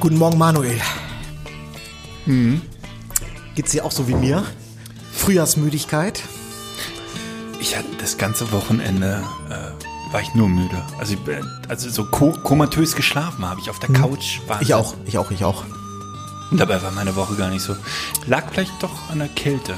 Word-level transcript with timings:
Guten 0.00 0.16
Morgen, 0.18 0.38
Manuel. 0.38 0.80
Hm. 2.24 2.62
Geht's 3.54 3.72
dir 3.72 3.84
auch 3.84 3.92
so 3.92 4.08
wie 4.08 4.14
mir? 4.14 4.44
Frühjahrsmüdigkeit? 5.12 6.22
Ich 7.60 7.76
hatte 7.76 7.88
das 8.00 8.16
ganze 8.16 8.50
Wochenende 8.52 9.22
äh, 9.50 10.12
war 10.12 10.20
ich 10.22 10.34
nur 10.34 10.48
müde. 10.48 10.82
Also, 10.98 11.16
bin- 11.16 11.46
also 11.68 11.90
so 11.90 12.04
ko 12.06 12.32
komatös 12.32 12.96
geschlafen 12.96 13.44
habe 13.46 13.60
ich 13.60 13.68
auf 13.68 13.78
der 13.78 13.90
Couch. 13.90 14.40
Wahnsinn. 14.46 14.66
Ich 14.66 14.74
auch, 14.74 14.94
ich 15.04 15.18
auch, 15.18 15.30
ich 15.30 15.44
auch. 15.44 15.64
Und 16.50 16.58
dabei 16.58 16.82
war 16.82 16.90
meine 16.92 17.14
Woche 17.16 17.34
gar 17.36 17.50
nicht 17.50 17.62
so. 17.62 17.76
Lag 18.26 18.44
vielleicht 18.50 18.82
doch 18.82 19.10
an 19.10 19.18
der 19.18 19.28
Kälte. 19.28 19.74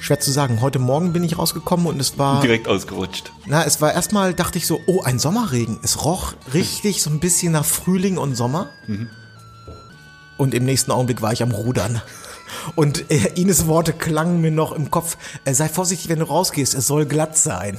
Schwer 0.00 0.20
zu 0.20 0.30
sagen. 0.30 0.60
Heute 0.60 0.78
Morgen 0.78 1.12
bin 1.12 1.24
ich 1.24 1.38
rausgekommen 1.38 1.86
und 1.86 2.00
es 2.00 2.18
war, 2.18 2.40
Direkt 2.40 2.68
ausgerutscht. 2.68 3.32
na, 3.46 3.64
es 3.64 3.80
war 3.80 3.92
erstmal, 3.92 4.34
dachte 4.34 4.58
ich 4.58 4.66
so, 4.66 4.80
oh, 4.86 5.02
ein 5.02 5.18
Sommerregen. 5.18 5.78
Es 5.82 6.04
roch 6.04 6.34
richtig 6.54 7.02
so 7.02 7.10
ein 7.10 7.18
bisschen 7.20 7.52
nach 7.52 7.64
Frühling 7.64 8.18
und 8.18 8.34
Sommer. 8.36 8.70
Und 10.36 10.54
im 10.54 10.64
nächsten 10.64 10.90
Augenblick 10.92 11.22
war 11.22 11.32
ich 11.32 11.42
am 11.42 11.50
Rudern. 11.50 12.02
Und 12.74 13.10
äh, 13.10 13.32
Ines 13.40 13.66
Worte 13.66 13.92
klangen 13.92 14.40
mir 14.40 14.50
noch 14.50 14.72
im 14.72 14.90
Kopf. 14.90 15.16
Äh, 15.44 15.54
sei 15.54 15.68
vorsichtig, 15.68 16.08
wenn 16.08 16.18
du 16.20 16.26
rausgehst, 16.26 16.74
es 16.74 16.86
soll 16.86 17.06
glatt 17.06 17.36
sein. 17.36 17.78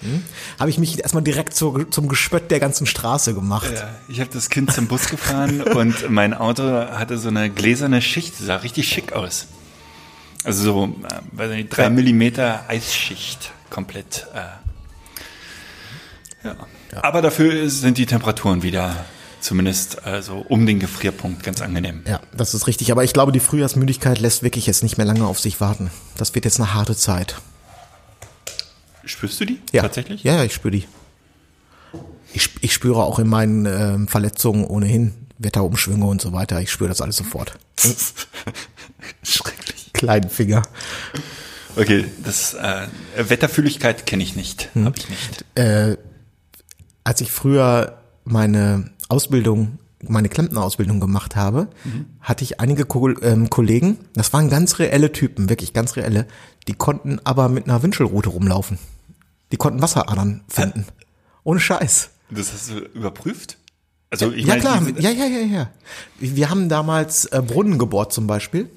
Hm? 0.00 0.22
Habe 0.58 0.70
ich 0.70 0.78
mich 0.78 1.00
erstmal 1.00 1.22
direkt 1.22 1.54
zur, 1.54 1.90
zum 1.90 2.08
Gespött 2.08 2.50
der 2.50 2.60
ganzen 2.60 2.86
Straße 2.86 3.34
gemacht. 3.34 3.70
Ja, 3.74 3.90
ich 4.08 4.20
habe 4.20 4.30
das 4.32 4.48
Kind 4.48 4.72
zum 4.72 4.86
Bus 4.86 5.08
gefahren 5.08 5.62
und 5.62 6.08
mein 6.10 6.34
Auto 6.34 6.62
hatte 6.62 7.18
so 7.18 7.28
eine 7.28 7.50
gläserne 7.50 8.00
Schicht. 8.00 8.36
Sah 8.38 8.56
richtig 8.56 8.88
schick 8.88 9.12
aus. 9.12 9.46
Also 10.48 10.62
so, 10.64 10.84
äh, 10.84 10.88
weiß 11.32 11.50
nicht, 11.52 11.70
drei 11.70 11.90
Millimeter 11.90 12.64
Eisschicht 12.68 13.52
komplett. 13.70 14.26
Äh, 14.34 16.46
ja. 16.46 16.56
Aber 17.02 17.22
dafür 17.22 17.68
sind 17.68 17.98
die 17.98 18.06
Temperaturen 18.06 18.62
wieder 18.62 19.04
zumindest 19.40 20.04
also 20.04 20.44
um 20.48 20.66
den 20.66 20.80
Gefrierpunkt 20.80 21.42
ganz 21.42 21.60
angenehm. 21.60 22.02
Ja, 22.06 22.20
das 22.36 22.54
ist 22.54 22.66
richtig. 22.66 22.90
Aber 22.92 23.04
ich 23.04 23.12
glaube, 23.12 23.32
die 23.32 23.40
Frühjahrsmüdigkeit 23.40 24.18
lässt 24.18 24.42
wirklich 24.42 24.66
jetzt 24.66 24.82
nicht 24.82 24.96
mehr 24.98 25.06
lange 25.06 25.26
auf 25.26 25.38
sich 25.38 25.60
warten. 25.60 25.90
Das 26.16 26.34
wird 26.34 26.44
jetzt 26.44 26.58
eine 26.60 26.74
harte 26.74 26.96
Zeit. 26.96 27.36
Spürst 29.04 29.40
du 29.40 29.44
die 29.44 29.60
Ja. 29.72 29.82
tatsächlich? 29.82 30.22
Ja, 30.24 30.36
ja, 30.36 30.44
ich 30.44 30.54
spüre 30.54 30.72
die. 30.72 30.86
Ich, 32.34 32.50
ich 32.60 32.74
spüre 32.74 33.02
auch 33.04 33.18
in 33.18 33.28
meinen 33.28 33.64
ähm, 33.66 34.08
Verletzungen 34.08 34.64
ohnehin 34.64 35.14
Wetterumschwünge 35.38 36.04
und 36.04 36.20
so 36.20 36.32
weiter. 36.32 36.60
Ich 36.60 36.70
spüre 36.70 36.88
das 36.88 37.00
alles 37.00 37.16
sofort. 37.16 37.52
Schrecklich. 39.22 39.57
Kleinen 39.98 40.30
Finger. 40.30 40.62
Okay, 41.76 42.06
das 42.24 42.54
äh, 42.54 42.86
Wetterfühligkeit 43.18 44.06
kenne 44.06 44.22
ich 44.22 44.34
nicht, 44.36 44.70
Hm. 44.72 44.86
habe 44.86 44.96
ich 44.98 45.08
nicht. 45.10 45.44
Als 47.04 47.20
ich 47.20 47.30
früher 47.30 47.98
meine 48.24 48.90
Ausbildung, 49.08 49.78
meine 50.02 50.28
Klempnerausbildung 50.28 51.00
gemacht 51.00 51.36
habe, 51.36 51.68
hatte 52.20 52.44
ich 52.44 52.60
einige 52.60 52.84
Ko 52.84 53.08
ähm, 53.20 53.48
Kollegen, 53.50 53.98
das 54.14 54.32
waren 54.32 54.48
ganz 54.50 54.78
reelle 54.78 55.12
Typen, 55.12 55.48
wirklich 55.48 55.72
ganz 55.72 55.96
reelle, 55.96 56.26
die 56.68 56.74
konnten 56.74 57.20
aber 57.24 57.48
mit 57.48 57.64
einer 57.64 57.82
Wünschelrute 57.82 58.28
rumlaufen. 58.28 58.78
Die 59.52 59.56
konnten 59.56 59.80
Wasseradern 59.80 60.42
finden. 60.48 60.84
Ohne 61.44 61.60
Scheiß. 61.60 62.10
Das 62.30 62.52
hast 62.52 62.70
du 62.70 62.78
überprüft? 62.78 63.56
Also 64.10 64.30
ich 64.32 64.42
ja 64.42 64.48
meine, 64.48 64.60
klar, 64.60 64.82
ja, 64.98 65.10
ja, 65.10 65.26
ja, 65.26 65.40
ja. 65.46 65.70
Wir 66.18 66.50
haben 66.50 66.68
damals 66.68 67.24
äh, 67.26 67.40
Brunnen 67.40 67.78
gebohrt 67.78 68.12
zum 68.12 68.26
Beispiel. 68.26 68.68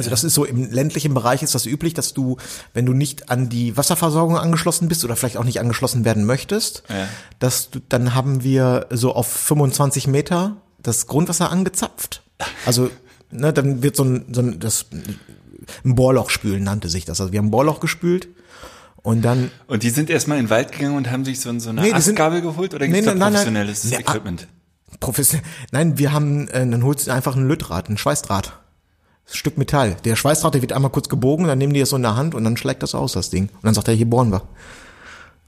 Also 0.00 0.10
das 0.10 0.24
ist 0.24 0.34
so 0.34 0.44
im 0.44 0.70
ländlichen 0.70 1.14
Bereich 1.14 1.42
ist 1.42 1.54
das 1.54 1.66
üblich, 1.66 1.94
dass 1.94 2.12
du, 2.14 2.36
wenn 2.74 2.86
du 2.86 2.92
nicht 2.92 3.30
an 3.30 3.48
die 3.48 3.76
Wasserversorgung 3.76 4.36
angeschlossen 4.36 4.88
bist 4.88 5.04
oder 5.04 5.14
vielleicht 5.16 5.36
auch 5.36 5.44
nicht 5.44 5.60
angeschlossen 5.60 6.04
werden 6.04 6.24
möchtest, 6.24 6.82
Ja. 6.88 7.08
dass 7.38 7.70
du, 7.70 7.80
dann 7.88 8.14
haben 8.14 8.42
wir 8.42 8.86
so 8.90 9.14
auf 9.14 9.26
25 9.26 10.06
Meter 10.06 10.56
das 10.82 11.06
Grundwasser 11.06 11.50
angezapft. 11.50 12.22
Also 12.66 12.90
ne, 13.30 13.52
dann 13.52 13.82
wird 13.82 13.96
so 13.96 14.04
ein, 14.04 14.24
so 14.32 14.40
ein 14.40 14.58
das 14.58 14.86
ein 15.84 15.94
Bohrloch 15.94 16.30
spülen 16.30 16.64
nannte 16.64 16.88
sich 16.88 17.04
das. 17.04 17.20
Also 17.20 17.32
wir 17.32 17.38
haben 17.38 17.46
ein 17.46 17.50
Bohrloch 17.50 17.80
gespült 17.80 18.28
und 19.02 19.22
dann 19.22 19.50
Und 19.66 19.82
die 19.82 19.90
sind 19.90 20.10
erstmal 20.10 20.38
in 20.38 20.46
den 20.46 20.50
Wald 20.50 20.72
gegangen 20.72 20.96
und 20.96 21.10
haben 21.10 21.24
sich 21.24 21.40
so, 21.40 21.56
so 21.58 21.70
eine 21.70 21.82
Nee, 21.82 21.92
Astgabel 21.92 22.40
geholt 22.40 22.74
oder 22.74 22.86
Nee, 22.86 22.92
gibt's 23.02 23.06
da 23.06 23.14
nein, 23.14 23.32
nein, 23.32 23.32
nein. 23.32 23.64
professionelles 23.64 23.84
Nee, 23.84 23.96
ah. 23.96 24.00
Equipment? 24.00 24.48
Professionell. 24.98 25.46
Nein, 25.72 25.98
wir 25.98 26.12
haben, 26.12 26.48
äh, 26.48 26.68
dann 26.68 26.82
holst 26.82 27.06
du 27.06 27.10
einfach 27.12 27.36
ein 27.36 27.46
Lütdraht, 27.46 27.88
ein 27.88 27.96
Schweißdraht. 27.96 28.52
Stück 29.32 29.58
Metall. 29.58 29.96
Der 30.04 30.16
Schweißdraht, 30.16 30.54
der 30.54 30.62
wird 30.62 30.72
einmal 30.72 30.90
kurz 30.90 31.08
gebogen, 31.08 31.46
dann 31.46 31.58
nehmen 31.58 31.72
die 31.74 31.80
das 31.80 31.90
so 31.90 31.96
in 31.96 32.02
der 32.02 32.16
Hand 32.16 32.34
und 32.34 32.44
dann 32.44 32.56
schlägt 32.56 32.82
das 32.82 32.94
aus, 32.94 33.12
das 33.12 33.30
Ding. 33.30 33.44
Und 33.48 33.64
dann 33.64 33.74
sagt 33.74 33.88
er, 33.88 33.94
hier 33.94 34.08
bohren 34.08 34.30
wir. 34.32 34.42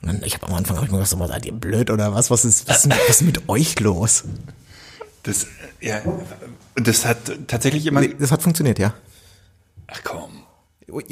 Und 0.02 0.08
dann, 0.08 0.22
ich 0.24 0.34
habe 0.34 0.46
am 0.48 0.54
Anfang 0.54 0.76
hab 0.76 0.84
ich 0.84 0.90
mir 0.90 0.98
gedacht, 0.98 1.28
seid 1.28 1.46
ihr 1.46 1.52
blöd 1.52 1.90
oder 1.90 2.14
was? 2.14 2.30
Was 2.30 2.44
ist, 2.44 2.68
was 2.68 2.78
ist, 2.78 2.86
mit- 2.86 2.98
was 3.08 3.20
ist 3.20 3.22
mit 3.26 3.48
euch 3.48 3.78
los? 3.80 4.24
Das, 5.22 5.46
ja, 5.80 6.00
das 6.74 7.04
hat 7.04 7.18
tatsächlich 7.46 7.86
immer. 7.86 8.00
Nee, 8.00 8.14
Das 8.18 8.32
hat 8.32 8.42
funktioniert, 8.42 8.78
ja. 8.80 8.94
Ach 9.86 10.00
komm, 10.04 10.41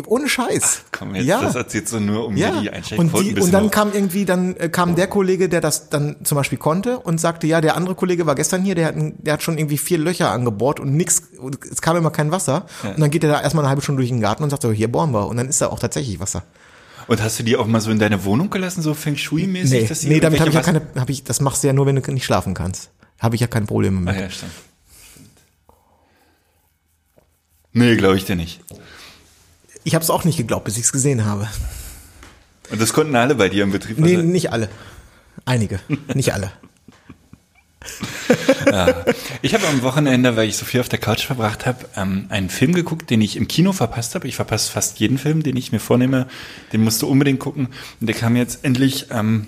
Ohne 0.06 0.28
Scheiß. 0.28 0.82
komm 0.92 1.14
jetzt, 1.14 1.24
ja. 1.26 1.40
das 1.40 1.54
erzählst 1.54 1.92
du 1.92 2.00
nur, 2.00 2.26
um 2.26 2.36
Ja, 2.36 2.50
die 2.60 2.68
und, 2.68 2.74
Einschaltquoten 2.74 3.34
die, 3.34 3.40
und 3.40 3.50
dann 3.52 3.70
kam 3.70 3.92
irgendwie, 3.92 4.24
dann 4.26 4.54
äh, 4.56 4.68
kam 4.68 4.94
der 4.94 5.06
Kollege, 5.06 5.48
der 5.48 5.60
das 5.60 5.88
dann 5.88 6.16
zum 6.24 6.36
Beispiel 6.36 6.58
konnte 6.58 6.98
und 6.98 7.18
sagte, 7.20 7.46
ja, 7.46 7.60
der 7.60 7.76
andere 7.76 7.94
Kollege 7.94 8.26
war 8.26 8.34
gestern 8.34 8.62
hier, 8.62 8.74
der 8.74 8.86
hat, 8.88 8.94
der 8.96 9.32
hat 9.32 9.42
schon 9.42 9.56
irgendwie 9.58 9.78
vier 9.78 9.98
Löcher 9.98 10.30
angebohrt 10.30 10.80
und 10.80 10.94
nix, 10.94 11.22
und 11.38 11.58
es 11.64 11.80
kam 11.80 11.96
immer 11.96 12.10
kein 12.10 12.30
Wasser. 12.30 12.66
Und 12.84 13.00
dann 13.00 13.10
geht 13.10 13.24
er 13.24 13.30
da 13.30 13.40
erstmal 13.40 13.64
eine 13.64 13.70
halbe 13.70 13.82
Stunde 13.82 14.00
durch 14.02 14.10
den 14.10 14.20
Garten 14.20 14.42
und 14.42 14.50
sagt 14.50 14.62
so, 14.62 14.70
hier 14.70 14.92
bohren 14.92 15.12
wir. 15.12 15.26
Und 15.26 15.36
dann 15.38 15.48
ist 15.48 15.60
da 15.62 15.68
auch 15.68 15.78
tatsächlich 15.78 16.20
Wasser. 16.20 16.42
Und 17.06 17.22
hast 17.22 17.38
du 17.38 17.42
die 17.42 17.56
auch 17.56 17.66
mal 17.66 17.80
so 17.80 17.90
in 17.90 17.98
deine 17.98 18.24
Wohnung 18.24 18.50
gelassen, 18.50 18.82
so 18.82 18.94
Feng 18.94 19.16
Shui-mäßig? 19.16 19.80
Nee, 19.82 19.86
dass 19.88 20.00
die 20.00 20.08
nee 20.08 20.20
damit 20.20 20.38
habe 20.40 20.50
ich 20.50 20.54
ja 20.54 20.62
keine, 20.62 20.82
hab 20.94 21.08
ich, 21.10 21.24
das 21.24 21.40
machst 21.40 21.62
du 21.62 21.66
ja 21.68 21.72
nur, 21.72 21.86
wenn 21.86 21.96
du 21.96 22.12
nicht 22.12 22.24
schlafen 22.24 22.54
kannst. 22.54 22.90
Habe 23.18 23.34
ich 23.34 23.40
ja 23.40 23.46
keine 23.46 23.66
Probleme 23.66 23.96
Wasser- 23.96 24.04
mit. 24.04 24.14
Ah, 24.16 24.20
ja, 24.20 24.30
stimmt. 24.30 24.52
Nee, 27.72 27.96
glaube 27.96 28.16
ich 28.16 28.24
dir 28.24 28.36
nicht. 28.36 28.60
Ich 29.84 29.94
habe 29.94 30.02
es 30.02 30.10
auch 30.10 30.24
nicht 30.24 30.36
geglaubt, 30.36 30.64
bis 30.64 30.76
ich 30.76 30.84
es 30.84 30.92
gesehen 30.92 31.24
habe. 31.24 31.48
Und 32.70 32.80
das 32.80 32.92
konnten 32.92 33.16
alle 33.16 33.34
bei 33.34 33.48
dir 33.48 33.64
im 33.64 33.72
Betrieb. 33.72 33.98
Nee, 33.98 34.16
nicht 34.16 34.52
alle. 34.52 34.68
Einige, 35.44 35.80
nicht 36.14 36.32
alle. 36.32 36.52
Ich 39.42 39.54
habe 39.54 39.66
am 39.66 39.82
Wochenende, 39.82 40.36
weil 40.36 40.48
ich 40.48 40.56
so 40.56 40.64
viel 40.64 40.80
auf 40.80 40.88
der 40.88 40.98
Couch 40.98 41.24
verbracht 41.24 41.66
habe, 41.66 41.86
ähm, 41.96 42.26
einen 42.28 42.50
Film 42.50 42.74
geguckt, 42.74 43.10
den 43.10 43.20
ich 43.20 43.36
im 43.36 43.48
Kino 43.48 43.72
verpasst 43.72 44.14
habe. 44.14 44.28
Ich 44.28 44.36
verpasse 44.36 44.70
fast 44.70 45.00
jeden 45.00 45.18
Film, 45.18 45.42
den 45.42 45.56
ich 45.56 45.72
mir 45.72 45.80
vornehme. 45.80 46.26
Den 46.72 46.82
musst 46.82 47.00
du 47.02 47.08
unbedingt 47.08 47.40
gucken. 47.40 47.68
Und 48.00 48.06
der 48.06 48.14
kam 48.14 48.36
jetzt 48.36 48.64
endlich 48.64 49.06
ähm, 49.10 49.46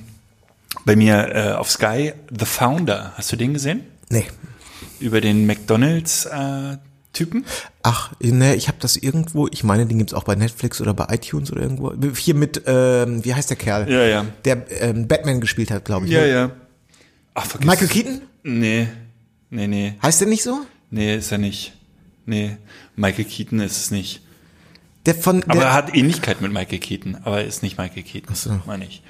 bei 0.85 0.97
mir 0.97 1.35
äh, 1.35 1.53
auf 1.53 1.71
Sky. 1.71 2.15
The 2.31 2.47
Founder. 2.47 3.13
Hast 3.17 3.31
du 3.33 3.37
den 3.37 3.53
gesehen? 3.53 3.85
Nee. 4.09 4.25
Über 4.99 5.21
den 5.21 5.47
McDonalds-Typen? 7.13 7.45
Ach, 7.83 8.13
ne, 8.21 8.55
ich 8.55 8.69
habe 8.69 8.79
das 8.81 8.97
irgendwo, 8.97 9.49
ich 9.49 9.65
meine, 9.65 9.87
den 9.87 9.99
gibt's 9.99 10.15
auch 10.15 10.25
bei 10.25 10.35
Netflix 10.35 10.81
oder 10.81 10.95
bei 10.95 11.07
iTunes 11.15 11.53
oder 11.53 11.63
irgendwo. 11.63 11.93
Hier 12.15 12.35
mit, 12.35 12.63
ähm, 12.67 13.25
wie 13.25 13.35
heißt 13.35 13.51
der 13.51 13.57
Kerl? 13.57 13.91
Ja, 13.91 14.05
ja. 14.05 14.27
Der 14.45 14.65
ähm, 14.83 15.09
Batman 15.09 15.41
gespielt 15.41 15.71
hat, 15.71 15.85
glaube 15.85 16.07
ich. 16.07 16.13
ja, 16.13 16.21
ne? 16.21 16.31
ja. 16.31 16.51
Ach, 17.35 17.47
vergiss 17.47 17.69
Michael. 17.69 17.89
Keaton? 17.89 18.21
Nee, 18.43 18.89
nee, 19.51 19.67
nee. 19.67 19.95
Heißt 20.03 20.21
der 20.21 20.29
nicht 20.29 20.43
so? 20.43 20.61
Nee, 20.91 21.17
ist 21.17 21.33
er 21.33 21.39
nicht. 21.39 21.73
Nee, 22.27 22.57
Michael 22.97 23.25
Keaton 23.25 23.61
ist 23.61 23.79
es 23.79 23.91
nicht. 23.91 24.21
Der 25.07 25.15
von, 25.15 25.43
Aber 25.45 25.55
der, 25.55 25.69
er 25.69 25.73
hat 25.73 25.97
Ähnlichkeit 25.97 26.41
mit 26.41 26.53
Michael 26.53 26.79
Keaton, 26.79 27.17
aber 27.25 27.41
er 27.41 27.47
ist 27.47 27.63
nicht 27.63 27.79
Michael 27.79 28.03
Keaton, 28.03 28.35
so. 28.37 28.61
meine 28.67 28.85
ich. 28.85 29.03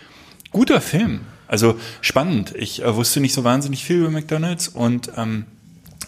Guter 0.50 0.80
Film. 0.80 1.20
Also 1.48 1.78
spannend. 2.00 2.54
Ich 2.56 2.82
äh, 2.82 2.94
wusste 2.96 3.20
nicht 3.20 3.34
so 3.34 3.44
wahnsinnig 3.44 3.84
viel 3.84 3.98
über 3.98 4.10
McDonalds 4.10 4.68
und 4.68 5.12
ähm, 5.16 5.44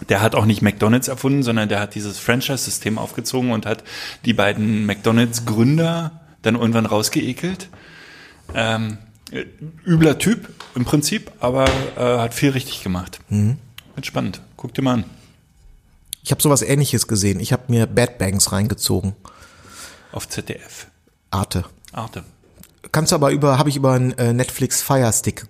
der 0.08 0.20
hat 0.20 0.34
auch 0.34 0.44
nicht 0.44 0.62
McDonalds 0.62 1.08
erfunden, 1.08 1.42
sondern 1.42 1.68
der 1.68 1.80
hat 1.80 1.94
dieses 1.94 2.18
Franchise-System 2.18 2.98
aufgezogen 2.98 3.52
und 3.52 3.66
hat 3.66 3.84
die 4.24 4.32
beiden 4.32 4.86
McDonalds-Gründer 4.86 6.20
dann 6.42 6.54
irgendwann 6.56 6.86
rausgeekelt. 6.86 7.68
Ähm, 8.54 8.98
äh, 9.30 9.44
übler 9.86 10.18
Typ 10.18 10.48
im 10.74 10.84
Prinzip, 10.84 11.32
aber 11.40 11.64
äh, 11.96 12.18
hat 12.18 12.34
viel 12.34 12.50
richtig 12.50 12.82
gemacht. 12.82 13.20
Mhm. 13.28 13.58
Spannend. 14.02 14.40
Guck 14.56 14.74
dir 14.74 14.82
mal 14.82 14.94
an. 14.94 15.04
Ich 16.22 16.30
habe 16.30 16.42
sowas 16.42 16.62
ähnliches 16.62 17.06
gesehen. 17.06 17.40
Ich 17.40 17.52
habe 17.52 17.64
mir 17.68 17.86
Bad 17.86 18.18
Banks 18.18 18.52
reingezogen. 18.52 19.14
Auf 20.12 20.28
ZDF. 20.28 20.86
Arte. 21.30 21.64
Arte. 21.92 22.24
Kannst 22.92 23.12
du 23.12 23.16
aber 23.16 23.30
über, 23.30 23.58
habe 23.58 23.68
ich 23.68 23.76
über 23.76 23.92
einen 23.92 24.12
äh, 24.12 24.32
Netflix 24.32 24.82
Fire 24.82 25.12
Stick 25.12 25.46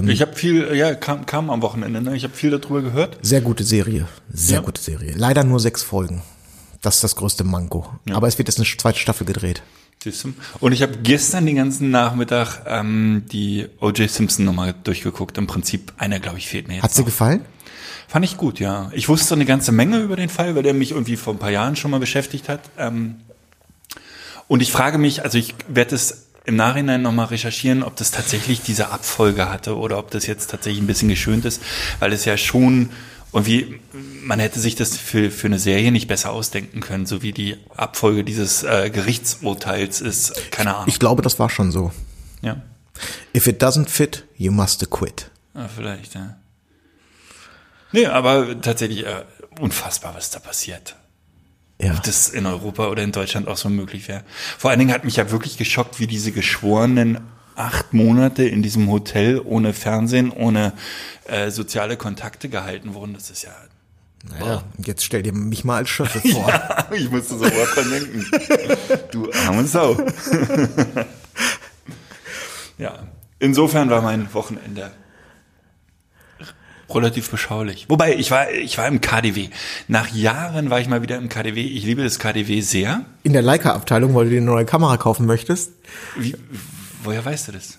geguckt. 0.00 0.12
ich 0.14 0.22
habe 0.22 0.34
viel, 0.34 0.74
ja, 0.74 0.94
kam, 0.94 1.26
kam 1.26 1.50
am 1.50 1.62
Wochenende, 1.62 2.00
ne? 2.02 2.16
Ich 2.16 2.24
habe 2.24 2.34
viel 2.34 2.50
darüber 2.50 2.82
gehört. 2.82 3.18
Sehr 3.22 3.40
gute 3.40 3.64
Serie. 3.64 4.06
Sehr 4.32 4.56
Ja. 4.56 4.62
gute 4.62 4.80
Serie. 4.80 5.12
Leider 5.16 5.44
nur 5.44 5.60
sechs 5.60 5.82
Folgen. 5.82 6.22
Das 6.80 6.96
ist 6.96 7.04
das 7.04 7.16
größte 7.16 7.44
Manko. 7.44 7.86
Aber 8.10 8.26
es 8.28 8.38
wird 8.38 8.48
jetzt 8.48 8.58
eine 8.58 8.66
zweite 8.66 8.98
Staffel 8.98 9.24
gedreht. 9.26 9.62
Und 10.58 10.72
ich 10.72 10.82
habe 10.82 10.98
gestern 11.04 11.46
den 11.46 11.54
ganzen 11.54 11.90
Nachmittag 11.92 12.62
ähm, 12.66 13.22
die 13.30 13.68
O.J. 13.80 14.10
Simpson 14.10 14.44
nochmal 14.44 14.74
durchgeguckt. 14.82 15.38
Im 15.38 15.46
Prinzip 15.46 15.92
einer, 15.96 16.18
glaube 16.18 16.38
ich, 16.38 16.48
fehlt 16.48 16.66
mir 16.66 16.74
jetzt. 16.74 16.82
Hat 16.82 16.92
sie 16.92 17.04
gefallen? 17.04 17.44
Fand 18.08 18.24
ich 18.24 18.36
gut, 18.36 18.58
ja. 18.58 18.90
Ich 18.94 19.08
wusste 19.08 19.34
eine 19.34 19.44
ganze 19.44 19.70
Menge 19.70 20.00
über 20.00 20.16
den 20.16 20.28
Fall, 20.28 20.56
weil 20.56 20.64
der 20.64 20.74
mich 20.74 20.90
irgendwie 20.90 21.16
vor 21.16 21.34
ein 21.34 21.38
paar 21.38 21.52
Jahren 21.52 21.76
schon 21.76 21.92
mal 21.92 22.00
beschäftigt 22.00 22.48
hat. 22.48 22.62
Ähm, 22.78 23.16
und 24.48 24.60
ich 24.60 24.72
frage 24.72 24.98
mich, 24.98 25.22
also 25.22 25.38
ich 25.38 25.54
werde 25.68 25.94
es 25.94 26.26
im 26.44 26.56
Nachhinein 26.56 27.02
nochmal 27.02 27.26
recherchieren, 27.26 27.82
ob 27.82 27.96
das 27.96 28.10
tatsächlich 28.10 28.62
diese 28.62 28.90
Abfolge 28.90 29.48
hatte 29.48 29.76
oder 29.76 29.98
ob 29.98 30.10
das 30.10 30.26
jetzt 30.26 30.50
tatsächlich 30.50 30.82
ein 30.82 30.86
bisschen 30.86 31.08
geschönt 31.08 31.44
ist, 31.44 31.62
weil 32.00 32.12
es 32.12 32.24
ja 32.24 32.36
schon 32.36 32.90
irgendwie, 33.32 33.80
man 33.92 34.40
hätte 34.40 34.60
sich 34.60 34.74
das 34.74 34.96
für, 34.96 35.30
für 35.30 35.46
eine 35.46 35.58
Serie 35.58 35.90
nicht 35.90 36.08
besser 36.08 36.32
ausdenken 36.32 36.80
können, 36.80 37.06
so 37.06 37.22
wie 37.22 37.32
die 37.32 37.56
Abfolge 37.76 38.24
dieses 38.24 38.62
äh, 38.62 38.90
Gerichtsurteils 38.90 40.00
ist. 40.00 40.50
Keine 40.50 40.74
Ahnung. 40.74 40.88
Ich 40.88 40.98
glaube, 40.98 41.22
das 41.22 41.38
war 41.38 41.48
schon 41.48 41.72
so. 41.72 41.92
ja. 42.42 42.60
If 43.34 43.46
it 43.46 43.62
doesn't 43.62 43.88
fit, 43.88 44.24
you 44.36 44.52
must 44.52 44.88
quit. 44.90 45.30
ja, 45.54 45.68
vielleicht, 45.68 46.14
ja. 46.14 46.36
Nee, 47.92 48.06
aber 48.06 48.60
tatsächlich 48.60 49.06
äh, 49.06 49.24
unfassbar, 49.60 50.14
was 50.14 50.30
da 50.30 50.38
passiert. 50.38 50.96
Ja. 51.82 51.94
ob 51.94 52.02
das 52.04 52.28
in 52.28 52.46
Europa 52.46 52.86
oder 52.88 53.02
in 53.02 53.10
Deutschland 53.12 53.48
auch 53.48 53.56
so 53.56 53.68
möglich 53.68 54.06
wäre. 54.08 54.22
Vor 54.56 54.70
allen 54.70 54.78
Dingen 54.78 54.92
hat 54.92 55.04
mich 55.04 55.16
ja 55.16 55.30
wirklich 55.30 55.58
geschockt, 55.58 55.98
wie 55.98 56.06
diese 56.06 56.30
geschworenen 56.30 57.18
acht 57.56 57.92
Monate 57.92 58.44
in 58.44 58.62
diesem 58.62 58.88
Hotel 58.90 59.40
ohne 59.44 59.72
Fernsehen, 59.74 60.30
ohne 60.30 60.72
äh, 61.24 61.50
soziale 61.50 61.96
Kontakte 61.96 62.48
gehalten 62.48 62.94
wurden. 62.94 63.14
Das 63.14 63.30
ist 63.30 63.42
ja. 63.42 63.50
Naja, 64.30 64.62
und 64.78 64.86
jetzt 64.86 65.04
stell 65.04 65.22
dir 65.24 65.32
mich 65.32 65.64
mal 65.64 65.78
als 65.78 65.88
Schöffe 65.90 66.20
vor. 66.28 66.48
ich 66.92 67.10
musste 67.10 67.36
sofort 67.36 67.74
dran 67.76 67.90
denken. 67.90 68.26
Du 69.10 69.32
arme 69.32 69.66
Sau. 69.66 69.96
ja. 72.78 73.08
Insofern 73.40 73.90
war 73.90 74.02
mein 74.02 74.32
Wochenende 74.32 74.92
relativ 76.94 77.30
beschaulich. 77.30 77.86
Wobei, 77.88 78.14
ich 78.14 78.30
war, 78.30 78.50
ich 78.50 78.78
war 78.78 78.86
im 78.88 79.00
KDW. 79.00 79.48
Nach 79.88 80.08
Jahren 80.08 80.70
war 80.70 80.80
ich 80.80 80.88
mal 80.88 81.02
wieder 81.02 81.16
im 81.18 81.28
KDW. 81.28 81.60
Ich 81.60 81.84
liebe 81.84 82.02
das 82.02 82.18
KDW 82.18 82.60
sehr. 82.60 83.04
In 83.22 83.32
der 83.32 83.42
Leica-Abteilung, 83.42 84.14
weil 84.14 84.24
du 84.24 84.30
dir 84.30 84.36
eine 84.38 84.46
neue 84.46 84.64
Kamera 84.64 84.96
kaufen 84.96 85.26
möchtest. 85.26 85.72
Wie, 86.16 86.34
woher 87.02 87.24
weißt 87.24 87.48
du 87.48 87.52
das? 87.52 87.78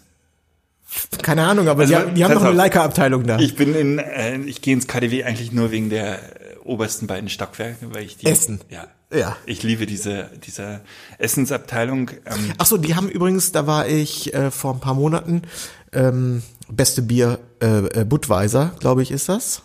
Keine 1.21 1.43
Ahnung, 1.43 1.67
aber 1.67 1.83
Also, 1.83 1.95
die, 1.95 2.13
die 2.15 2.23
haben 2.23 2.33
noch 2.35 2.43
eine. 2.43 2.53
Leica-Abteilung 2.55 3.25
da. 3.25 3.39
Ich 3.39 3.55
bin 3.55 3.73
in, 3.73 3.99
äh, 3.99 4.37
ich 4.39 4.61
gehe 4.61 4.73
ins 4.73 4.87
KDW 4.87 5.23
eigentlich 5.23 5.51
nur 5.51 5.71
wegen 5.71 5.89
der 5.89 6.15
äh, 6.15 6.55
obersten 6.63 7.07
beiden 7.07 7.29
Stockwerke, 7.29 7.93
weil 7.93 8.03
ich 8.03 8.17
die 8.17 8.27
Essen. 8.27 8.61
Ja. 8.69 8.87
Ja. 9.11 9.37
Ich 9.45 9.61
liebe 9.61 9.85
diese 9.85 10.31
diese 10.45 10.81
Essensabteilung. 11.19 12.09
Ähm, 12.25 12.53
Ach 12.57 12.65
so, 12.65 12.77
die 12.77 12.95
haben 12.95 13.09
übrigens, 13.09 13.51
da 13.51 13.67
war 13.67 13.87
ich 13.87 14.33
äh, 14.33 14.49
vor 14.49 14.73
ein 14.73 14.79
paar 14.79 14.95
Monaten, 14.95 15.43
ähm, 15.91 16.41
beste 16.69 17.01
Bier, 17.01 17.39
äh, 17.61 18.01
äh, 18.01 18.05
Budweiser, 18.05 18.71
glaube 18.79 19.03
ich, 19.03 19.11
ist 19.11 19.29
das. 19.29 19.61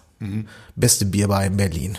Beste 0.75 1.05
Bierbar 1.07 1.45
in 1.45 1.57
Berlin. 1.57 1.97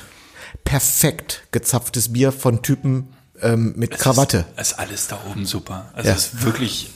Perfekt 0.66 1.44
gezapftes 1.52 2.12
Bier 2.12 2.32
von 2.34 2.62
Typen 2.62 3.08
ähm, 3.42 3.74
mit 3.78 3.94
es 3.94 4.00
Krawatte. 4.00 4.46
Ist, 4.58 4.72
ist 4.74 4.80
alles 4.80 5.08
da 5.08 5.20
oben 5.30 5.46
super. 5.46 5.90
Also 5.94 6.10
Ja. 6.10 6.16
es 6.16 6.26
ist 6.34 6.44
wirklich 6.44 6.90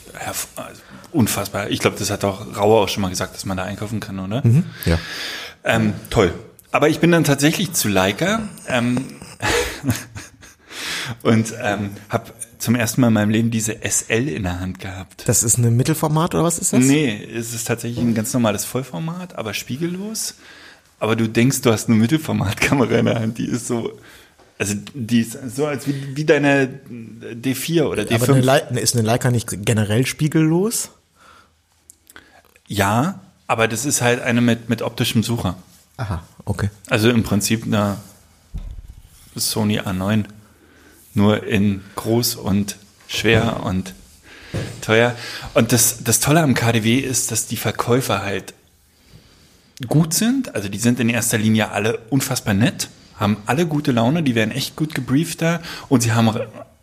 also 0.57 0.81
unfassbar. 1.11 1.69
Ich 1.69 1.79
glaube, 1.79 1.95
das 1.97 2.09
hat 2.09 2.23
auch 2.25 2.57
Rauer 2.57 2.81
auch 2.83 2.89
schon 2.89 3.01
mal 3.01 3.09
gesagt, 3.09 3.35
dass 3.35 3.45
man 3.45 3.55
da 3.55 3.63
einkaufen 3.63 3.99
kann, 4.01 4.19
oder? 4.19 4.43
Ja. 4.85 4.99
Ähm, 5.63 5.93
toll. 6.09 6.33
Aber 6.71 6.89
ich 6.89 6.99
bin 6.99 7.11
dann 7.11 7.23
tatsächlich 7.23 7.71
zu 7.73 7.87
Leica 7.87 8.41
ähm, 8.67 9.15
und 11.23 11.53
ähm, 11.61 11.91
habe 12.09 12.31
zum 12.63 12.75
ersten 12.75 13.01
Mal 13.01 13.07
in 13.07 13.13
meinem 13.13 13.29
Leben 13.29 13.51
diese 13.51 13.77
SL 13.83 14.29
in 14.29 14.43
der 14.43 14.59
Hand 14.59 14.79
gehabt. 14.79 15.27
Das 15.27 15.43
ist 15.43 15.57
ein 15.57 15.75
Mittelformat 15.75 16.33
oder 16.33 16.43
was 16.43 16.59
ist 16.59 16.73
das? 16.73 16.79
Nee, 16.79 17.21
es 17.35 17.53
ist 17.53 17.67
tatsächlich 17.67 17.99
ein 17.99 18.15
ganz 18.15 18.33
normales 18.33 18.63
Vollformat, 18.63 19.35
aber 19.35 19.53
spiegellos. 19.53 20.35
Aber 20.99 21.17
du 21.17 21.27
denkst, 21.27 21.61
du 21.61 21.71
hast 21.71 21.89
eine 21.89 21.97
Mittelformatkamera 21.97 22.95
in 22.95 23.05
der 23.05 23.19
Hand, 23.19 23.37
die 23.37 23.45
ist 23.45 23.67
so, 23.67 23.99
also 24.57 24.75
die 24.93 25.19
ist 25.19 25.37
so, 25.53 25.65
als 25.65 25.87
wie, 25.87 26.15
wie 26.15 26.23
deine 26.23 26.79
D4 26.89 27.83
oder 27.83 28.03
Aber 28.03 28.33
eine 28.33 28.41
D5. 28.41 28.71
Le 28.71 28.79
ist 28.79 28.95
eine 28.95 29.05
Leica 29.05 29.29
nicht 29.29 29.65
generell 29.65 30.05
spiegellos? 30.05 30.91
Ja, 32.67 33.19
aber 33.47 33.67
das 33.67 33.85
ist 33.85 34.01
halt 34.01 34.21
eine 34.21 34.39
mit, 34.39 34.69
mit 34.69 34.81
optischem 34.81 35.21
Sucher. 35.21 35.57
Aha, 35.97 36.23
okay. 36.45 36.69
Also 36.89 37.09
im 37.09 37.23
Prinzip 37.23 37.65
eine 37.65 37.97
Sony 39.35 39.81
A9. 39.81 40.25
Nur 41.13 41.43
in 41.43 41.81
groß 41.95 42.35
und 42.35 42.77
schwer 43.07 43.63
und 43.63 43.93
teuer. 44.81 45.15
Und 45.53 45.71
das, 45.71 46.03
das 46.03 46.19
Tolle 46.19 46.41
am 46.41 46.53
KDW 46.53 46.97
ist, 46.97 47.31
dass 47.31 47.47
die 47.47 47.57
Verkäufer 47.57 48.23
halt 48.23 48.53
gut 49.87 50.13
sind. 50.13 50.55
Also 50.55 50.69
die 50.69 50.77
sind 50.77 50.99
in 50.99 51.09
erster 51.09 51.37
Linie 51.37 51.71
alle 51.71 51.99
unfassbar 52.09 52.53
nett, 52.53 52.89
haben 53.19 53.37
alle 53.45 53.65
gute 53.65 53.91
Laune, 53.91 54.23
die 54.23 54.35
werden 54.35 54.51
echt 54.51 54.75
gut 54.75 54.95
gebrieft 54.95 55.41
da 55.41 55.61
und 55.89 56.01
sie 56.01 56.11
haben 56.11 56.29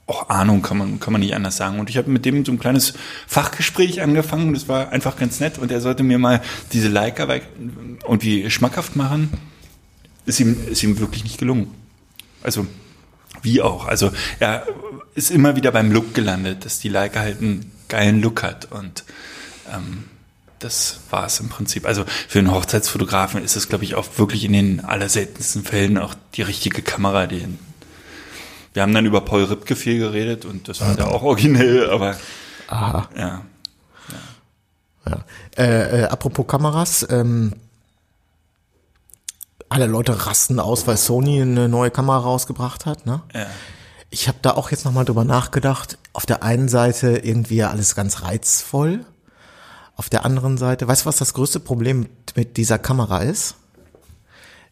auch 0.06 0.28
Ahnung, 0.28 0.60
kann 0.60 0.76
man, 0.76 0.98
kann 0.98 1.12
man 1.12 1.20
nicht 1.20 1.34
anders 1.34 1.56
sagen. 1.56 1.78
Und 1.78 1.88
ich 1.88 1.96
habe 1.96 2.10
mit 2.10 2.24
dem 2.24 2.44
so 2.44 2.50
ein 2.50 2.58
kleines 2.58 2.94
Fachgespräch 3.28 4.02
angefangen 4.02 4.48
und 4.48 4.54
das 4.54 4.68
war 4.68 4.90
einfach 4.90 5.16
ganz 5.16 5.38
nett 5.38 5.58
und 5.58 5.70
er 5.70 5.80
sollte 5.80 6.02
mir 6.02 6.18
mal 6.18 6.42
diese 6.72 6.88
Leica 6.88 7.28
irgendwie 8.02 8.50
schmackhaft 8.50 8.96
machen. 8.96 9.30
Ist 10.26 10.40
ihm, 10.40 10.56
ist 10.68 10.82
ihm 10.82 10.98
wirklich 10.98 11.22
nicht 11.22 11.38
gelungen. 11.38 11.72
Also, 12.42 12.66
wie 13.42 13.62
auch. 13.62 13.86
Also, 13.86 14.10
er 14.38 14.66
ist 15.14 15.30
immer 15.30 15.56
wieder 15.56 15.72
beim 15.72 15.92
Look 15.92 16.14
gelandet, 16.14 16.64
dass 16.64 16.78
die 16.78 16.88
Leica 16.88 17.20
halt 17.20 17.40
einen 17.40 17.72
geilen 17.88 18.22
Look 18.22 18.42
hat 18.42 18.70
und 18.70 19.04
ähm, 19.74 20.04
das 20.60 21.00
war 21.10 21.26
es 21.26 21.40
im 21.40 21.48
Prinzip. 21.48 21.86
Also 21.86 22.04
für 22.28 22.38
einen 22.38 22.52
Hochzeitsfotografen 22.52 23.42
ist 23.42 23.56
es, 23.56 23.68
glaube 23.68 23.84
ich, 23.84 23.94
auch 23.94 24.06
wirklich 24.16 24.44
in 24.44 24.52
den 24.52 24.84
allerseltensten 24.84 25.64
Fällen 25.64 25.98
auch 25.98 26.14
die 26.34 26.42
richtige 26.42 26.82
Kamera. 26.82 27.26
Die 27.26 27.46
wir 28.72 28.82
haben 28.82 28.94
dann 28.94 29.06
über 29.06 29.22
Paul 29.22 29.44
Ripke 29.44 29.74
viel 29.74 29.98
geredet 29.98 30.44
und 30.44 30.68
das 30.68 30.80
war 30.80 30.96
ja 30.96 31.06
auch 31.06 31.22
originell, 31.22 31.90
aber 31.90 32.16
Aha. 32.68 33.08
ja. 33.16 33.42
Ja. 35.06 35.24
Äh, 35.56 36.02
äh, 36.02 36.04
apropos 36.04 36.46
Kameras, 36.46 37.06
ähm, 37.10 37.54
alle 39.70 39.86
Leute 39.86 40.26
rasten 40.26 40.60
aus, 40.60 40.86
weil 40.86 40.98
Sony 40.98 41.40
eine 41.40 41.68
neue 41.68 41.90
Kamera 41.90 42.18
rausgebracht 42.18 42.84
hat, 42.84 43.06
ne? 43.06 43.22
ja. 43.34 43.46
Ich 44.12 44.26
habe 44.26 44.38
da 44.42 44.50
auch 44.54 44.72
jetzt 44.72 44.84
nochmal 44.84 45.04
drüber 45.04 45.24
nachgedacht. 45.24 45.96
Auf 46.12 46.26
der 46.26 46.42
einen 46.42 46.68
Seite 46.68 47.18
irgendwie 47.18 47.56
ja 47.56 47.70
alles 47.70 47.94
ganz 47.94 48.22
reizvoll. 48.22 49.04
Auf 49.94 50.10
der 50.10 50.24
anderen 50.24 50.58
Seite, 50.58 50.88
weißt 50.88 51.02
du, 51.02 51.06
was 51.06 51.18
das 51.18 51.32
größte 51.32 51.60
Problem 51.60 52.00
mit, 52.00 52.36
mit 52.36 52.56
dieser 52.56 52.78
Kamera 52.80 53.20
ist? 53.20 53.54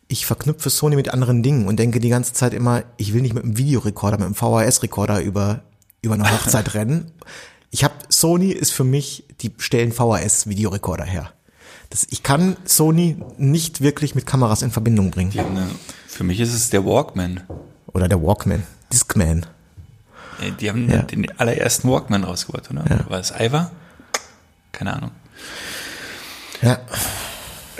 Ich 0.08 0.26
verknüpfe 0.26 0.70
Sony 0.70 0.96
mit 0.96 1.10
anderen 1.10 1.44
Dingen 1.44 1.68
und 1.68 1.78
denke 1.78 2.00
die 2.00 2.08
ganze 2.08 2.32
Zeit 2.32 2.52
immer, 2.52 2.82
ich 2.96 3.14
will 3.14 3.22
nicht 3.22 3.34
mit 3.34 3.44
einem 3.44 3.56
Videorekorder, 3.56 4.18
mit 4.18 4.26
einem 4.26 4.34
VHS-Rekorder 4.34 5.20
über, 5.20 5.60
über 6.02 6.14
eine 6.14 6.28
Hochzeit 6.28 6.74
rennen. 6.74 7.12
Ich 7.70 7.84
habe 7.84 7.94
Sony 8.08 8.50
ist 8.50 8.72
für 8.72 8.84
mich, 8.84 9.24
die 9.40 9.54
stellen 9.58 9.92
VHS-Videorekorder 9.92 11.04
her. 11.04 11.32
Das, 11.90 12.06
ich 12.10 12.22
kann 12.22 12.56
Sony 12.64 13.16
nicht 13.38 13.80
wirklich 13.80 14.14
mit 14.14 14.26
Kameras 14.26 14.62
in 14.62 14.70
Verbindung 14.70 15.10
bringen. 15.10 15.32
Eine, 15.38 15.68
für 16.06 16.22
mich 16.24 16.38
ist 16.40 16.52
es 16.52 16.68
der 16.70 16.84
Walkman. 16.84 17.40
Oder 17.86 18.08
der 18.08 18.22
Walkman, 18.22 18.62
Discman. 18.92 19.46
Die 20.60 20.68
haben 20.68 20.88
Ja. 20.90 21.02
den 21.02 21.38
allerersten 21.38 21.88
Walkman 21.90 22.24
rausgebracht, 22.24 22.70
oder? 22.70 22.84
Ja. 22.88 23.10
War 23.10 23.18
es 23.20 23.32
Ivar? 23.38 23.70
Keine 24.72 24.94
Ahnung. 24.94 25.10
Ja, 26.62 26.78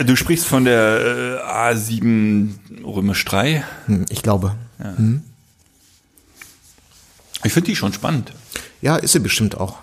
Du 0.04 0.14
sprichst 0.14 0.46
von 0.46 0.64
der 0.64 1.40
äh, 1.42 1.72
A7 1.74 2.54
Römisch 2.84 3.24
3. 3.24 3.64
hm, 3.86 4.06
ich 4.10 4.22
glaube. 4.22 4.54
Ich 7.44 7.52
finde 7.52 7.66
die 7.70 7.76
schon 7.76 7.92
spannend. 7.92 8.32
Ja, 8.80 8.96
ist 8.96 9.12
sie 9.12 9.18
bestimmt 9.18 9.56
auch. 9.58 9.78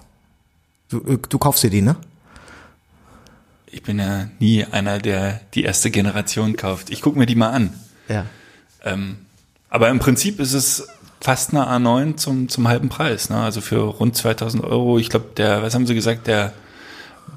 Du, 0.90 1.00
äh, 1.02 1.18
du 1.30 1.38
kaufst 1.38 1.64
dir 1.64 1.70
die, 1.70 1.82
ne? 1.82 1.98
Ich 3.76 3.84
bin 3.84 4.00
ja 4.00 4.30
nie 4.40 4.64
einer, 4.64 5.00
der 5.00 5.42
die 5.54 5.64
erste 5.64 5.92
Generation 5.92 6.56
kauft. 6.56 6.90
Ich 6.92 7.02
gucke 7.02 7.20
mir 7.20 7.26
die 7.26 7.36
mal 7.36 7.50
an. 7.50 7.74
Ja. 8.08 8.26
Ähm, 8.86 9.18
aber 9.70 9.90
im 9.90 10.00
Prinzip 10.00 10.40
ist 10.40 10.54
es 10.54 10.88
fast 11.20 11.54
eine 11.54 11.68
A9 11.68 12.16
zum, 12.16 12.48
zum 12.48 12.70
halben 12.70 12.88
Preis. 12.88 13.30
Ne? 13.30 13.36
Also 13.36 13.60
für 13.60 13.82
rund 13.82 14.16
2000 14.16 14.64
Euro. 14.64 14.98
Ich 14.98 15.10
glaube, 15.10 15.32
der, 15.36 15.62
was 15.62 15.76
haben 15.76 15.86
sie 15.86 15.94
gesagt, 15.94 16.28
der 16.28 16.54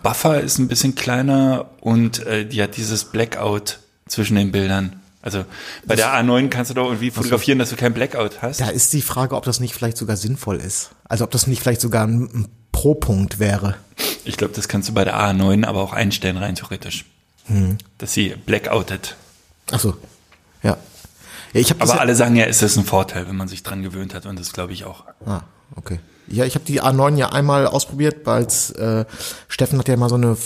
Buffer 0.04 0.40
ist 0.40 0.58
ein 0.58 0.68
bisschen 0.68 0.94
kleiner 0.94 1.70
und 1.80 2.24
äh, 2.24 2.46
die 2.46 2.62
hat 2.62 2.76
dieses 2.76 3.06
Blackout 3.06 3.80
zwischen 4.06 4.36
den 4.36 4.52
Bildern. 4.52 5.00
Also 5.20 5.44
bei 5.86 5.96
der 5.96 6.14
A9 6.14 6.50
kannst 6.50 6.70
du 6.70 6.74
doch 6.74 6.86
irgendwie 6.86 7.10
fotografieren, 7.10 7.58
dass 7.58 7.70
du 7.70 7.76
kein 7.76 7.94
Blackout 7.94 8.42
hast. 8.42 8.60
Da 8.60 8.68
ist 8.68 8.92
die 8.92 9.02
Frage, 9.02 9.34
ob 9.34 9.44
das 9.44 9.58
nicht 9.58 9.74
vielleicht 9.74 9.96
sogar 9.96 10.16
sinnvoll 10.16 10.58
ist. 10.58 10.90
Also 11.08 11.24
ob 11.24 11.32
das 11.32 11.48
nicht 11.48 11.60
vielleicht 11.60 11.80
sogar 11.80 12.06
ein, 12.06 12.46
ein 12.78 12.82
Pro-Punkt 12.82 13.38
wäre. 13.38 13.74
Ich 14.24 14.36
glaube, 14.36 14.54
das 14.54 14.68
kannst 14.68 14.88
du 14.88 14.94
bei 14.94 15.04
der 15.04 15.18
A9 15.18 15.64
aber 15.64 15.80
auch 15.80 15.92
einstellen, 15.92 16.36
rein 16.36 16.54
theoretisch. 16.54 17.04
Hm. 17.46 17.78
Dass 17.98 18.12
sie 18.12 18.34
blackoutet. 18.46 19.16
Ach 19.70 19.80
so, 19.80 19.96
ja. 20.62 20.76
ja 21.52 21.60
ich 21.60 21.72
Aber 21.80 21.94
ja, 21.94 22.00
alle 22.00 22.14
sagen 22.14 22.36
ja, 22.36 22.44
ist 22.44 22.62
das 22.62 22.76
ein 22.76 22.84
Vorteil, 22.84 23.28
wenn 23.28 23.36
man 23.36 23.48
sich 23.48 23.62
dran 23.62 23.82
gewöhnt 23.82 24.14
hat 24.14 24.26
und 24.26 24.38
das 24.38 24.52
glaube 24.52 24.72
ich 24.72 24.84
auch. 24.84 25.04
Ah, 25.26 25.42
okay. 25.76 25.98
Ja, 26.30 26.44
ich 26.44 26.54
habe 26.54 26.64
die 26.64 26.82
A9 26.82 27.16
ja 27.16 27.30
einmal 27.30 27.66
ausprobiert, 27.66 28.18
weil 28.24 28.44
äh, 28.44 29.04
Steffen 29.48 29.78
hat 29.78 29.88
ja 29.88 29.96
mal 29.96 30.08
so 30.08 30.16
eine 30.16 30.36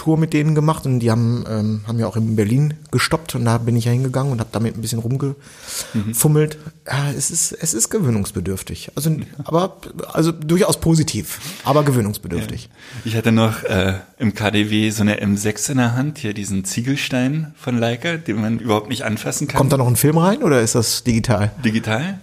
Tour 0.00 0.16
mit 0.16 0.32
denen 0.32 0.54
gemacht 0.54 0.86
und 0.86 1.00
die 1.00 1.10
haben 1.10 1.44
ähm, 1.46 1.80
haben 1.86 1.98
ja 1.98 2.06
auch 2.06 2.16
in 2.16 2.36
Berlin 2.36 2.74
gestoppt 2.90 3.34
und 3.34 3.44
da 3.44 3.58
bin 3.58 3.76
ich 3.76 3.84
ja 3.84 3.92
hingegangen 3.92 4.32
und 4.32 4.40
habe 4.40 4.48
damit 4.50 4.76
ein 4.76 4.80
bisschen 4.80 4.98
rumgefummelt. 5.00 6.56
Ja, 6.86 7.10
es 7.14 7.30
ist 7.30 7.52
es 7.52 7.74
ist 7.74 7.90
gewöhnungsbedürftig. 7.90 8.92
Also 8.94 9.14
aber 9.44 9.76
also 10.12 10.32
durchaus 10.32 10.80
positiv, 10.80 11.40
aber 11.64 11.84
gewöhnungsbedürftig. 11.84 12.70
Ich 13.04 13.14
hatte 13.14 13.30
noch 13.32 13.62
äh, 13.64 13.94
im 14.18 14.34
KDW 14.34 14.88
so 14.90 15.02
eine 15.02 15.20
M6 15.22 15.72
in 15.72 15.76
der 15.76 15.94
Hand, 15.94 16.16
hier 16.16 16.32
diesen 16.32 16.64
Ziegelstein 16.64 17.54
von 17.58 17.76
Leica, 17.76 18.16
den 18.16 18.40
man 18.40 18.58
überhaupt 18.58 18.88
nicht 18.88 19.04
anfassen 19.04 19.48
kann. 19.48 19.58
Kommt 19.58 19.72
da 19.72 19.76
noch 19.76 19.88
ein 19.88 19.96
Film 19.96 20.16
rein 20.16 20.42
oder 20.42 20.62
ist 20.62 20.76
das 20.76 21.04
digital? 21.04 21.50
digital. 21.62 22.20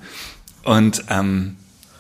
Und 0.64 1.04
ähm, 1.10 1.58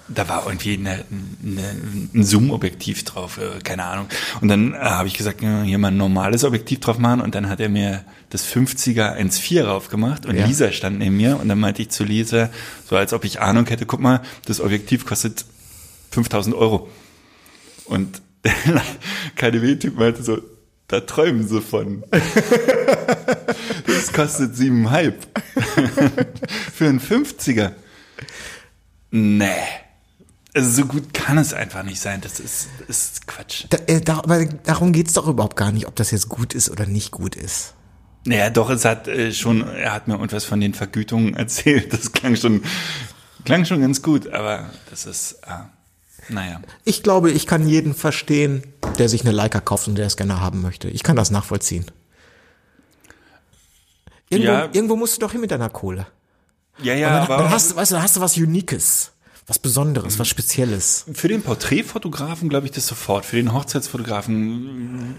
da 0.09 0.29
war 0.29 0.45
irgendwie 0.45 0.73
eine, 0.73 1.03
eine, 1.43 2.09
ein 2.13 2.23
Zoom-Objektiv 2.23 3.03
drauf, 3.03 3.37
äh, 3.37 3.59
keine 3.59 3.83
Ahnung. 3.83 4.07
Und 4.41 4.47
dann 4.47 4.73
äh, 4.73 4.77
habe 4.77 5.07
ich 5.07 5.15
gesagt, 5.15 5.41
hier 5.41 5.77
mal 5.77 5.89
ein 5.89 5.97
normales 5.97 6.43
Objektiv 6.43 6.79
drauf 6.79 6.97
machen. 6.97 7.21
Und 7.21 7.35
dann 7.35 7.49
hat 7.49 7.59
er 7.59 7.69
mir 7.69 8.03
das 8.29 8.45
50er 8.45 9.17
1.4 9.17 9.63
rauf 9.63 9.89
gemacht 9.89 10.25
und 10.25 10.35
Ja. 10.35 10.45
Lisa 10.45 10.71
stand 10.71 10.99
neben 10.99 11.17
mir. 11.17 11.39
Und 11.39 11.49
dann 11.49 11.59
meinte 11.59 11.81
ich 11.81 11.89
zu 11.89 12.03
Lisa, 12.03 12.49
so 12.87 12.95
als 12.95 13.13
ob 13.13 13.25
ich 13.25 13.41
Ahnung 13.41 13.65
hätte, 13.67 13.85
guck 13.85 13.99
mal, 13.99 14.21
das 14.45 14.61
Objektiv 14.61 15.05
kostet 15.05 15.45
5000 16.11 16.55
Euro. 16.55 16.89
Und 17.85 18.21
der 18.45 18.53
KDW-Typ 19.35 19.97
meinte 19.97 20.23
so, 20.23 20.39
da 20.87 21.01
träumen 21.01 21.47
sie 21.47 21.61
von. 21.61 22.03
Das 23.85 24.13
kostet 24.13 24.55
siebeneinhalb. 24.55 25.25
Für 26.73 26.87
einen 26.87 26.99
50er. 26.99 27.71
Nee. 29.11 29.47
Also 30.57 30.81
so 30.81 30.85
gut 30.87 31.13
kann 31.13 31.37
es 31.37 31.53
einfach 31.53 31.83
nicht 31.83 31.99
sein. 32.01 32.19
Das 32.21 32.39
ist, 32.39 32.67
ist 32.87 33.27
Quatsch. 33.27 33.65
Da, 33.69 33.77
äh, 33.85 34.01
da, 34.01 34.17
aber 34.17 34.45
darum 34.45 34.91
geht's 34.91 35.13
doch 35.13 35.27
überhaupt 35.27 35.55
gar 35.55 35.71
nicht, 35.71 35.85
ob 35.87 35.95
das 35.95 36.09
jetzt 36.11 36.29
gut 36.29 36.53
ist 36.55 36.69
oder 36.71 36.85
nicht 36.87 37.11
gut 37.11 37.35
ist. 37.35 37.75
Naja, 38.25 38.49
doch, 38.49 38.69
es 38.71 38.83
hat 38.83 39.07
äh, 39.07 39.31
schon, 39.33 39.61
er 39.67 39.93
hat 39.93 40.07
mir 40.07 40.15
irgendwas 40.15 40.45
von 40.45 40.59
den 40.59 40.73
Vergütungen 40.73 41.33
erzählt. 41.37 41.93
Das 41.93 42.11
klang 42.11 42.35
schon, 42.35 42.63
klang 43.45 43.65
schon 43.65 43.81
ganz 43.81 44.01
gut, 44.01 44.33
aber 44.33 44.69
das 44.89 45.05
ist, 45.05 45.33
äh, 45.45 46.33
naja. 46.33 46.59
Ich 46.83 47.03
glaube, 47.03 47.29
ich 47.31 47.45
kann 47.45 47.67
jeden 47.69 47.93
verstehen, 47.93 48.63
der 48.97 49.07
sich 49.09 49.21
eine 49.21 49.31
Leica 49.31 49.59
kauft 49.61 49.87
und 49.87 49.95
der 49.95 50.07
es 50.07 50.17
gerne 50.17 50.41
haben 50.41 50.61
möchte. 50.61 50.89
Ich 50.89 51.03
kann 51.03 51.15
das 51.15 51.29
nachvollziehen. 51.29 51.85
Irgendwo, 54.29 54.51
Ja. 54.51 54.69
irgendwo 54.73 54.95
musst 54.95 55.15
du 55.17 55.19
doch 55.21 55.31
hin 55.31 55.41
mit 55.41 55.51
deiner 55.51 55.69
Kohle. 55.69 56.07
Ja, 56.81 56.93
ja, 56.95 57.09
dann, 57.09 57.21
aber 57.23 57.37
dann 57.43 57.49
hast, 57.51 57.71
du- 57.71 57.75
weißt 57.75 57.91
du, 57.91 57.95
dann 57.95 58.03
hast 58.03 58.15
du 58.17 58.21
was 58.21 58.35
Uniques, 58.37 59.11
was 59.47 59.59
Besonderes, 59.59 60.19
was 60.19 60.27
Spezielles. 60.27 61.05
für 61.13 61.29
den 61.29 61.41
Porträtfotografen 61.41 62.49
glaube 62.49 62.65
ich 62.65 62.73
das 62.73 62.85
sofort. 62.85 63.25
Für 63.25 63.37
den 63.37 63.53
Hochzeitsfotografen 63.53 65.15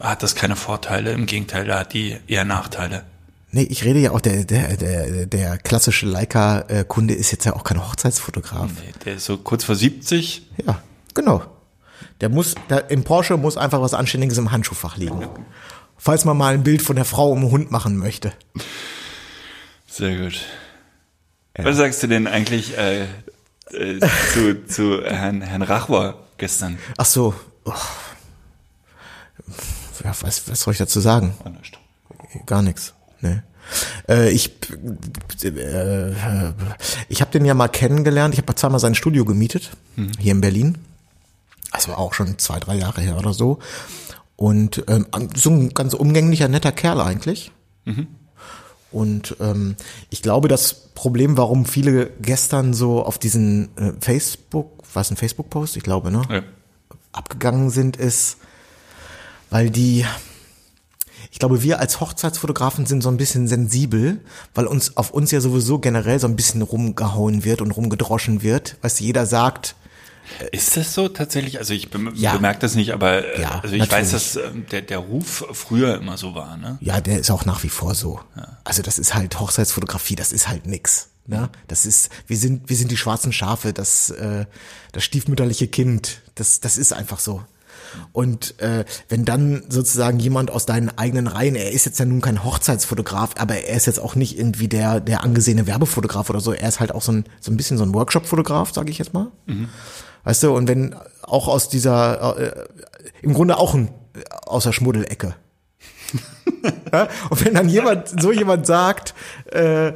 äh, 0.00 0.04
hat 0.04 0.22
das 0.22 0.34
keine 0.36 0.56
Vorteile. 0.56 1.12
Im 1.12 1.26
Gegenteil, 1.26 1.66
da 1.66 1.80
hat 1.80 1.92
die 1.92 2.16
eher 2.28 2.44
Nachteile. 2.44 3.04
Nee, 3.50 3.64
ich 3.64 3.84
rede 3.84 3.98
ja 3.98 4.12
auch, 4.12 4.20
der, 4.20 4.44
der, 4.44 4.76
der, 4.78 5.26
der 5.26 5.58
klassische 5.58 6.06
Leica-Kunde 6.06 7.12
ist 7.12 7.32
jetzt 7.32 7.44
ja 7.44 7.54
auch 7.54 7.64
kein 7.64 7.86
Hochzeitsfotograf. 7.86 8.70
Nee, 8.70 8.92
Der 9.04 9.14
ist 9.16 9.26
so 9.26 9.36
kurz 9.36 9.64
vor 9.64 9.74
70. 9.74 10.46
Ja, 10.66 10.82
genau. 11.12 11.42
Der 12.22 12.30
muss, 12.30 12.54
der, 12.70 12.90
im 12.90 13.04
Porsche 13.04 13.36
muss 13.36 13.58
einfach 13.58 13.82
was 13.82 13.92
Anständiges 13.92 14.38
im 14.38 14.52
Handschuhfach 14.52 14.96
liegen. 14.96 15.26
Falls 15.98 16.24
man 16.24 16.36
mal 16.36 16.54
ein 16.54 16.62
Bild 16.62 16.80
von 16.82 16.96
der 16.96 17.04
Frau 17.04 17.30
um 17.30 17.42
den 17.42 17.50
Hund 17.50 17.70
machen 17.70 17.98
möchte. 17.98 18.32
Sehr 19.86 20.16
gut. 20.16 20.40
Was 21.56 21.76
sagst 21.76 22.02
du 22.02 22.06
denn 22.06 22.26
eigentlich 22.26 22.78
äh, 22.78 23.04
äh, 23.70 24.00
zu, 24.32 24.66
zu 24.66 25.02
Herrn, 25.04 25.42
Herrn 25.42 25.62
Rachwer 25.62 26.18
gestern? 26.38 26.78
Ach 26.96 27.06
so. 27.06 27.34
Oh. 27.64 27.72
Ja, 30.04 30.12
was, 30.20 30.48
was 30.48 30.60
soll 30.60 30.72
ich 30.72 30.78
dazu 30.78 31.00
sagen? 31.00 31.34
Gar 32.46 32.62
nichts. 32.62 32.94
Nee. 33.20 33.40
Äh, 34.08 34.30
ich 34.30 34.50
äh, 35.44 36.12
ich 37.08 37.20
habe 37.20 37.30
den 37.30 37.44
ja 37.44 37.54
mal 37.54 37.68
kennengelernt. 37.68 38.34
Ich 38.34 38.40
habe 38.40 38.54
zweimal 38.54 38.80
sein 38.80 38.94
Studio 38.94 39.24
gemietet 39.24 39.70
hier 40.18 40.32
in 40.32 40.40
Berlin. 40.40 40.78
War 41.86 41.98
auch 41.98 42.14
schon 42.14 42.38
zwei, 42.38 42.60
drei 42.60 42.74
Jahre 42.76 43.00
her 43.00 43.16
oder 43.16 43.32
so. 43.32 43.58
Und 44.36 44.84
ähm, 44.88 45.06
so 45.34 45.50
ein 45.50 45.70
ganz 45.70 45.94
umgänglicher, 45.94 46.48
netter 46.48 46.72
Kerl 46.72 47.00
eigentlich. 47.00 47.52
Und 48.92 49.36
ähm, 49.40 49.76
ich 50.10 50.22
glaube, 50.22 50.48
das 50.48 50.74
Problem, 50.74 51.36
warum 51.36 51.64
viele 51.64 52.10
gestern 52.20 52.74
so 52.74 53.02
auf 53.02 53.18
diesen 53.18 53.76
äh, 53.76 53.92
Facebook, 54.00 54.70
war 54.92 55.02
es 55.02 55.10
ein 55.10 55.16
Facebook-Post? 55.16 55.76
Ich 55.76 55.82
glaube, 55.82 56.10
ne? 56.10 56.22
Ja. 56.28 56.42
abgegangen 57.12 57.70
sind, 57.70 57.96
ist, 57.96 58.38
weil 59.50 59.70
die, 59.70 60.04
ich 61.30 61.38
glaube, 61.38 61.62
wir 61.62 61.80
als 61.80 62.00
Hochzeitsfotografen 62.00 62.86
sind 62.86 63.02
so 63.02 63.08
ein 63.08 63.16
bisschen 63.16 63.48
sensibel, 63.48 64.20
weil 64.54 64.66
uns 64.66 64.96
auf 64.96 65.10
uns 65.10 65.30
ja 65.30 65.40
sowieso 65.40 65.78
generell 65.78 66.18
so 66.18 66.26
ein 66.26 66.36
bisschen 66.36 66.62
rumgehauen 66.62 67.44
wird 67.44 67.60
und 67.60 67.70
rumgedroschen 67.70 68.42
wird. 68.42 68.76
Weißt 68.82 69.00
du, 69.00 69.04
jeder 69.04 69.26
sagt, 69.26 69.74
Ist 70.52 70.76
das 70.76 70.94
so 70.94 71.08
tatsächlich? 71.08 71.58
Also 71.58 71.74
ich 71.74 71.90
bem 71.90 72.12
Ja. 72.14 72.32
bemerke 72.34 72.60
das 72.60 72.74
nicht, 72.74 72.92
aber 72.92 73.24
äh, 73.36 73.40
Ja, 73.42 73.60
also 73.62 73.74
ich 73.74 73.82
weiß, 73.82 74.12
natürlich. 74.12 74.12
dass 74.12 74.36
ähm, 74.36 74.66
der, 74.70 74.82
der 74.82 74.98
Ruf 74.98 75.44
früher 75.52 75.96
immer 75.96 76.16
so 76.16 76.34
war. 76.34 76.56
Ne? 76.56 76.78
ja, 76.80 77.00
der 77.00 77.18
ist 77.20 77.30
auch 77.30 77.44
nach 77.44 77.62
wie 77.62 77.68
vor 77.68 77.94
so. 77.94 78.20
Also 78.64 78.82
das 78.82 78.98
ist 78.98 79.14
halt 79.14 79.38
Hochzeitsfotografie, 79.40 80.14
das 80.14 80.32
ist 80.32 80.48
halt 80.48 80.66
nix. 80.66 81.08
Ne? 81.26 81.50
Das 81.68 81.86
ist, 81.86 82.08
wir 82.26 82.36
sind, 82.36 82.68
wir 82.68 82.76
sind 82.76 82.90
die 82.90 82.96
schwarzen 82.96 83.32
Schafe, 83.32 83.72
das, 83.72 84.10
äh, 84.10 84.46
das 84.92 85.04
stiefmütterliche 85.04 85.68
Kind. 85.68 86.22
Das, 86.34 86.60
das 86.60 86.78
ist 86.78 86.92
einfach 86.92 87.18
so. 87.18 87.42
Und 88.12 88.58
äh, 88.60 88.86
wenn 89.10 89.26
dann 89.26 89.64
sozusagen 89.68 90.18
jemand 90.18 90.50
aus 90.50 90.64
deinen 90.64 90.96
eigenen 90.96 91.26
Reihen, 91.26 91.54
er 91.56 91.72
ist 91.72 91.84
jetzt 91.84 91.98
ja 91.98 92.06
nun 92.06 92.22
kein 92.22 92.42
Hochzeitsfotograf, 92.42 93.32
aber 93.38 93.56
er 93.56 93.76
ist 93.76 93.86
jetzt 93.86 94.00
auch 94.00 94.14
nicht 94.14 94.38
irgendwie 94.38 94.66
der 94.66 94.98
der 95.00 95.22
angesehene 95.22 95.66
Werbefotograf 95.66 96.30
oder 96.30 96.40
so, 96.40 96.52
er 96.54 96.68
ist 96.68 96.80
halt 96.80 96.92
auch 96.92 97.02
so 97.02 97.12
ein 97.12 97.24
so 97.40 97.50
ein 97.52 97.56
bisschen 97.58 97.76
so 97.76 97.84
ein 97.84 97.92
Workshop-Fotograf, 97.92 98.72
sage 98.72 98.90
ich 98.90 98.96
jetzt 98.96 99.12
mal. 99.12 99.30
Weißt 100.24 100.42
du, 100.42 100.54
und 100.54 100.68
wenn 100.68 100.94
auch 101.22 101.48
aus 101.48 101.68
dieser 101.68 102.38
äh, 102.38 102.64
im 103.22 103.34
Grunde 103.34 103.56
auch 103.56 103.74
ein 103.74 103.88
aus 104.46 104.64
der 104.64 104.72
Schmuddelecke. 104.72 105.34
ja? 106.92 107.08
Und 107.30 107.44
wenn 107.44 107.54
dann 107.54 107.68
jemand 107.68 108.20
so 108.20 108.32
jemand 108.32 108.66
sagt, 108.66 109.14
äh, 109.46 109.92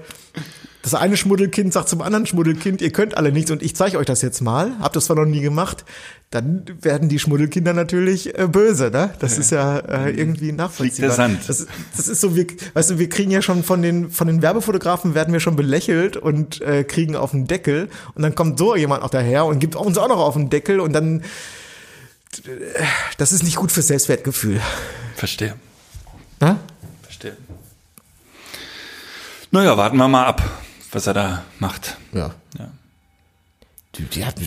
das 0.86 0.94
eine 0.94 1.16
Schmuddelkind 1.16 1.72
sagt 1.72 1.88
zum 1.88 2.00
anderen 2.00 2.26
Schmuddelkind, 2.26 2.80
ihr 2.80 2.92
könnt 2.92 3.16
alle 3.16 3.32
nichts 3.32 3.50
und 3.50 3.60
ich 3.62 3.74
zeige 3.74 3.98
euch 3.98 4.06
das 4.06 4.22
jetzt 4.22 4.40
mal, 4.40 4.72
habt 4.80 4.94
das 4.96 5.06
zwar 5.06 5.16
noch 5.16 5.24
nie 5.26 5.40
gemacht, 5.40 5.84
dann 6.30 6.64
werden 6.80 7.08
die 7.08 7.18
Schmuddelkinder 7.18 7.72
natürlich 7.72 8.38
äh, 8.38 8.46
böse, 8.46 8.90
ne? 8.90 9.10
Das 9.18 9.36
ist 9.38 9.50
ja 9.50 9.78
äh, 9.78 10.10
irgendwie 10.10 10.52
nachvollziehbar. 10.52 10.76
Fliegt 10.76 10.98
der 11.00 11.10
Sand. 11.10 11.40
Das, 11.48 11.60
ist- 11.60 11.68
das 11.96 12.08
ist 12.08 12.20
so, 12.20 12.36
wir, 12.36 12.46
weißt 12.74 12.90
du, 12.90 12.98
wir 12.98 13.08
kriegen 13.08 13.30
ja 13.30 13.42
schon 13.42 13.62
von 13.64 13.82
den 13.82 14.10
von 14.10 14.26
den 14.28 14.42
Werbefotografen 14.42 15.14
werden 15.14 15.32
wir 15.32 15.40
schon 15.40 15.56
belächelt 15.56 16.16
und 16.16 16.60
äh, 16.62 16.84
kriegen 16.84 17.16
auf 17.16 17.32
den 17.32 17.46
Deckel 17.46 17.88
und 18.14 18.22
dann 18.22 18.34
kommt 18.34 18.58
so 18.58 18.76
jemand 18.76 19.02
auch 19.02 19.10
daher 19.10 19.44
und 19.44 19.58
gibt 19.58 19.74
uns 19.76 19.98
auch 19.98 20.08
noch 20.08 20.18
auf 20.18 20.34
den 20.34 20.50
Deckel 20.50 20.78
und 20.80 20.92
dann 20.92 21.22
das 23.16 23.32
ist 23.32 23.42
nicht 23.44 23.56
gut 23.56 23.72
fürs 23.72 23.86
Selbstwertgefühl. 23.86 24.60
Verstehe. 25.14 25.54
Ne? 26.40 26.58
Verstehe. 27.02 27.36
Naja, 29.50 29.76
warten 29.76 29.96
wir 29.96 30.08
mal 30.08 30.26
ab, 30.26 30.42
was 30.96 31.06
er 31.06 31.14
da 31.14 31.42
macht. 31.58 31.98
Ja. 32.12 32.34
Ja. 32.58 32.70
Du, 33.92 34.02
ja, 34.18 34.32
du, 34.32 34.42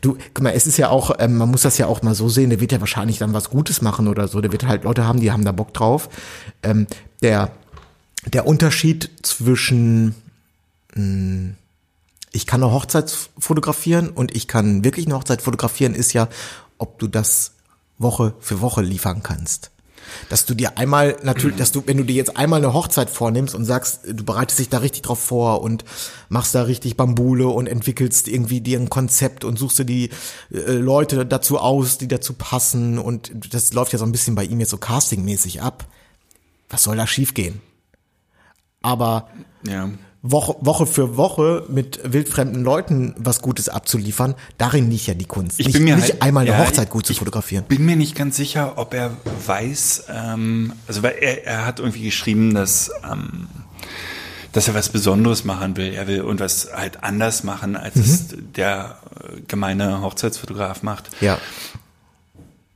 du, 0.00 0.18
guck 0.32 0.42
mal, 0.42 0.50
es 0.50 0.66
ist 0.66 0.78
ja 0.78 0.88
auch, 0.88 1.16
ähm, 1.18 1.36
man 1.36 1.50
muss 1.50 1.62
das 1.62 1.78
ja 1.78 1.86
auch 1.86 2.02
mal 2.02 2.14
so 2.14 2.28
sehen, 2.28 2.50
der 2.50 2.60
wird 2.60 2.72
ja 2.72 2.80
wahrscheinlich 2.80 3.18
dann 3.18 3.32
was 3.32 3.50
Gutes 3.50 3.82
machen 3.82 4.08
oder 4.08 4.26
so, 4.26 4.40
der 4.40 4.52
wird 4.52 4.66
halt 4.66 4.84
Leute 4.84 5.04
haben, 5.04 5.20
die 5.20 5.30
haben 5.32 5.44
da 5.44 5.52
Bock 5.52 5.74
drauf. 5.74 6.08
Ähm, 6.62 6.86
der, 7.22 7.50
der 8.26 8.46
Unterschied 8.46 9.10
zwischen, 9.22 10.14
mh, 10.94 11.54
ich 12.32 12.46
kann 12.46 12.62
eine 12.62 12.72
Hochzeit 12.72 13.10
fotografieren 13.38 14.10
und 14.10 14.34
ich 14.34 14.48
kann 14.48 14.84
wirklich 14.84 15.06
eine 15.06 15.16
Hochzeit 15.16 15.42
fotografieren, 15.42 15.94
ist 15.94 16.12
ja, 16.12 16.28
ob 16.78 16.98
du 16.98 17.08
das 17.08 17.52
Woche 17.98 18.34
für 18.40 18.60
Woche 18.60 18.82
liefern 18.82 19.22
kannst. 19.22 19.70
Dass 20.28 20.46
du 20.46 20.54
dir 20.54 20.78
einmal, 20.78 21.16
natürlich, 21.22 21.56
dass 21.56 21.72
du, 21.72 21.82
wenn 21.86 21.96
du 21.96 22.04
dir 22.04 22.14
jetzt 22.14 22.36
einmal 22.36 22.62
eine 22.62 22.72
Hochzeit 22.72 23.10
vornimmst 23.10 23.54
und 23.54 23.64
sagst, 23.64 24.00
du 24.06 24.24
bereitest 24.24 24.58
dich 24.58 24.68
da 24.68 24.78
richtig 24.78 25.02
drauf 25.02 25.18
vor 25.18 25.62
und 25.62 25.84
machst 26.28 26.54
da 26.54 26.62
richtig 26.62 26.96
Bambule 26.96 27.48
und 27.48 27.66
entwickelst 27.66 28.28
irgendwie 28.28 28.60
dir 28.60 28.78
ein 28.78 28.90
Konzept 28.90 29.44
und 29.44 29.58
suchst 29.58 29.78
dir 29.80 29.84
die 29.84 30.10
äh, 30.50 30.72
Leute 30.72 31.26
dazu 31.26 31.58
aus, 31.58 31.98
die 31.98 32.08
dazu 32.08 32.34
passen 32.34 32.98
und 32.98 33.32
das 33.50 33.72
läuft 33.72 33.92
ja 33.92 33.98
so 33.98 34.04
ein 34.04 34.12
bisschen 34.12 34.34
bei 34.34 34.44
ihm 34.44 34.60
jetzt 34.60 34.70
so 34.70 34.78
castingmäßig 34.78 35.62
ab. 35.62 35.86
Was 36.68 36.84
soll 36.84 36.96
da 36.96 37.06
schiefgehen? 37.06 37.60
Aber 38.82 39.28
Ja. 39.66 39.90
Woche, 40.26 40.56
Woche 40.60 40.86
für 40.86 41.18
Woche 41.18 41.66
mit 41.68 42.00
wildfremden 42.02 42.64
Leuten 42.64 43.14
was 43.18 43.42
Gutes 43.42 43.68
abzuliefern, 43.68 44.34
darin 44.56 44.90
liegt 44.90 45.06
ja 45.06 45.12
die 45.12 45.26
Kunst. 45.26 45.60
Ich 45.60 45.66
nicht, 45.66 45.74
bin 45.74 45.84
mir 45.84 45.96
nicht 45.96 46.12
halt- 46.12 46.22
einmal 46.22 46.46
eine 46.48 46.52
ja, 46.56 46.64
Hochzeit 46.64 46.88
gut 46.88 47.04
zu 47.04 47.12
ich- 47.12 47.18
fotografieren. 47.18 47.66
Bin 47.68 47.84
mir 47.84 47.94
nicht 47.96 48.14
ganz 48.14 48.36
sicher, 48.36 48.78
ob 48.78 48.94
er 48.94 49.10
weiß, 49.46 50.04
ähm, 50.08 50.72
also 50.88 51.02
weil 51.02 51.16
er, 51.20 51.44
er 51.46 51.66
hat 51.66 51.78
irgendwie 51.78 52.04
geschrieben, 52.04 52.54
dass, 52.54 52.90
ähm, 53.10 53.48
dass 54.52 54.66
er 54.66 54.72
was 54.72 54.88
Besonderes 54.88 55.44
machen 55.44 55.76
will. 55.76 55.92
Er 55.92 56.06
will 56.06 56.16
irgendwas 56.16 56.68
halt 56.74 57.04
anders 57.04 57.44
machen, 57.44 57.76
als 57.76 57.96
es 57.96 58.28
der 58.56 58.96
äh, 59.28 59.40
gemeine 59.46 60.00
Hochzeitsfotograf 60.00 60.82
macht. 60.82 61.10
Ja. 61.20 61.36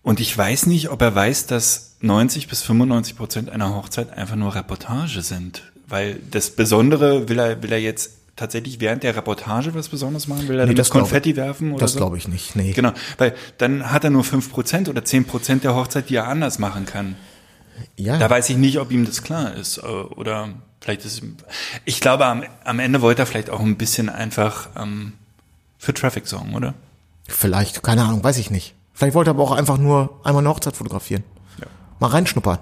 Und 0.03 0.21
ich 0.21 0.37
weiß 0.37 0.67
nicht, 0.67 0.91
ob 0.91 1.01
er 1.01 1.15
weiß, 1.15 1.47
dass 1.47 1.97
90 2.03 2.47
bis 2.49 2.63
95 2.63 3.17
Prozent 3.17 3.49
einer 3.49 3.75
Hochzeit 3.75 4.13
einfach 4.13 4.37
nur 4.37 4.55
Reportage 4.55 5.23
sind. 5.23 5.63
Weil 5.89 6.21
das 6.31 6.51
Besondere 6.51 7.29
will 7.29 7.39
er, 7.39 7.63
will 7.63 7.73
er 7.73 7.81
jetzt 7.81 8.13
tatsächlich 8.37 8.79
während 8.81 9.03
der 9.03 9.17
Reportage 9.17 9.75
was 9.75 9.89
Besonderes 9.89 10.29
machen? 10.29 10.47
Will 10.49 10.59
er 10.59 10.67
Nee, 10.67 10.75
das 10.75 10.91
Konfetti 10.91 11.35
werfen 11.37 11.73
oder 11.73 11.81
Das 11.81 11.93
so? 11.93 11.99
glaube 11.99 12.19
ich 12.19 12.29
nicht. 12.29 12.55
Nee. 12.57 12.73
Genau, 12.73 12.93
weil 13.17 13.35
dann 13.59 13.91
hat 13.91 14.05
er 14.05 14.11
nur 14.11 14.23
5% 14.23 14.89
oder 14.89 15.01
10% 15.03 15.61
der 15.61 15.75
Hochzeit, 15.75 16.09
die 16.11 16.17
er 16.17 16.29
anders 16.29 16.59
machen 16.59 16.87
kann. 16.87 17.17
Ja. 17.97 18.19
Da 18.19 18.29
weiß 18.31 18.51
ich 18.51 18.57
nicht, 18.57 18.79
ob 18.79 18.91
ihm 18.93 19.07
das 19.07 19.23
klar 19.23 19.55
ist. 19.55 19.79
äh, 19.79 19.83
Oder 19.83 20.51
vielleicht 20.81 21.05
ist. 21.05 21.23
Ich 21.85 22.01
glaube, 22.01 22.27
am, 22.27 22.43
am 22.65 22.79
Ende 22.81 23.01
wollte 23.03 23.23
er 23.23 23.27
vielleicht 23.27 23.51
auch 23.51 23.61
ein 23.61 23.77
bisschen 23.77 24.09
einfach 24.09 24.69
ähm, 24.77 25.13
für 25.79 25.95
Traffic 25.95 26.27
sorgen, 26.27 26.55
oder? 26.55 26.75
Vielleicht, 27.29 27.83
keine 27.83 28.03
Ahnung, 28.05 28.23
weiß 28.25 28.39
ich 28.39 28.51
nicht. 28.51 28.75
Vielleicht 28.95 29.15
wollte 29.15 29.31
er 29.31 29.35
aber 29.35 29.45
auch 29.45 29.53
einfach 29.53 29.79
nur 29.79 30.21
einmal 30.25 30.43
eine 30.43 30.49
Hochzeit 30.49 30.77
fotografieren. 30.77 31.23
Ja. 31.61 31.67
Mal 32.01 32.09
reinschnuppern. 32.09 32.59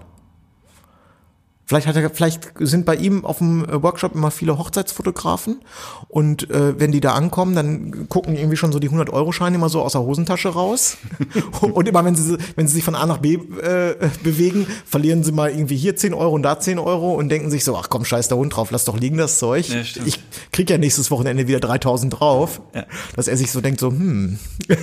Vielleicht 1.69 1.89
hat 1.89 1.97
er, 1.97 2.11
vielleicht 2.11 2.53
sind 2.61 2.87
bei 2.87 2.95
ihm 2.95 3.25
auf 3.25 3.39
dem 3.39 3.65
äh, 3.65 3.83
Workshop 3.83 4.15
immer 4.15 4.31
viele 4.31 4.57
Hochzeitsfotografen 4.57 5.63
und 6.07 6.49
äh, 6.49 6.79
wenn 6.79 6.93
die 6.93 7.01
da 7.01 7.15
ankommen, 7.15 7.57
dann 7.57 8.09
gucken 8.09 8.37
irgendwie 8.37 8.57
schon 8.57 8.71
so 8.71 8.79
die 8.79 8.87
100 8.87 9.11
Euro 9.11 9.33
Scheine 9.33 9.57
immer 9.57 9.69
so 9.69 9.83
aus 9.83 9.93
der 9.93 10.03
Hosentasche 10.03 10.51
raus 10.51 10.97
und 11.61 11.89
immer 11.89 12.05
wenn 12.05 12.15
sie 12.15 12.39
wenn 12.55 12.69
sie 12.69 12.75
sich 12.75 12.85
von 12.85 12.95
A 12.95 13.05
nach 13.05 13.19
B 13.19 13.35
äh, 13.35 13.97
bewegen, 14.23 14.69
verlieren 14.87 15.25
sie 15.25 15.33
mal 15.33 15.51
irgendwie 15.51 15.77
hier 15.77 15.97
10 15.97 16.15
Euro 16.15 16.37
und 16.37 16.45
da 16.45 16.61
10 16.61 16.79
Euro 16.79 17.15
und 17.15 17.31
denken 17.31 17.51
sich 17.51 17.65
so, 17.65 17.77
ach 17.77 17.89
komm, 17.91 18.05
scheiß 18.05 18.29
der 18.29 18.39
Hund 18.39 18.55
drauf, 18.55 18.71
lass 18.71 18.85
doch 18.85 18.97
liegen 18.97 19.17
das 19.17 19.41
Zeug. 19.41 19.69
Ja, 19.69 19.81
ich 20.05 20.21
krieg 20.53 20.71
ja 20.71 20.79
nächstes 20.79 21.11
Wochenende 21.11 21.49
wieder 21.49 21.59
3000 21.59 22.21
drauf. 22.21 22.61
Ja. 22.77 22.85
Dass 23.17 23.27
er 23.27 23.37
sich 23.37 23.51
so 23.51 23.61
denkt 23.61 23.81
so, 23.81 23.91
hm, 23.91 24.39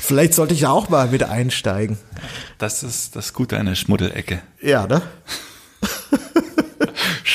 vielleicht 0.00 0.32
sollte 0.32 0.54
ich 0.54 0.60
da 0.60 0.70
auch 0.70 0.88
mal 0.88 1.12
wieder 1.12 1.30
einsteigen. 1.30 1.98
Das 2.56 2.82
ist 2.82 3.14
das 3.14 3.34
Gute 3.34 3.58
an 3.58 3.66
der 3.66 3.74
Schmuddelecke. 3.74 4.40
Ja, 4.62 4.86
ne? 4.86 5.02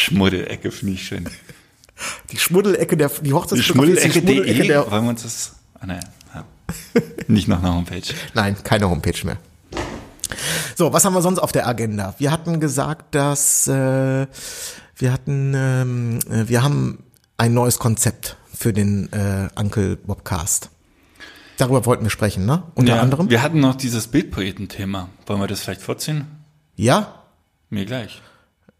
Schmuddelecke 0.08 0.72
finde 0.72 0.94
ich 0.94 1.06
schön. 1.08 1.28
Die 2.32 2.38
Schmuddelecke 2.38 2.96
der, 2.96 3.10
die 3.10 3.34
Hochzeitsfotografie 3.34 3.92
die 3.96 4.00
Schmuddelecke 4.02 4.20
Schmuddelecke.de, 4.20 4.68
der, 4.68 4.92
wollen 4.92 5.04
wir 5.04 5.10
uns 5.10 5.24
das. 5.24 5.56
Ah, 5.80 5.86
naja, 5.86 6.00
ja. 6.34 6.46
Nicht 7.28 7.48
noch 7.48 7.60
eine 7.60 7.74
Homepage. 7.74 8.02
Nein, 8.34 8.56
keine 8.64 8.90
Homepage 8.90 9.26
mehr. 9.26 9.38
So, 10.76 10.94
was 10.94 11.04
haben 11.06 11.14
wir 11.14 11.22
sonst 11.22 11.40
auf 11.40 11.52
der 11.52 11.68
Agenda? 11.68 12.14
Wir 12.20 12.32
hatten 12.32 12.60
gesagt, 12.60 13.16
dass 13.16 13.68
äh, 13.68 14.28
wir 14.96 15.12
hatten, 15.12 15.54
ähm, 15.56 16.20
äh, 16.30 16.48
wir 16.48 16.64
haben 16.64 17.04
ein 17.38 17.54
neues 17.54 17.80
Konzept 17.80 18.38
für 18.54 18.74
den 18.74 19.12
äh, 19.12 19.48
Uncle 19.56 19.96
Bobcast. 19.98 20.70
Darüber 21.58 21.86
wollten 21.86 22.04
wir 22.04 22.12
sprechen, 22.12 22.46
ne? 22.46 22.64
Unter 22.76 22.96
Ja, 22.96 23.02
anderem. 23.02 23.30
Wir 23.30 23.42
hatten 23.42 23.60
noch 23.60 23.76
dieses 23.76 24.08
Bildpoeten-Thema. 24.08 25.10
Wollen 25.26 25.40
wir 25.42 25.48
das 25.48 25.62
vielleicht 25.62 25.82
vorziehen? 25.82 26.28
Ja, 26.76 27.24
Mir 27.70 27.86
gleich. 27.86 28.22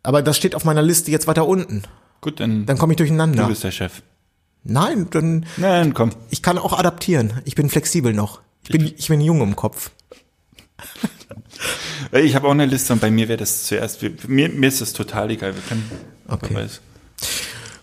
Aber 0.08 0.22
das 0.22 0.38
steht 0.38 0.56
auf 0.56 0.64
meiner 0.64 0.82
Liste 0.82 1.12
jetzt 1.12 1.28
weiter 1.28 1.46
unten. 1.46 1.84
Gut, 2.22 2.40
dann, 2.40 2.66
Dann 2.66 2.78
komme 2.78 2.94
ich 2.94 2.98
du 2.98 3.04
durcheinander. 3.04 3.46
bist 3.48 3.66
der 3.66 3.72
Chef. 3.72 4.02
Nein, 4.64 5.08
dann 5.12 5.46
Nein, 5.58 5.94
komm. 5.94 6.12
ich 6.30 6.42
kann 6.42 6.58
auch 6.58 6.80
adaptieren. 6.80 7.34
Ich 7.44 7.56
bin 7.56 7.70
flexibel 7.70 8.14
noch. 8.14 8.40
Ich 8.64 8.70
bin, 8.70 8.86
ich 8.86 9.08
bin 9.10 9.20
jung 9.20 9.42
im 9.42 9.56
Kopf. 9.58 9.92
Ich 12.12 12.36
habe 12.36 12.48
auch 12.48 12.52
eine 12.52 12.66
Liste 12.66 12.94
und 12.94 13.02
bei 13.02 13.12
mir 13.12 13.28
wäre 13.28 13.38
das 13.40 13.64
zuerst. 13.64 14.02
Mir, 14.28 14.48
mir 14.48 14.68
ist 14.68 14.80
das 14.80 14.94
total 14.94 15.32
egal. 15.32 15.56
Wir 15.56 15.62
können. 15.64 15.92
Okay. 16.28 16.68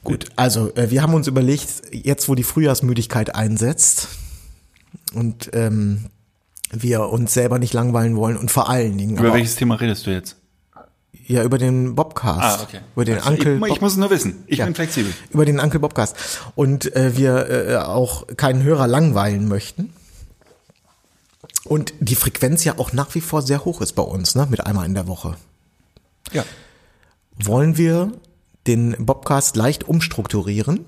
Gut, 0.02 0.26
also 0.36 0.74
äh, 0.76 0.90
wir 0.90 1.02
haben 1.02 1.12
uns 1.12 1.26
überlegt, 1.26 1.66
jetzt 1.92 2.28
wo 2.28 2.34
die 2.34 2.44
Frühjahrsmüdigkeit 2.44 3.34
einsetzt 3.34 4.08
und 5.12 5.50
ähm, 5.52 6.06
wir 6.70 7.08
uns 7.08 7.34
selber 7.34 7.58
nicht 7.58 7.74
langweilen 7.74 8.16
wollen 8.16 8.36
und 8.38 8.50
vor 8.50 8.70
allen 8.70 8.96
Dingen 8.96 9.18
Über 9.18 9.34
welches 9.34 9.56
Thema 9.56 9.74
redest 9.74 10.06
du 10.06 10.12
jetzt? 10.12 10.36
Ja 11.26 11.42
über 11.42 11.58
den 11.58 11.94
Bobcast, 11.94 12.60
Ah, 12.60 12.62
okay. 12.62 12.80
über 12.94 13.04
den 13.04 13.16
Also, 13.18 13.30
Uncle 13.30 13.60
ich, 13.66 13.72
ich 13.74 13.80
muss 13.80 13.92
es 13.92 13.98
nur 13.98 14.10
wissen. 14.10 14.44
Ich 14.46 14.58
Ja. 14.58 14.64
bin 14.66 14.74
flexibel. 14.74 15.12
über 15.30 15.44
den 15.44 15.58
Uncle 15.60 15.80
Bobcast 15.80 16.16
und 16.54 16.94
äh, 16.96 17.16
wir 17.16 17.48
äh, 17.50 17.76
auch 17.76 18.26
keinen 18.36 18.62
Hörer 18.62 18.86
langweilen 18.86 19.48
möchten. 19.48 19.92
Und 21.64 21.94
die 22.00 22.14
Frequenz 22.14 22.64
ja 22.64 22.78
auch 22.78 22.92
nach 22.92 23.14
wie 23.14 23.20
vor 23.22 23.40
sehr 23.40 23.64
hoch 23.64 23.80
ist 23.80 23.92
bei 23.94 24.02
uns, 24.02 24.34
ne, 24.34 24.46
mit 24.50 24.66
einmal 24.66 24.84
in 24.86 24.94
der 24.94 25.06
Woche. 25.06 25.36
Ja. 26.32 26.44
Wollen 27.42 27.78
wir 27.78 28.12
den 28.66 28.94
Bobcast 29.06 29.56
leicht 29.56 29.84
umstrukturieren? 29.84 30.84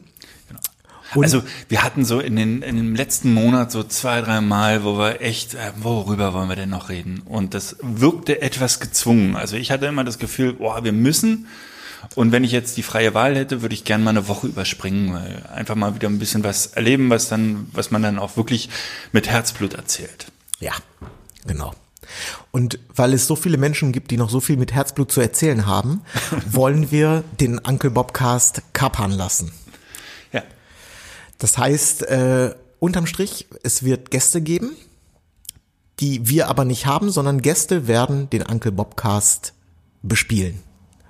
Und- 1.16 1.24
also 1.24 1.42
wir 1.68 1.82
hatten 1.82 2.04
so 2.04 2.20
in, 2.20 2.36
den, 2.36 2.62
in 2.62 2.76
dem 2.76 2.94
letzten 2.94 3.32
Monat 3.34 3.72
so 3.72 3.82
zwei, 3.82 4.20
drei 4.20 4.40
Mal, 4.40 4.84
wo 4.84 4.98
wir 4.98 5.20
echt, 5.20 5.54
äh, 5.54 5.72
worüber 5.76 6.32
wollen 6.34 6.48
wir 6.48 6.56
denn 6.56 6.70
noch 6.70 6.88
reden? 6.88 7.22
Und 7.24 7.54
das 7.54 7.76
wirkte 7.80 8.42
etwas 8.42 8.80
gezwungen. 8.80 9.36
Also 9.36 9.56
ich 9.56 9.70
hatte 9.70 9.86
immer 9.86 10.04
das 10.04 10.18
Gefühl, 10.18 10.54
boah, 10.54 10.84
wir 10.84 10.92
müssen. 10.92 11.46
Und 12.14 12.30
wenn 12.30 12.44
ich 12.44 12.52
jetzt 12.52 12.76
die 12.76 12.82
freie 12.84 13.14
Wahl 13.14 13.34
hätte, 13.36 13.62
würde 13.62 13.74
ich 13.74 13.84
gerne 13.84 14.04
mal 14.04 14.10
eine 14.10 14.28
Woche 14.28 14.46
überspringen, 14.46 15.12
weil 15.12 15.42
einfach 15.52 15.74
mal 15.74 15.94
wieder 15.96 16.08
ein 16.08 16.18
bisschen 16.20 16.44
was 16.44 16.66
erleben, 16.68 17.10
was 17.10 17.28
dann, 17.28 17.68
was 17.72 17.90
man 17.90 18.02
dann 18.02 18.18
auch 18.18 18.36
wirklich 18.36 18.68
mit 19.12 19.28
Herzblut 19.28 19.74
erzählt. 19.74 20.26
Ja, 20.60 20.72
genau. 21.46 21.74
Und 22.52 22.78
weil 22.94 23.12
es 23.12 23.26
so 23.26 23.34
viele 23.34 23.56
Menschen 23.58 23.90
gibt, 23.90 24.12
die 24.12 24.16
noch 24.16 24.30
so 24.30 24.38
viel 24.40 24.56
mit 24.56 24.72
Herzblut 24.72 25.10
zu 25.10 25.20
erzählen 25.20 25.66
haben, 25.66 26.02
wollen 26.50 26.92
wir 26.92 27.24
den 27.40 27.58
Uncle 27.58 27.90
Bobcast 27.90 28.62
kappern 28.72 29.10
lassen. 29.10 29.50
Das 31.38 31.58
heißt, 31.58 32.02
äh, 32.02 32.54
unterm 32.78 33.06
Strich, 33.06 33.46
es 33.62 33.82
wird 33.82 34.10
Gäste 34.10 34.40
geben, 34.40 34.72
die 36.00 36.28
wir 36.28 36.48
aber 36.48 36.64
nicht 36.64 36.86
haben, 36.86 37.10
sondern 37.10 37.42
Gäste 37.42 37.86
werden 37.88 38.28
den 38.30 38.42
Uncle 38.42 38.72
Bobcast 38.72 39.54
bespielen, 40.02 40.58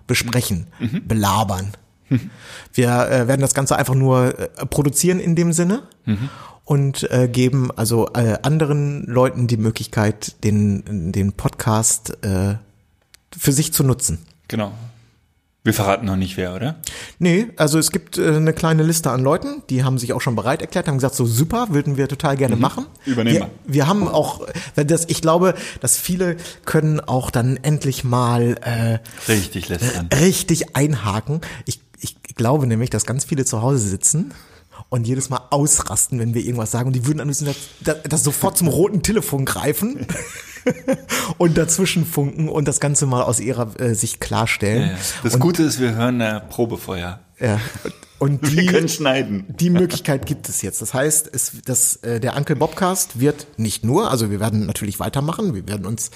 besprechen, 0.07 0.69
belabern. 1.07 1.73
Wir 2.73 2.89
äh, 2.89 3.29
werden 3.29 3.41
das 3.41 3.55
Ganze 3.55 3.77
einfach 3.77 3.95
nur 3.95 4.39
äh, 4.39 4.67
produzieren 4.67 5.19
in 5.19 5.35
dem 5.35 5.53
Sinne 5.53 5.83
und 6.65 7.11
äh, 7.11 7.29
geben 7.29 7.71
also 7.73 8.09
äh, 8.15 8.39
anderen 8.43 9.05
Leuten 9.07 9.47
die 9.47 9.57
Möglichkeit, 9.57 10.43
den, 10.45 11.13
den 11.13 11.33
Podcast 11.33 12.17
äh, 12.25 12.57
für 13.37 13.53
sich 13.53 13.73
zu 13.73 13.83
nutzen. 13.83 14.19
Genau. 14.49 14.73
Wir 15.67 15.75
verraten 15.75 16.07
noch 16.07 16.15
nicht 16.15 16.37
wer, 16.37 16.55
oder? 16.55 16.77
Nee, 17.19 17.49
also 17.57 17.79
es 17.79 17.91
gibt 17.91 18.19
äh, 18.19 18.37
eine 18.37 18.53
kleine 18.53 18.85
Liste 18.85 19.11
an 19.11 19.21
Leuten, 19.21 19.63
die 19.69 19.83
haben 19.83 19.99
sich 19.99 20.13
auch 20.13 20.21
schon 20.21 20.37
bereit 20.37 20.63
erklärt, 20.63 20.87
haben 20.87 20.97
gesagt, 20.99 21.17
so 21.17 21.27
super, 21.27 21.67
würden 21.71 21.97
wir 21.97 22.07
total 22.09 22.37
gerne 22.37 22.55
machen. 22.55 22.87
Übernehmen 23.05 23.41
wir. 23.41 23.51
Wir 23.67 23.89
haben 23.89 24.07
auch, 24.07 24.47
weil 24.77 24.85
das, 24.85 25.07
ich 25.09 25.21
glaube, 25.23 25.55
dass 25.81 25.97
viele 25.97 26.37
können 26.65 27.01
auch 27.01 27.33
dann 27.33 27.57
endlich 27.57 28.05
mal 28.05 28.57
äh, 28.63 28.99
Richtig 29.29 29.69
lästern. 29.69 30.09
richtig 30.21 30.77
einhaken. 30.77 31.41
Ich, 31.65 31.81
ich 31.99 32.17
glaube 32.37 32.69
nämlich, 32.69 32.91
dass 32.91 33.05
ganz 33.05 33.25
viele 33.25 33.45
zu 33.45 33.61
Hause 33.61 33.79
sitzen 33.89 34.33
und 34.89 35.07
jedes 35.07 35.31
Mal 35.31 35.41
ausrasten, 35.51 36.21
wenn 36.21 36.33
wir 36.35 36.43
irgendwas 36.43 36.71
sagen. 36.71 36.87
Und 36.87 36.93
die 36.93 37.07
würden 37.07 37.21
am 37.21 37.27
liebsten 37.27 37.47
das, 37.47 37.57
das, 37.81 37.97
das 38.09 38.23
sofort 38.23 38.57
zum 38.57 38.69
roten 38.69 39.03
Telefon 39.03 39.45
greifen 39.45 40.07
und 41.39 41.57
dazwischen 41.57 42.05
funken 42.07 42.49
und 42.49 42.67
das 42.67 42.81
Ganze 42.81 43.07
mal 43.07 43.23
aus 43.23 43.41
ihrer 43.41 43.79
äh, 43.81 43.95
Sicht 43.95 44.21
klarstellen. 44.21 44.83
Ja, 44.83 44.89
ja. 44.89 44.99
Das 45.23 45.35
und, 45.35 45.41
Gute 45.41 45.63
ist, 45.63 45.81
wir 45.81 45.95
hören 45.95 46.21
eine 46.21 46.41
Probe 46.49 46.77
vorher. 46.79 47.21
ja, 47.41 47.61
und 48.19 48.43
Wir 48.53 48.63
die, 48.63 48.67
können 48.69 48.89
schneiden. 48.89 49.45
die 49.49 49.69
Möglichkeit 49.71 50.25
gibt 50.25 50.49
es 50.49 50.63
jetzt. 50.63 50.81
Das 50.81 50.95
heißt, 50.95 51.29
es, 51.33 51.53
das, 51.67 51.97
äh, 51.97 52.19
der 52.19 52.35
Uncle 52.37 52.57
Bobcast 52.57 53.21
wird 53.21 53.47
nicht 53.59 53.85
nur, 53.85 54.11
also 54.11 54.31
wir 54.31 54.41
werden 54.41 54.65
natürlich 54.67 54.99
weitermachen, 55.01 55.55
wir 55.55 55.69
werden 55.69 55.85
uns 55.87 56.11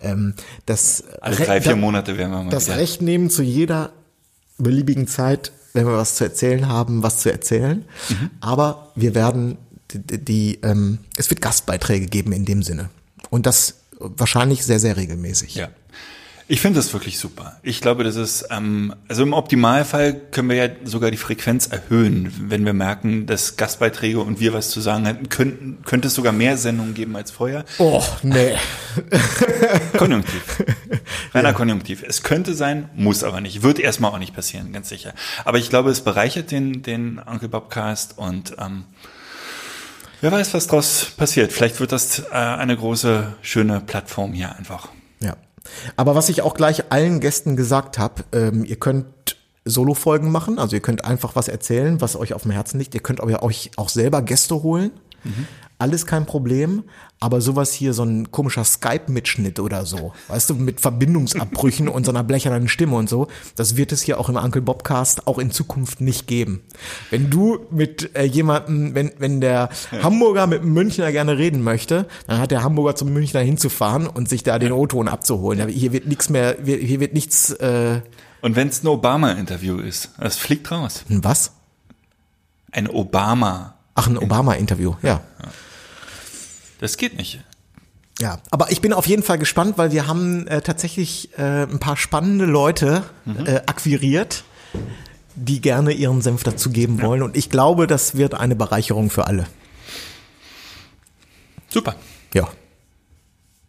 ähm, 0.00 0.34
das, 0.66 1.04
Alle 1.20 1.38
Re- 1.38 1.44
drei, 1.44 1.60
vier 1.60 1.76
Monate 1.76 2.18
werden 2.18 2.32
wir 2.32 2.42
mal 2.42 2.50
das 2.50 2.66
wieder. 2.66 2.78
Recht 2.78 3.02
nehmen, 3.02 3.30
zu 3.30 3.42
jeder 3.42 3.92
beliebigen 4.58 5.06
Zeit, 5.06 5.52
wenn 5.74 5.86
wir 5.86 5.96
was 5.96 6.16
zu 6.16 6.24
erzählen 6.24 6.68
haben, 6.68 7.02
was 7.02 7.18
zu 7.20 7.30
erzählen. 7.30 7.84
Mhm. 8.08 8.30
Aber 8.40 8.90
wir 8.96 9.14
werden 9.14 9.56
die, 9.92 9.98
die, 10.00 10.24
die 10.24 10.58
ähm, 10.62 10.98
es 11.16 11.30
wird 11.30 11.40
Gastbeiträge 11.40 12.06
geben 12.06 12.32
in 12.32 12.44
dem 12.44 12.62
Sinne. 12.64 12.90
Und 13.30 13.46
das 13.46 13.76
wahrscheinlich 13.98 14.64
sehr, 14.64 14.80
sehr 14.80 14.96
regelmäßig. 14.96 15.54
Ja. 15.54 15.68
Ich 16.46 16.60
finde 16.60 16.78
das 16.78 16.92
wirklich 16.92 17.18
super. 17.18 17.56
Ich 17.62 17.80
glaube, 17.80 18.04
das 18.04 18.16
ist, 18.16 18.48
ähm, 18.50 18.94
also 19.08 19.22
im 19.22 19.32
Optimalfall 19.32 20.12
können 20.30 20.50
wir 20.50 20.56
ja 20.56 20.68
sogar 20.84 21.10
die 21.10 21.16
Frequenz 21.16 21.68
erhöhen, 21.68 22.30
wenn 22.38 22.66
wir 22.66 22.74
merken, 22.74 23.24
dass 23.24 23.56
Gastbeiträge 23.56 24.20
und 24.20 24.40
wir 24.40 24.52
was 24.52 24.68
zu 24.68 24.82
sagen 24.82 25.06
hätten, 25.06 25.30
könnten, 25.30 25.78
könnte 25.86 26.08
es 26.08 26.14
sogar 26.14 26.34
mehr 26.34 26.58
Sendungen 26.58 26.92
geben 26.92 27.16
als 27.16 27.30
vorher. 27.30 27.64
Oh, 27.78 28.02
nee. 28.22 28.56
Konjunktiv. 29.96 30.62
Reiner 31.32 31.48
ja. 31.48 31.54
Konjunktiv. 31.54 32.04
Es 32.06 32.22
könnte 32.22 32.52
sein, 32.52 32.90
muss 32.94 33.24
aber 33.24 33.40
nicht. 33.40 33.62
Wird 33.62 33.78
erstmal 33.78 34.10
auch 34.10 34.18
nicht 34.18 34.34
passieren, 34.34 34.70
ganz 34.70 34.90
sicher. 34.90 35.14
Aber 35.46 35.56
ich 35.56 35.70
glaube, 35.70 35.88
es 35.88 36.02
bereichert 36.02 36.50
den, 36.50 36.82
den 36.82 37.18
Uncle 37.20 37.48
Bobcast 37.48 38.18
und 38.18 38.54
ähm, 38.60 38.84
wer 40.20 40.32
weiß, 40.32 40.54
was 40.54 40.66
draus 40.66 41.08
passiert. 41.16 41.52
Vielleicht 41.52 41.80
wird 41.80 41.92
das 41.92 42.20
äh, 42.20 42.32
eine 42.32 42.76
große, 42.76 43.34
schöne 43.42 43.80
Plattform 43.80 44.32
hier 44.32 44.54
einfach. 44.56 44.88
Ja. 45.20 45.36
Aber 45.96 46.14
was 46.14 46.28
ich 46.28 46.42
auch 46.42 46.54
gleich 46.54 46.90
allen 46.90 47.20
Gästen 47.20 47.56
gesagt 47.56 47.98
habe, 47.98 48.24
ähm, 48.32 48.64
ihr 48.64 48.76
könnt 48.76 49.06
Solo-Folgen 49.64 50.30
machen, 50.30 50.58
also 50.58 50.76
ihr 50.76 50.82
könnt 50.82 51.04
einfach 51.04 51.36
was 51.36 51.48
erzählen, 51.48 52.00
was 52.00 52.16
euch 52.16 52.34
auf 52.34 52.42
dem 52.42 52.50
Herzen 52.50 52.78
liegt. 52.78 52.94
Ihr 52.94 53.02
könnt 53.02 53.20
euch 53.20 53.78
auch 53.78 53.88
selber 53.88 54.20
Gäste 54.22 54.62
holen. 54.62 54.90
Mhm 55.24 55.46
alles 55.78 56.06
kein 56.06 56.26
Problem, 56.26 56.84
aber 57.20 57.40
sowas 57.40 57.72
hier, 57.72 57.94
so 57.94 58.04
ein 58.04 58.30
komischer 58.30 58.64
Skype-Mitschnitt 58.64 59.58
oder 59.58 59.86
so, 59.86 60.12
weißt 60.28 60.50
du, 60.50 60.54
mit 60.54 60.80
Verbindungsabbrüchen 60.80 61.88
und 61.88 62.04
so 62.04 62.12
einer 62.12 62.22
blechernen 62.22 62.68
Stimme 62.68 62.96
und 62.96 63.08
so, 63.08 63.28
das 63.56 63.76
wird 63.76 63.92
es 63.92 64.02
hier 64.02 64.20
auch 64.20 64.28
im 64.28 64.36
Uncle 64.36 64.62
Bobcast 64.62 65.26
auch 65.26 65.38
in 65.38 65.50
Zukunft 65.50 66.00
nicht 66.00 66.26
geben. 66.26 66.62
Wenn 67.10 67.30
du 67.30 67.66
mit 67.70 68.14
äh, 68.14 68.24
jemandem, 68.24 68.94
wenn, 68.94 69.12
wenn 69.18 69.40
der 69.40 69.68
Hamburger 70.02 70.46
mit 70.46 70.62
einem 70.62 70.72
Münchner 70.72 71.10
gerne 71.12 71.38
reden 71.38 71.62
möchte, 71.62 72.06
dann 72.26 72.38
hat 72.38 72.50
der 72.50 72.62
Hamburger 72.62 72.94
zum 72.94 73.12
Münchner 73.12 73.40
hinzufahren 73.40 74.06
und 74.06 74.28
sich 74.28 74.42
da 74.42 74.58
den 74.58 74.72
O-Ton 74.72 75.08
abzuholen. 75.08 75.68
Hier 75.68 75.92
wird 75.92 76.06
nichts 76.06 76.28
mehr, 76.28 76.56
hier 76.64 77.00
wird 77.00 77.14
nichts. 77.14 77.50
Äh 77.52 78.00
und 78.42 78.56
wenn 78.56 78.68
es 78.68 78.82
ein 78.82 78.88
Obama-Interview 78.88 79.78
ist, 79.78 80.10
das 80.18 80.36
fliegt 80.36 80.70
raus. 80.70 81.04
Ein 81.08 81.24
was? 81.24 81.52
Ein 82.70 82.88
Obama. 82.88 83.74
Ach, 83.94 84.08
ein 84.08 84.18
Obama-Interview, 84.18 84.94
ja. 85.02 85.22
ja. 85.40 85.48
Das 86.78 86.96
geht 86.96 87.16
nicht. 87.16 87.40
Ja, 88.20 88.40
aber 88.50 88.70
ich 88.70 88.80
bin 88.80 88.92
auf 88.92 89.06
jeden 89.06 89.22
Fall 89.22 89.38
gespannt, 89.38 89.76
weil 89.76 89.90
wir 89.90 90.06
haben 90.06 90.46
äh, 90.46 90.62
tatsächlich 90.62 91.36
äh, 91.36 91.64
ein 91.64 91.80
paar 91.80 91.96
spannende 91.96 92.44
Leute 92.44 93.02
mhm. 93.24 93.46
äh, 93.46 93.62
akquiriert, 93.66 94.44
die 95.34 95.60
gerne 95.60 95.92
ihren 95.92 96.22
Senf 96.22 96.44
dazugeben 96.44 96.98
ja. 96.98 97.06
wollen. 97.06 97.22
Und 97.22 97.36
ich 97.36 97.50
glaube, 97.50 97.86
das 97.86 98.16
wird 98.16 98.34
eine 98.34 98.54
Bereicherung 98.54 99.10
für 99.10 99.26
alle. 99.26 99.46
Super. 101.68 101.96
Ja. 102.32 102.48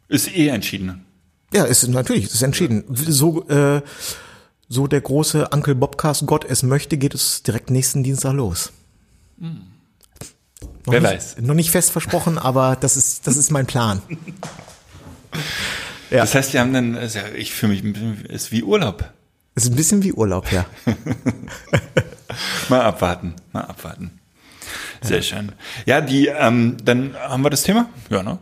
Ist 0.07 0.35
eh 0.35 0.49
entschieden. 0.49 1.05
Ja, 1.51 1.63
ist 1.63 1.87
natürlich, 1.87 2.25
ist 2.25 2.41
entschieden. 2.43 2.83
So, 2.89 3.47
äh, 3.49 3.81
so 4.69 4.85
der 4.85 5.01
große 5.01 5.49
Uncle 5.51 5.73
Bobcast 5.73 6.27
Gott 6.27 6.45
es 6.47 6.61
möchte, 6.61 6.97
geht 6.97 7.15
es 7.15 7.41
direkt 7.41 7.71
nächsten 7.71 8.03
Dienstag 8.03 8.33
los. 8.33 8.71
Mhm. 9.37 9.74
Noch 10.85 10.93
Wer 10.93 11.01
nicht, 11.01 11.11
weiß. 11.11 11.35
Noch 11.41 11.55
nicht 11.55 11.71
fest 11.71 11.91
versprochen, 11.91 12.37
aber 12.37 12.75
das 12.75 12.95
ist, 12.95 13.25
das 13.25 13.37
ist 13.37 13.51
mein 13.51 13.65
Plan. 13.65 14.01
Ja. 16.11 16.19
Das 16.19 16.35
heißt, 16.35 16.53
wir 16.53 16.59
haben 16.59 16.73
dann, 16.73 16.97
ich 17.35 17.53
fühle 17.53 17.73
mich, 17.73 18.29
ist 18.29 18.51
wie 18.51 18.63
Urlaub. 18.63 19.11
Ist 19.55 19.67
ein 19.67 19.75
bisschen 19.75 20.03
wie 20.03 20.13
Urlaub, 20.13 20.51
ja. 20.51 20.65
mal 22.69 22.81
abwarten, 22.81 23.33
mal 23.51 23.61
abwarten. 23.61 24.19
Sehr 25.01 25.17
ja. 25.17 25.23
schön. 25.23 25.51
Ja, 25.85 26.01
die, 26.01 26.27
ähm, 26.27 26.77
dann 26.83 27.15
haben 27.15 27.43
wir 27.43 27.49
das 27.49 27.63
Thema? 27.63 27.89
Ja, 28.09 28.21
ne? 28.21 28.37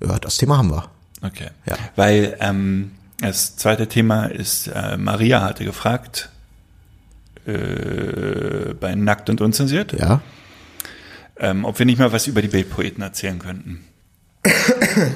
Ja, 0.00 0.18
das 0.18 0.36
Thema 0.38 0.58
haben 0.58 0.70
wir. 0.70 0.90
Okay. 1.22 1.48
Ja. 1.66 1.76
Weil 1.94 2.36
ähm, 2.40 2.92
das 3.20 3.56
zweite 3.56 3.86
Thema 3.86 4.26
ist, 4.26 4.66
äh, 4.66 4.96
Maria 4.96 5.42
hatte 5.42 5.64
gefragt, 5.64 6.30
äh, 7.46 8.74
bei 8.74 8.94
Nackt 8.96 9.30
und 9.30 9.40
Unzensiert. 9.40 9.92
Ja 9.92 10.20
ähm, 11.36 11.64
ob 11.64 11.78
wir 11.78 11.86
nicht 11.86 11.98
mal 11.98 12.12
was 12.12 12.26
über 12.26 12.42
die 12.42 12.48
Bildpoeten 12.48 13.02
erzählen 13.02 13.38
könnten. 13.38 13.84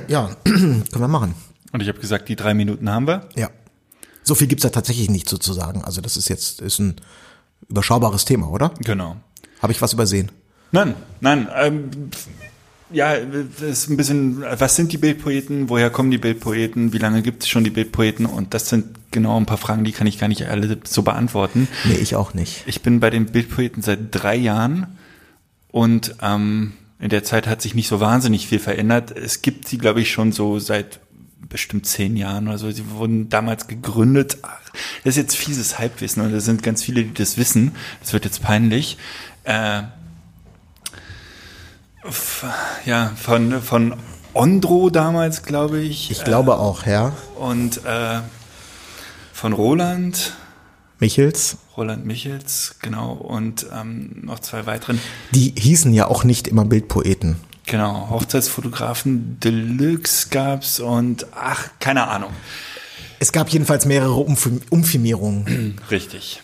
Ja, 0.09 0.31
können 0.45 0.85
wir 0.93 1.09
machen. 1.09 1.35
Und 1.73 1.83
ich 1.83 1.89
habe 1.89 1.99
gesagt, 1.99 2.29
die 2.29 2.37
drei 2.37 2.55
Minuten 2.55 2.89
haben 2.89 3.07
wir. 3.07 3.29
Ja. 3.35 3.51
So 4.23 4.35
viel 4.35 4.47
gibt's 4.47 4.63
da 4.63 4.71
tatsächlich 4.71 5.11
nicht 5.11 5.29
so 5.29 5.37
zu 5.37 5.53
sagen. 5.53 5.83
Also 5.85 6.01
das 6.01 6.17
ist 6.17 6.29
jetzt 6.29 6.61
ist 6.61 6.79
ein 6.79 6.97
überschaubares 7.69 8.25
Thema, 8.25 8.49
oder? 8.49 8.73
Genau. 8.81 9.17
Habe 9.61 9.73
ich 9.73 9.83
was 9.83 9.93
übersehen? 9.93 10.31
Nein, 10.73 10.95
nein. 11.21 11.49
Ähm, 11.55 11.91
ja, 12.91 13.17
das 13.19 13.63
ist 13.63 13.91
ein 13.91 13.97
bisschen, 13.97 14.43
was 14.43 14.77
sind 14.77 14.93
die 14.93 14.99
Bildpoeten, 14.99 15.69
woher 15.69 15.91
kommen 15.91 16.11
die 16.11 16.19
Bildpoeten, 16.19 16.93
wie 16.93 16.99
lange 16.99 17.23
gibt 17.23 17.43
es 17.43 17.49
schon 17.49 17.65
die 17.65 17.71
Bildpoeten 17.71 18.27
und 18.27 18.55
das 18.55 18.69
sind 18.69 18.97
genau 19.11 19.37
ein 19.37 19.47
paar 19.47 19.57
Fragen, 19.59 19.85
die 19.85 19.93
kann 19.93 20.07
ich 20.07 20.19
gar 20.19 20.29
nicht 20.29 20.47
alle 20.47 20.79
so 20.85 21.03
beantworten. 21.03 21.69
Nee, 21.85 21.95
ich 21.95 22.15
auch 22.15 22.33
nicht. 22.35 22.63
Ich 22.67 22.83
bin 22.83 23.01
bei 23.01 23.11
den 23.11 23.27
Bildpoeten 23.27 23.83
seit 23.83 23.99
drei 24.13 24.37
Jahren 24.37 24.87
und 25.71 26.17
ähm, 26.23 26.73
in 26.99 27.11
der 27.11 27.25
Zeit 27.25 27.47
hat 27.47 27.61
sich 27.61 27.75
nicht 27.75 27.89
so 27.89 28.01
wahnsinnig 28.01 28.49
viel 28.49 28.59
verändert. 28.59 29.11
Es 29.17 29.43
gibt 29.43 29.69
sie, 29.69 29.79
glaube 29.79 30.01
ich, 30.01 30.11
schon 30.11 30.33
so 30.33 30.59
seit 30.59 31.01
bestimmt 31.49 31.87
zehn 31.87 32.17
Jahren 32.17 32.49
oder 32.49 32.59
so. 32.59 32.71
Sie 32.71 32.91
wurden 32.91 33.29
damals 33.29 33.67
gegründet. 33.69 34.39
Das 35.05 35.13
ist 35.13 35.17
jetzt 35.17 35.37
fieses 35.37 35.79
Halbwissen 35.79 36.23
und 36.23 36.33
da 36.33 36.41
sind 36.41 36.63
ganz 36.63 36.83
viele, 36.83 37.05
die 37.05 37.15
das 37.15 37.37
wissen. 37.37 37.73
Das 38.01 38.13
wird 38.13 38.25
jetzt 38.25 38.43
peinlich. 38.43 38.97
Äh, 39.45 39.83
ja, 42.85 43.13
von, 43.17 43.63
von 43.63 43.95
Ondro 44.33 44.91
damals, 44.91 45.43
glaube 45.43 45.81
ich. 45.81 46.11
Ich 46.11 46.25
glaube 46.25 46.53
äh, 46.53 46.55
auch, 46.55 46.87
ja. 46.87 47.13
Und 47.37 47.85
äh, 47.85 48.21
von 49.33 49.53
Roland. 49.53 50.35
Michels. 50.99 51.59
Roland 51.77 52.07
Michels, 52.07 52.77
genau, 52.81 53.13
und 53.13 53.67
ähm, 53.73 54.23
noch 54.23 54.39
zwei 54.41 54.67
weiteren. 54.67 55.01
Die 55.33 55.55
hießen 55.57 55.93
ja 55.93 56.09
auch 56.09 56.25
nicht 56.25 56.49
immer 56.49 56.65
Bildpoeten. 56.65 57.37
Genau, 57.67 58.11
Hochzeitsfotografen 58.11 59.41
Deluxe 59.41 60.29
gab's 60.31 60.81
und 60.81 61.27
ach, 61.35 61.69
keine 61.81 62.07
Ahnung. 62.09 62.31
Es 63.19 63.33
gab 63.33 63.49
jedenfalls 63.49 63.87
mehrere 63.87 64.15
Umfirmierungen. 64.71 65.81
Richtig, 65.91 66.43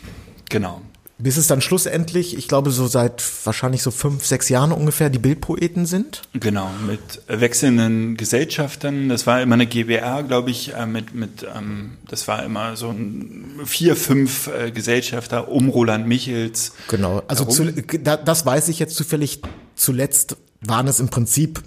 genau 0.48 0.80
bis 1.22 1.36
es 1.36 1.46
dann 1.46 1.60
schlussendlich, 1.60 2.36
ich 2.36 2.48
glaube, 2.48 2.72
so 2.72 2.88
seit 2.88 3.22
wahrscheinlich 3.44 3.82
so 3.82 3.92
fünf, 3.92 4.26
sechs 4.26 4.48
Jahren 4.48 4.72
ungefähr 4.72 5.08
die 5.08 5.20
Bildpoeten 5.20 5.86
sind. 5.86 6.22
Genau, 6.32 6.68
mit 6.84 7.22
wechselnden 7.28 8.16
Gesellschaftern. 8.16 9.08
Das 9.08 9.24
war 9.26 9.40
immer 9.40 9.54
eine 9.54 9.66
GBR, 9.66 10.24
glaube 10.24 10.50
ich, 10.50 10.74
äh, 10.74 10.84
mit, 10.84 11.14
mit 11.14 11.46
ähm, 11.56 11.98
das 12.08 12.26
war 12.26 12.42
immer 12.42 12.76
so 12.76 12.90
ein 12.90 13.60
vier, 13.64 13.94
fünf 13.94 14.48
äh, 14.48 14.72
Gesellschafter 14.72 15.48
um 15.48 15.68
Roland 15.68 16.08
Michels. 16.08 16.72
Genau, 16.88 17.22
also 17.28 17.44
zu, 17.44 17.72
das 17.72 18.44
weiß 18.44 18.68
ich 18.68 18.80
jetzt 18.80 18.96
zufällig. 18.96 19.42
Zuletzt 19.76 20.36
waren 20.60 20.88
es 20.88 20.98
im 20.98 21.08
Prinzip 21.08 21.62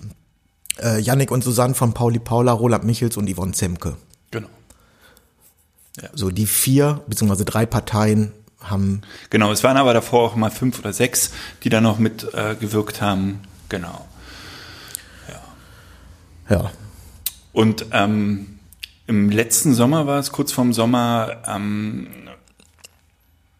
äh, 0.82 1.00
Yannick 1.00 1.32
und 1.32 1.46
Susanne 1.46 1.76
von 1.76 1.94
Pauli 1.94 2.20
Paula, 2.20 2.52
Roland 2.52 2.84
Michels 2.84 3.16
und 3.16 3.34
Yvonne 3.34 3.54
Zemke. 3.54 3.96
Genau. 4.32 4.50
Ja. 6.02 6.10
So 6.14 6.30
die 6.30 6.46
vier 6.46 7.04
beziehungsweise 7.08 7.46
drei 7.46 7.66
Parteien 7.66 8.34
haben. 8.70 9.02
Genau, 9.30 9.52
es 9.52 9.64
waren 9.64 9.78
aber 9.78 9.94
davor 9.94 10.24
auch 10.24 10.36
mal 10.36 10.52
fünf 10.52 10.80
oder 10.80 10.94
sechs, 10.94 11.32
die 11.64 11.70
da 11.70 11.82
noch 11.82 12.00
mit 12.00 12.34
äh, 12.34 12.56
gewirkt 12.56 13.02
haben. 13.02 13.42
Genau. 13.70 14.08
Ja. 16.50 16.56
Ja. 16.56 16.72
Und 17.54 17.86
ähm, 17.92 18.60
im 19.08 19.30
letzten 19.30 19.74
Sommer 19.74 20.08
war 20.08 20.20
es, 20.20 20.32
kurz 20.32 20.52
vorm 20.52 20.74
Sommer, 20.74 21.44
ähm, 21.48 22.08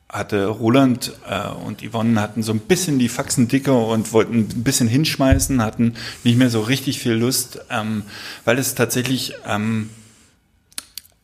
hatte 0.10 0.46
Roland 0.48 1.14
äh, 1.30 1.50
und 1.50 1.82
Yvonne 1.82 2.20
hatten 2.22 2.42
so 2.42 2.54
ein 2.54 2.60
bisschen 2.60 3.00
die 3.00 3.10
Faxen 3.10 3.48
dicker 3.48 3.88
und 3.88 4.14
wollten 4.14 4.40
ein 4.40 4.64
bisschen 4.64 4.88
hinschmeißen, 4.88 5.62
hatten 5.62 5.96
nicht 6.24 6.38
mehr 6.38 6.50
so 6.50 6.62
richtig 6.62 7.00
viel 7.00 7.14
Lust, 7.14 7.60
ähm, 7.70 8.04
weil 8.46 8.58
es 8.58 8.76
tatsächlich 8.76 9.34
ähm, 9.46 9.90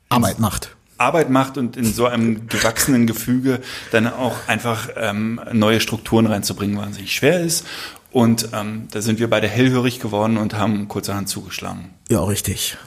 Arbeit 0.09 0.39
macht. 0.39 0.75
Arbeit 1.01 1.29
macht 1.29 1.57
und 1.57 1.75
in 1.75 1.91
so 1.93 2.05
einem 2.05 2.47
gewachsenen 2.47 3.07
Gefüge 3.07 3.59
dann 3.91 4.07
auch 4.07 4.47
einfach 4.47 4.89
ähm, 4.95 5.41
neue 5.51 5.79
Strukturen 5.79 6.27
reinzubringen, 6.27 6.77
wahnsinnig 6.77 7.13
schwer 7.13 7.41
ist. 7.41 7.65
Und 8.11 8.49
ähm, 8.53 8.87
da 8.91 9.01
sind 9.01 9.19
wir 9.19 9.29
beide 9.29 9.47
hellhörig 9.47 9.99
geworden 9.99 10.37
und 10.37 10.53
haben 10.53 10.87
kurzerhand 10.87 11.29
zugeschlagen. 11.29 11.93
Ja, 12.09 12.23
richtig. 12.23 12.77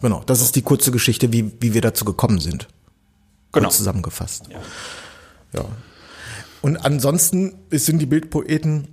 Genau, 0.00 0.22
das 0.26 0.40
ist 0.40 0.56
die 0.56 0.62
kurze 0.62 0.90
Geschichte, 0.90 1.32
wie, 1.32 1.52
wie 1.60 1.74
wir 1.74 1.80
dazu 1.80 2.04
gekommen 2.04 2.40
sind. 2.40 2.68
Genau. 3.52 3.66
Kurz 3.66 3.76
zusammengefasst. 3.76 4.48
Ja. 4.50 5.60
ja. 5.60 5.64
Und 6.60 6.76
ansonsten 6.84 7.54
sind 7.70 7.98
die 7.98 8.06
Bildpoeten 8.06 8.88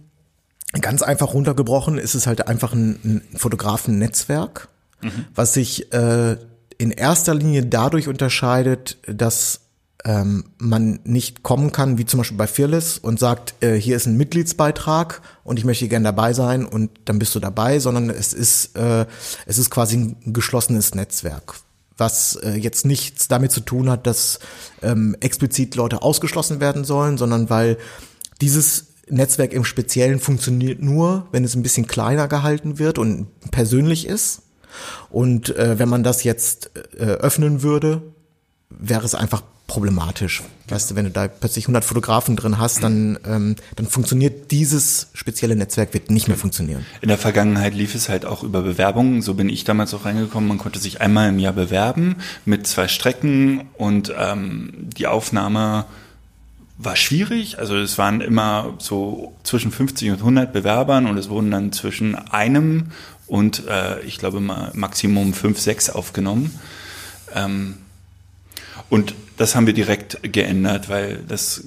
ganz 0.82 1.02
einfach 1.02 1.34
runtergebrochen, 1.34 1.98
ist 1.98 2.16
es 2.16 2.28
halt 2.28 2.48
einfach 2.48 2.74
ein, 2.74 3.00
ein 3.04 3.38
Fotografen-Netzwerk, 3.38 4.70
mhm. 5.02 5.26
was 5.34 5.54
sich 5.54 5.92
äh, 5.94 6.38
in 6.80 6.90
erster 6.90 7.36
Linie 7.36 7.68
dadurch 7.68 8.08
unterscheidet, 8.08 8.98
dass 9.06 9.62
ähm, 10.06 10.46
man 10.58 11.00
nicht 11.04 11.44
kommen 11.44 11.72
kann, 11.72 11.98
wie 11.98 12.06
zum 12.06 12.20
Beispiel 12.20 12.38
bei 12.38 12.48
Fearless 12.48 12.98
und 12.98 13.20
sagt, 13.20 13.54
äh, 13.62 13.76
hier 13.76 13.98
ist 13.98 14.08
ein 14.08 14.18
Mitgliedsbeitrag 14.18 15.22
und 15.44 15.60
ich 15.60 15.66
möchte 15.66 15.88
gerne 15.90 16.06
dabei 16.06 16.34
sein 16.34 16.66
und 16.66 16.90
dann 17.06 17.20
bist 17.20 17.36
du 17.36 17.40
dabei, 17.40 17.80
sondern 17.80 18.10
es 18.10 18.34
ist, 18.34 18.78
äh, 18.78 19.06
es 19.46 19.58
ist 19.58 19.70
quasi 19.70 19.98
ein 19.98 20.34
geschlossenes 20.34 20.96
Netzwerk 20.96 21.56
was 22.00 22.38
äh, 22.38 22.54
jetzt 22.54 22.86
nichts 22.86 23.28
damit 23.28 23.52
zu 23.52 23.60
tun 23.60 23.90
hat, 23.90 24.08
dass 24.08 24.40
ähm, 24.82 25.18
explizit 25.20 25.76
Leute 25.76 26.02
ausgeschlossen 26.02 26.62
werden 26.62 26.86
sollen, 26.86 27.18
sondern 27.18 27.50
weil 27.50 27.78
dieses 28.40 28.94
Netzwerk 29.10 29.54
im 29.54 29.66
Speziellen 29.66 30.20
funktioniert 30.20 30.82
nur, 30.82 31.28
wenn 31.32 31.44
es 31.44 31.56
ein 31.56 31.64
bisschen 31.64 31.88
kleiner 31.88 32.28
gehalten 32.28 32.80
wird 32.80 32.98
und 32.98 33.28
persönlich 33.52 34.08
ist. 34.08 34.44
Und 35.10 35.56
äh, 35.56 35.80
wenn 35.80 35.90
man 35.90 36.04
das 36.04 36.24
jetzt 36.24 36.72
äh, 36.98 37.04
öffnen 37.04 37.62
würde, 37.62 38.02
wäre 38.70 39.06
es 39.06 39.16
einfach 39.16 39.44
problematisch. 39.70 40.44
Weißt 40.68 40.92
du, 40.92 40.96
wenn 40.96 41.06
du 41.06 41.12
da 41.12 41.28
plötzlich 41.28 41.66
100 41.66 41.86
Fotografen 41.86 42.36
drin 42.36 42.58
hast, 42.58 42.84
dann, 42.84 43.20
ähm, 43.26 43.56
dann 43.76 43.86
funktioniert 43.86 44.52
dieses 44.52 45.10
spezielle 45.14 45.56
Netzwerk, 45.56 45.94
wird 45.94 46.10
nicht 46.10 46.28
mehr 46.28 46.38
funktionieren. 46.38 46.86
In 47.02 47.08
der 47.08 47.18
Vergangenheit 47.18 47.76
lief 47.76 47.96
es 47.96 48.10
halt 48.10 48.26
auch 48.26 48.44
über 48.44 48.64
Bewerbungen. 48.64 49.22
So 49.22 49.36
bin 49.36 49.48
ich 49.48 49.64
damals 49.64 49.94
auch 49.94 50.06
reingekommen. 50.06 50.50
Man 50.50 50.58
konnte 50.58 50.80
sich 50.80 51.02
einmal 51.02 51.30
im 51.30 51.40
Jahr 51.40 51.54
bewerben 51.54 52.16
mit 52.46 52.68
zwei 52.68 52.88
Strecken 52.88 53.70
und 53.78 54.12
ähm, 54.18 54.74
die 54.76 55.08
Aufnahme 55.08 55.86
war 56.80 56.96
schwierig. 56.96 57.60
Also 57.60 57.78
es 57.78 57.98
waren 57.98 58.22
immer 58.22 58.74
so 58.80 59.36
zwischen 59.44 59.72
50 59.72 60.12
und 60.12 60.18
100 60.20 60.52
Bewerbern 60.52 61.06
und 61.06 61.18
es 61.18 61.30
wurden 61.30 61.52
dann 61.52 61.72
zwischen 61.72 62.16
einem 62.16 62.88
und 63.30 63.68
äh, 63.68 64.02
ich 64.02 64.18
glaube 64.18 64.42
Maximum 64.42 65.34
fünf, 65.34 65.60
sechs 65.60 65.90
aufgenommen. 65.90 66.60
Ähm, 67.34 67.78
und 68.90 69.14
das 69.38 69.56
haben 69.56 69.68
wir 69.68 69.74
direkt 69.74 70.20
geändert, 70.34 70.90
weil 70.90 71.24
das 71.28 71.64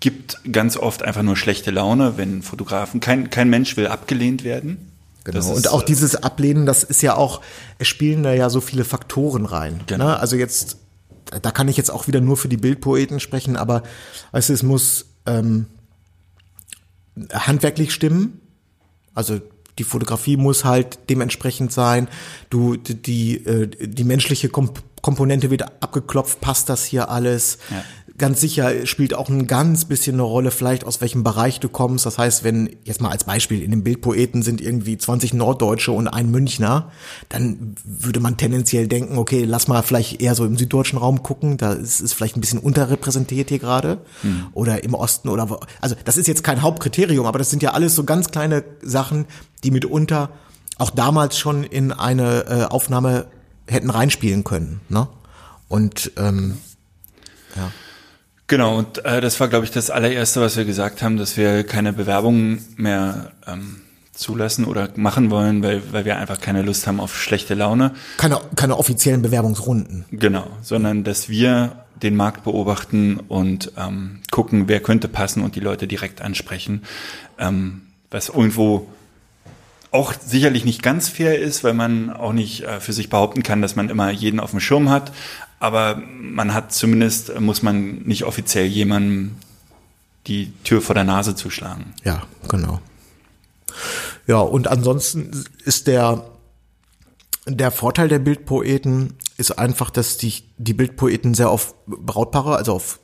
gibt 0.00 0.40
ganz 0.50 0.76
oft 0.76 1.02
einfach 1.02 1.22
nur 1.22 1.36
schlechte 1.36 1.70
Laune, 1.70 2.16
wenn 2.16 2.42
Fotografen, 2.42 3.00
kein, 3.00 3.30
kein 3.30 3.48
Mensch 3.48 3.76
will 3.76 3.86
abgelehnt 3.86 4.44
werden. 4.44 4.90
Genau. 5.24 5.38
Ist, 5.38 5.48
und 5.48 5.68
auch 5.68 5.82
dieses 5.82 6.16
Ablehnen, 6.16 6.66
das 6.66 6.82
ist 6.82 7.02
ja 7.02 7.14
auch, 7.14 7.42
es 7.78 7.86
spielen 7.86 8.22
da 8.22 8.32
ja 8.32 8.50
so 8.50 8.60
viele 8.60 8.84
Faktoren 8.84 9.46
rein. 9.46 9.80
Genau. 9.86 10.06
Ne? 10.06 10.18
Also 10.18 10.36
jetzt, 10.36 10.78
da 11.42 11.50
kann 11.50 11.68
ich 11.68 11.76
jetzt 11.76 11.90
auch 11.90 12.08
wieder 12.08 12.20
nur 12.20 12.36
für 12.36 12.48
die 12.48 12.56
Bildpoeten 12.56 13.20
sprechen, 13.20 13.56
aber 13.56 13.82
du, 14.48 14.54
es 14.54 14.62
muss 14.62 15.06
ähm, 15.26 15.66
handwerklich 17.32 17.92
stimmen. 17.92 18.40
Also 19.14 19.40
die 19.78 19.84
Fotografie 19.84 20.36
muss 20.36 20.64
halt 20.64 20.98
dementsprechend 21.08 21.72
sein. 21.72 22.08
Du 22.50 22.76
die 22.76 22.94
die, 23.02 23.46
äh, 23.46 23.68
die 23.68 24.04
menschliche 24.04 24.48
Komp 24.48 24.82
Komponente 25.02 25.50
wird 25.50 25.62
abgeklopft, 25.82 26.42
passt 26.42 26.68
das 26.68 26.84
hier 26.84 27.08
alles? 27.08 27.56
Ja. 27.70 27.82
Ganz 28.20 28.38
sicher 28.38 28.86
spielt 28.86 29.14
auch 29.14 29.30
ein 29.30 29.46
ganz 29.46 29.86
bisschen 29.86 30.16
eine 30.16 30.22
Rolle, 30.22 30.50
vielleicht 30.50 30.84
aus 30.84 31.00
welchem 31.00 31.24
Bereich 31.24 31.58
du 31.58 31.70
kommst. 31.70 32.04
Das 32.04 32.18
heißt, 32.18 32.44
wenn, 32.44 32.76
jetzt 32.84 33.00
mal 33.00 33.08
als 33.08 33.24
Beispiel, 33.24 33.62
in 33.62 33.70
den 33.70 33.82
Bildpoeten 33.82 34.42
sind 34.42 34.60
irgendwie 34.60 34.98
20 34.98 35.32
Norddeutsche 35.32 35.90
und 35.90 36.06
ein 36.06 36.30
Münchner, 36.30 36.92
dann 37.30 37.74
würde 37.82 38.20
man 38.20 38.36
tendenziell 38.36 38.88
denken, 38.88 39.16
okay, 39.16 39.44
lass 39.44 39.68
mal 39.68 39.82
vielleicht 39.82 40.20
eher 40.20 40.34
so 40.34 40.44
im 40.44 40.58
süddeutschen 40.58 40.98
Raum 40.98 41.22
gucken, 41.22 41.56
da 41.56 41.72
ist 41.72 42.00
es 42.00 42.12
vielleicht 42.12 42.36
ein 42.36 42.42
bisschen 42.42 42.58
unterrepräsentiert 42.58 43.48
hier 43.48 43.58
gerade. 43.58 44.02
Mhm. 44.22 44.48
Oder 44.52 44.84
im 44.84 44.92
Osten 44.92 45.30
oder 45.30 45.48
wo. 45.48 45.58
Also 45.80 45.96
das 46.04 46.18
ist 46.18 46.28
jetzt 46.28 46.44
kein 46.44 46.60
Hauptkriterium, 46.60 47.24
aber 47.24 47.38
das 47.38 47.48
sind 47.48 47.62
ja 47.62 47.70
alles 47.70 47.94
so 47.94 48.04
ganz 48.04 48.30
kleine 48.30 48.64
Sachen, 48.82 49.24
die 49.64 49.70
mitunter 49.70 50.28
auch 50.76 50.90
damals 50.90 51.38
schon 51.38 51.64
in 51.64 51.90
eine 51.90 52.44
äh, 52.46 52.64
Aufnahme 52.64 53.28
hätten 53.66 53.88
reinspielen 53.88 54.44
können. 54.44 54.82
Ne? 54.90 55.08
Und 55.68 56.12
ähm, 56.18 56.58
ja. 57.56 57.70
Genau, 58.50 58.78
und 58.78 59.04
äh, 59.04 59.20
das 59.20 59.38
war, 59.38 59.46
glaube 59.46 59.64
ich, 59.64 59.70
das 59.70 59.90
allererste, 59.90 60.40
was 60.40 60.56
wir 60.56 60.64
gesagt 60.64 61.02
haben, 61.02 61.16
dass 61.16 61.36
wir 61.36 61.62
keine 61.62 61.92
Bewerbungen 61.92 62.64
mehr 62.76 63.30
ähm, 63.46 63.76
zulassen 64.12 64.64
oder 64.64 64.88
machen 64.96 65.30
wollen, 65.30 65.62
weil, 65.62 65.80
weil 65.92 66.04
wir 66.04 66.18
einfach 66.18 66.40
keine 66.40 66.62
Lust 66.62 66.88
haben 66.88 66.98
auf 66.98 67.16
schlechte 67.16 67.54
Laune. 67.54 67.92
Keine, 68.16 68.40
keine 68.56 68.76
offiziellen 68.76 69.22
Bewerbungsrunden. 69.22 70.04
Genau, 70.10 70.48
sondern 70.62 71.04
dass 71.04 71.28
wir 71.28 71.84
den 72.02 72.16
Markt 72.16 72.42
beobachten 72.42 73.20
und 73.28 73.70
ähm, 73.78 74.18
gucken, 74.32 74.66
wer 74.66 74.80
könnte 74.80 75.06
passen 75.06 75.44
und 75.44 75.54
die 75.54 75.60
Leute 75.60 75.86
direkt 75.86 76.20
ansprechen. 76.20 76.82
Ähm, 77.38 77.82
was 78.10 78.30
irgendwo 78.30 78.88
auch 79.92 80.12
sicherlich 80.12 80.64
nicht 80.64 80.82
ganz 80.82 81.08
fair 81.08 81.38
ist, 81.38 81.62
weil 81.62 81.74
man 81.74 82.10
auch 82.10 82.32
nicht 82.32 82.62
äh, 82.62 82.80
für 82.80 82.92
sich 82.92 83.10
behaupten 83.10 83.44
kann, 83.44 83.62
dass 83.62 83.76
man 83.76 83.90
immer 83.90 84.10
jeden 84.10 84.40
auf 84.40 84.50
dem 84.50 84.58
Schirm 84.60 84.90
hat. 84.90 85.12
Aber 85.60 86.02
man 86.18 86.54
hat 86.54 86.72
zumindest, 86.72 87.38
muss 87.38 87.62
man 87.62 87.98
nicht 88.02 88.24
offiziell 88.24 88.66
jemandem 88.66 89.36
die 90.26 90.52
Tür 90.64 90.80
vor 90.80 90.94
der 90.94 91.04
Nase 91.04 91.34
zuschlagen. 91.34 91.94
Ja, 92.02 92.22
genau. 92.48 92.80
Ja, 94.26 94.38
und 94.38 94.68
ansonsten 94.68 95.44
ist 95.64 95.86
der, 95.86 96.24
der 97.46 97.70
Vorteil 97.70 98.08
der 98.08 98.18
Bildpoeten 98.18 99.14
ist 99.36 99.52
einfach, 99.52 99.90
dass 99.90 100.16
die, 100.16 100.44
die 100.58 100.74
Bildpoeten 100.74 101.34
sehr 101.34 101.50
auf 101.50 101.74
Brautpaare, 101.86 102.56
also 102.56 102.74
auf 102.74 103.00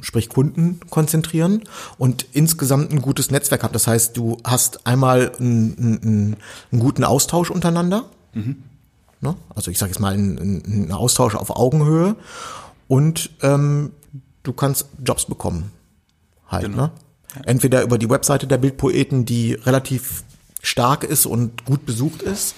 sprich 0.00 0.28
Kunden 0.28 0.80
konzentrieren 0.90 1.64
und 1.98 2.26
insgesamt 2.32 2.92
ein 2.92 3.02
gutes 3.02 3.30
Netzwerk 3.30 3.64
haben. 3.64 3.72
Das 3.72 3.86
heißt, 3.86 4.16
du 4.16 4.38
hast 4.44 4.86
einmal 4.86 5.32
einen, 5.38 5.76
einen, 5.78 6.36
einen 6.72 6.80
guten 6.80 7.04
Austausch 7.04 7.50
untereinander. 7.50 8.04
Mhm. 8.34 8.64
Ne? 9.20 9.36
Also 9.54 9.70
ich 9.70 9.78
sage 9.78 9.90
jetzt 9.90 10.00
mal 10.00 10.12
einen, 10.12 10.64
einen, 10.64 10.92
Austausch 10.92 11.34
auf 11.34 11.50
Augenhöhe 11.50 12.16
und 12.86 13.30
ähm, 13.42 13.92
du 14.42 14.52
kannst 14.52 14.86
Jobs 15.04 15.26
bekommen. 15.26 15.72
Halt, 16.46 16.64
genau. 16.64 16.76
ne? 16.76 16.90
Entweder 17.44 17.82
über 17.82 17.98
die 17.98 18.08
Webseite 18.08 18.46
der 18.46 18.58
Bildpoeten, 18.58 19.24
die 19.24 19.52
relativ 19.52 20.24
stark 20.62 21.04
ist 21.04 21.26
und 21.26 21.64
gut 21.64 21.84
besucht 21.84 22.22
ist, 22.22 22.54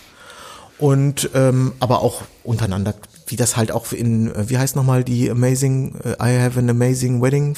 und 0.78 1.28
ähm, 1.34 1.72
aber 1.78 2.00
auch 2.00 2.22
untereinander 2.42 2.94
wie 3.30 3.36
das 3.36 3.56
halt 3.56 3.72
auch 3.72 3.92
in, 3.92 4.34
äh, 4.34 4.48
wie 4.48 4.58
heißt 4.58 4.76
nochmal 4.76 5.04
die 5.04 5.30
Amazing, 5.30 5.94
uh, 6.04 6.22
I 6.22 6.38
have 6.38 6.58
an 6.58 6.68
amazing 6.68 7.22
wedding, 7.22 7.56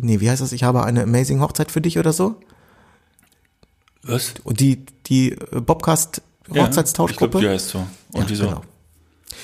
nee, 0.00 0.20
wie 0.20 0.28
heißt 0.28 0.42
das, 0.42 0.52
ich 0.52 0.64
habe 0.64 0.84
eine 0.84 1.04
amazing 1.04 1.40
Hochzeit 1.40 1.70
für 1.70 1.80
dich 1.80 1.98
oder 1.98 2.12
so? 2.12 2.36
Was? 4.02 4.34
Und 4.42 4.60
die, 4.60 4.84
die 5.06 5.32
äh, 5.32 5.60
Bobcast 5.60 6.22
Hochzeitstauschgruppe? 6.50 7.38
Ja, 7.38 7.42
die 7.42 7.54
heißt 7.54 7.68
so. 7.68 7.86
Und 8.12 8.22
ja, 8.22 8.28
wieso? 8.28 8.48
Genau. 8.48 8.62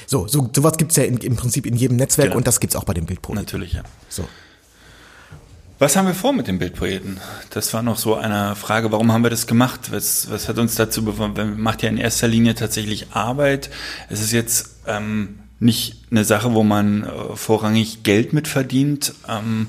So, 0.06 0.28
so 0.28 0.50
sowas 0.54 0.76
gibt's 0.76 0.96
ja 0.96 1.04
in, 1.04 1.18
im 1.18 1.36
Prinzip 1.36 1.66
in 1.66 1.76
jedem 1.76 1.96
Netzwerk 1.96 2.28
genau. 2.28 2.38
und 2.38 2.46
das 2.46 2.60
gibt's 2.60 2.76
auch 2.76 2.84
bei 2.84 2.94
den 2.94 3.06
Bildpoeten. 3.06 3.40
Natürlich, 3.40 3.74
ja. 3.74 3.82
So. 4.08 4.28
Was 5.78 5.96
haben 5.96 6.06
wir 6.06 6.14
vor 6.14 6.32
mit 6.32 6.48
dem 6.48 6.58
Bildpoeten? 6.58 7.20
Das 7.50 7.72
war 7.72 7.82
noch 7.82 7.98
so 7.98 8.16
eine 8.16 8.56
Frage, 8.56 8.90
warum 8.90 9.12
haben 9.12 9.22
wir 9.22 9.30
das 9.30 9.46
gemacht? 9.46 9.92
Was, 9.92 10.28
was 10.30 10.48
hat 10.48 10.58
uns 10.58 10.74
dazu 10.74 11.04
bewogen? 11.04 11.34
Man 11.34 11.60
macht 11.60 11.82
ja 11.82 11.88
in 11.88 11.98
erster 11.98 12.26
Linie 12.26 12.54
tatsächlich 12.54 13.12
Arbeit. 13.12 13.70
Es 14.08 14.20
ist 14.20 14.32
jetzt 14.32 14.76
ähm, 14.86 15.38
nicht 15.60 16.06
eine 16.10 16.24
Sache, 16.24 16.52
wo 16.52 16.64
man 16.64 17.04
äh, 17.04 17.36
vorrangig 17.36 18.02
Geld 18.02 18.32
mit 18.32 18.48
verdient. 18.48 19.14
Ähm, 19.28 19.68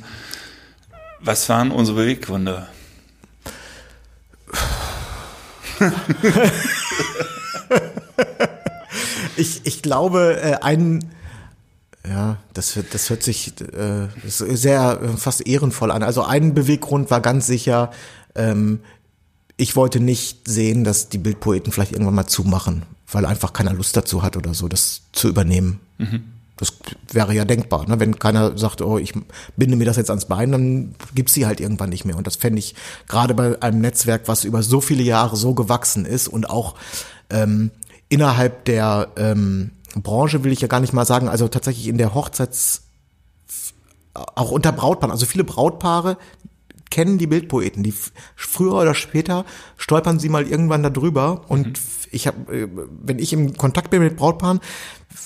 was 1.20 1.48
waren 1.48 1.70
unsere 1.70 1.98
Beweggründe? 1.98 2.68
ich, 9.40 9.62
ich 9.64 9.82
glaube, 9.82 10.40
äh, 10.42 10.56
ein, 10.62 11.06
ja, 12.08 12.38
das, 12.54 12.78
das 12.92 13.10
hört 13.10 13.24
sich 13.24 13.54
äh, 13.62 14.08
sehr 14.26 15.00
äh, 15.02 15.18
fast 15.18 15.48
ehrenvoll 15.48 15.92
an. 15.92 16.04
Also 16.04 16.24
ein 16.24 16.54
Beweggrund 16.54 17.10
war 17.12 17.22
ganz 17.22 17.48
sicher, 17.48 17.92
ähm, 18.36 18.80
ich 19.58 19.76
wollte 19.76 20.00
nicht 20.00 20.48
sehen, 20.48 20.84
dass 20.84 21.10
die 21.10 21.18
Bildpoeten 21.18 21.72
vielleicht 21.72 21.92
irgendwann 21.92 22.16
mal 22.16 22.28
zumachen, 22.28 22.84
weil 23.12 23.26
einfach 23.26 23.52
keiner 23.52 23.74
Lust 23.74 23.98
dazu 23.98 24.24
hat 24.24 24.38
oder 24.38 24.54
so, 24.54 24.68
das 24.68 25.02
zu 25.12 25.28
übernehmen. 25.28 25.80
Mhm. 25.98 26.24
Das 26.56 26.74
wäre 27.14 27.34
ja 27.34 27.46
denkbar, 27.46 27.88
ne? 27.88 28.02
wenn 28.02 28.20
keiner 28.20 28.58
sagt, 28.58 28.82
oh, 28.82 28.98
ich 28.98 29.14
binde 29.56 29.78
mir 29.78 29.86
das 29.86 29.96
jetzt 29.96 30.10
ans 30.10 30.26
Bein, 30.26 30.52
dann 30.52 30.96
gibt's 31.16 31.34
sie 31.34 31.46
halt 31.46 31.62
irgendwann 31.62 31.90
nicht 31.90 32.04
mehr. 32.04 32.18
Und 32.18 32.28
das 32.28 32.36
fände 32.36 32.60
ich 32.60 32.76
gerade 33.08 33.34
bei 33.34 33.62
einem 33.62 33.80
Netzwerk, 33.80 34.24
was 34.28 34.44
über 34.44 34.62
so 34.62 34.82
viele 34.82 35.04
Jahre 35.04 35.38
so 35.38 35.54
gewachsen 35.54 36.06
ist 36.06 36.28
und 36.28 36.50
auch 36.50 36.76
ähm, 37.30 37.72
innerhalb 38.10 38.66
der 38.66 39.10
ähm, 39.16 39.72
Branche 39.96 40.44
will 40.44 40.52
ich 40.52 40.62
ja 40.62 40.68
gar 40.68 40.80
nicht 40.80 40.94
mal 40.94 41.06
sagen, 41.06 41.30
also 41.30 41.48
tatsächlich 41.48 41.88
in 41.88 41.98
der 41.98 42.14
Hochzeits 42.14 42.84
auch 44.14 44.52
unter 44.52 44.72
Brautpaaren, 44.72 45.12
also 45.12 45.26
viele 45.26 45.44
Brautpaare 45.44 46.18
kennen 46.90 47.20
die 47.20 47.28
Bildpoeten, 47.28 47.84
die 47.84 47.94
früher 48.36 48.74
oder 48.74 48.96
später 48.96 49.46
stolpern 49.78 50.20
sie 50.20 50.30
mal 50.30 50.48
irgendwann 50.48 50.82
darüber 50.82 51.46
und 51.48 51.68
mhm. 51.68 51.74
ich 52.12 52.28
habe, 52.28 52.56
äh, 52.56 52.68
wenn 53.04 53.20
ich 53.20 53.32
im 53.32 53.56
Kontakt 53.56 53.92
bin 53.92 54.02
mit 54.02 54.18
Brautpaaren, 54.18 54.60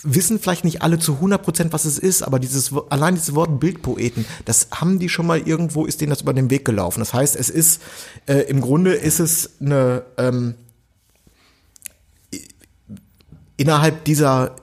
wissen 0.03 0.39
vielleicht 0.39 0.65
nicht 0.65 0.81
alle 0.81 0.99
zu 0.99 1.13
100 1.13 1.41
Prozent, 1.41 1.73
was 1.73 1.85
es 1.85 1.97
ist, 1.97 2.21
aber 2.21 2.39
dieses 2.39 2.73
allein 2.89 3.15
dieses 3.15 3.35
Wort 3.35 3.59
Bildpoeten, 3.59 4.25
das 4.45 4.67
haben 4.71 4.99
die 4.99 5.09
schon 5.09 5.25
mal 5.25 5.39
irgendwo, 5.39 5.85
ist 5.85 6.01
denen 6.01 6.09
das 6.09 6.21
über 6.21 6.33
den 6.33 6.49
Weg 6.49 6.65
gelaufen. 6.65 6.99
Das 6.99 7.13
heißt, 7.13 7.35
es 7.35 7.49
ist 7.49 7.81
äh, 8.25 8.39
im 8.49 8.59
Grunde 8.59 8.93
ist 8.93 9.19
es 9.19 9.61
eine 9.61 10.03
ähm, 10.17 10.55
innerhalb 13.63 14.03
dieser 14.03 14.55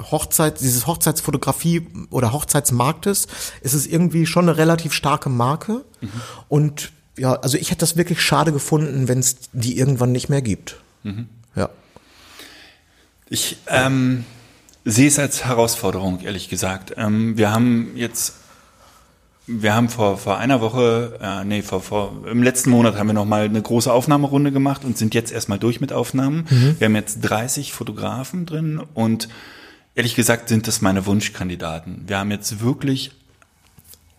Hochzeit, 0.00 0.60
dieses 0.60 0.86
Hochzeitsfotografie 0.86 1.86
oder 2.10 2.32
Hochzeitsmarktes 2.32 3.26
ist 3.60 3.74
es 3.74 3.88
irgendwie 3.88 4.24
schon 4.24 4.48
eine 4.48 4.56
relativ 4.56 4.92
starke 4.92 5.28
Marke. 5.28 5.84
Mhm. 6.00 6.10
Und 6.48 6.92
ja, 7.18 7.34
also 7.34 7.58
ich 7.58 7.70
hätte 7.70 7.80
das 7.80 7.96
wirklich 7.96 8.22
schade 8.22 8.52
gefunden, 8.52 9.08
wenn 9.08 9.18
es 9.18 9.36
die 9.52 9.76
irgendwann 9.76 10.12
nicht 10.12 10.28
mehr 10.28 10.42
gibt. 10.42 10.76
Mhm. 11.02 11.28
Ja. 11.56 11.70
Ich, 13.28 13.56
ähm, 13.66 14.24
sehe 14.84 15.08
es 15.08 15.18
als 15.18 15.44
Herausforderung, 15.44 16.20
ehrlich 16.20 16.48
gesagt. 16.48 16.94
Ähm, 16.96 17.36
wir 17.36 17.50
haben 17.52 17.96
jetzt, 17.96 18.34
wir 19.60 19.74
haben 19.74 19.88
vor, 19.88 20.18
vor 20.18 20.38
einer 20.38 20.60
Woche, 20.60 21.18
äh, 21.20 21.44
nee, 21.44 21.62
vor, 21.62 21.82
vor, 21.82 22.12
im 22.30 22.42
letzten 22.42 22.70
Monat 22.70 22.96
haben 22.96 23.08
wir 23.08 23.14
nochmal 23.14 23.44
eine 23.44 23.60
große 23.60 23.92
Aufnahmerunde 23.92 24.52
gemacht 24.52 24.84
und 24.84 24.96
sind 24.96 25.14
jetzt 25.14 25.32
erstmal 25.32 25.58
durch 25.58 25.80
mit 25.80 25.92
Aufnahmen. 25.92 26.46
Mhm. 26.48 26.76
Wir 26.78 26.86
haben 26.86 26.94
jetzt 26.94 27.20
30 27.22 27.72
Fotografen 27.72 28.46
drin 28.46 28.80
und 28.94 29.28
ehrlich 29.94 30.14
gesagt 30.14 30.48
sind 30.48 30.66
das 30.66 30.80
meine 30.80 31.06
Wunschkandidaten. 31.06 32.04
Wir 32.06 32.18
haben 32.18 32.30
jetzt 32.30 32.62
wirklich 32.62 33.12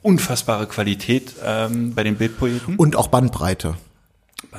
unfassbare 0.01 0.67
Qualität 0.67 1.33
ähm, 1.43 1.93
bei 1.95 2.03
den 2.03 2.17
Bildprojekten. 2.17 2.75
Und 2.75 2.95
auch 2.95 3.07
Bandbreite. 3.07 3.75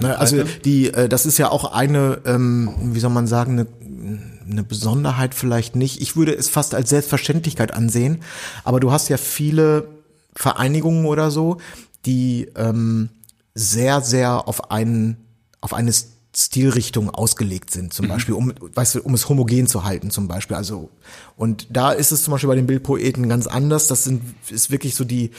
Ne, 0.00 0.18
also 0.18 0.42
die, 0.64 0.92
äh, 0.92 1.08
das 1.08 1.26
ist 1.26 1.38
ja 1.38 1.50
auch 1.50 1.72
eine, 1.72 2.20
ähm, 2.24 2.74
wie 2.80 3.00
soll 3.00 3.10
man 3.10 3.26
sagen, 3.26 3.52
eine, 3.52 3.66
eine 4.50 4.64
Besonderheit 4.64 5.34
vielleicht 5.34 5.76
nicht. 5.76 6.00
Ich 6.00 6.16
würde 6.16 6.34
es 6.34 6.48
fast 6.48 6.74
als 6.74 6.88
Selbstverständlichkeit 6.90 7.72
ansehen, 7.72 8.22
aber 8.64 8.80
du 8.80 8.90
hast 8.90 9.08
ja 9.08 9.18
viele 9.18 9.86
Vereinigungen 10.34 11.06
oder 11.06 11.30
so, 11.30 11.58
die 12.06 12.48
ähm, 12.56 13.10
sehr, 13.54 14.00
sehr 14.00 14.48
auf 14.48 14.70
einen, 14.70 15.16
auf 15.60 15.74
eine 15.74 15.92
Stilrichtung 16.36 17.10
ausgelegt 17.10 17.70
sind, 17.70 17.94
zum 17.94 18.08
Beispiel, 18.08 18.34
um, 18.34 18.52
weißt 18.74 18.96
du, 18.96 19.02
um 19.02 19.14
es 19.14 19.28
homogen 19.28 19.68
zu 19.68 19.84
halten, 19.84 20.10
zum 20.10 20.26
Beispiel. 20.26 20.56
Also, 20.56 20.90
und 21.36 21.68
da 21.70 21.92
ist 21.92 22.10
es 22.10 22.24
zum 22.24 22.32
Beispiel 22.32 22.48
bei 22.48 22.56
den 22.56 22.66
Bildpoeten 22.66 23.28
ganz 23.28 23.46
anders. 23.46 23.86
Das 23.86 24.04
sind, 24.04 24.22
ist 24.50 24.70
wirklich 24.70 24.96
so 24.96 25.04
die, 25.04 25.30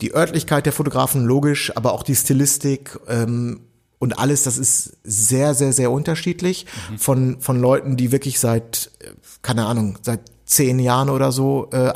die 0.00 0.12
Örtlichkeit 0.12 0.66
der 0.66 0.72
Fotografen 0.72 1.24
logisch, 1.24 1.76
aber 1.76 1.92
auch 1.92 2.02
die 2.02 2.16
Stilistik 2.16 2.98
ähm, 3.06 3.60
und 4.00 4.18
alles, 4.18 4.42
das 4.42 4.58
ist 4.58 4.96
sehr, 5.04 5.54
sehr, 5.54 5.72
sehr 5.72 5.90
unterschiedlich 5.90 6.66
von, 6.98 7.40
von 7.40 7.60
Leuten, 7.60 7.96
die 7.96 8.10
wirklich 8.10 8.40
seit, 8.40 8.90
äh, 8.98 9.10
keine 9.40 9.66
Ahnung, 9.66 9.98
seit 10.02 10.20
zehn 10.46 10.78
Jahren 10.78 11.10
oder 11.10 11.32
so 11.32 11.68
äh, 11.70 11.92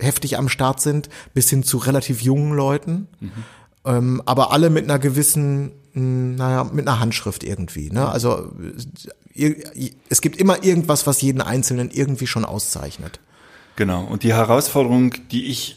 heftig 0.00 0.38
am 0.38 0.48
Start 0.48 0.80
sind, 0.80 1.08
bis 1.34 1.50
hin 1.50 1.62
zu 1.62 1.78
relativ 1.78 2.20
jungen 2.22 2.52
Leuten. 2.54 3.08
Ähm, 3.84 4.22
aber 4.24 4.52
alle 4.52 4.70
mit 4.70 4.84
einer 4.84 4.98
gewissen, 4.98 5.72
mh, 5.92 6.36
naja, 6.36 6.64
mit 6.64 6.88
einer 6.88 7.00
Handschrift 7.00 7.44
irgendwie. 7.44 7.90
Ne? 7.90 8.08
Also 8.08 8.52
es 10.08 10.20
gibt 10.20 10.36
immer 10.36 10.64
irgendwas, 10.64 11.06
was 11.06 11.20
jeden 11.20 11.40
Einzelnen 11.40 11.90
irgendwie 11.90 12.26
schon 12.26 12.44
auszeichnet. 12.44 13.20
Genau. 13.76 14.04
Und 14.04 14.22
die 14.22 14.32
Herausforderung, 14.32 15.14
die 15.30 15.46
ich 15.46 15.76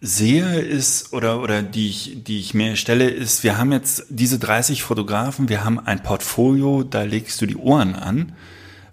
sehe, 0.00 0.60
ist, 0.60 1.12
oder, 1.12 1.40
oder 1.40 1.62
die 1.62 1.88
ich, 1.88 2.24
die 2.24 2.40
ich 2.40 2.54
mir 2.54 2.74
stelle, 2.74 3.08
ist, 3.08 3.44
wir 3.44 3.56
haben 3.56 3.70
jetzt 3.70 4.04
diese 4.08 4.38
30 4.40 4.82
Fotografen, 4.82 5.48
wir 5.48 5.64
haben 5.64 5.78
ein 5.78 6.02
Portfolio, 6.02 6.82
da 6.82 7.02
legst 7.02 7.40
du 7.40 7.46
die 7.46 7.56
Ohren 7.56 7.94
an. 7.94 8.32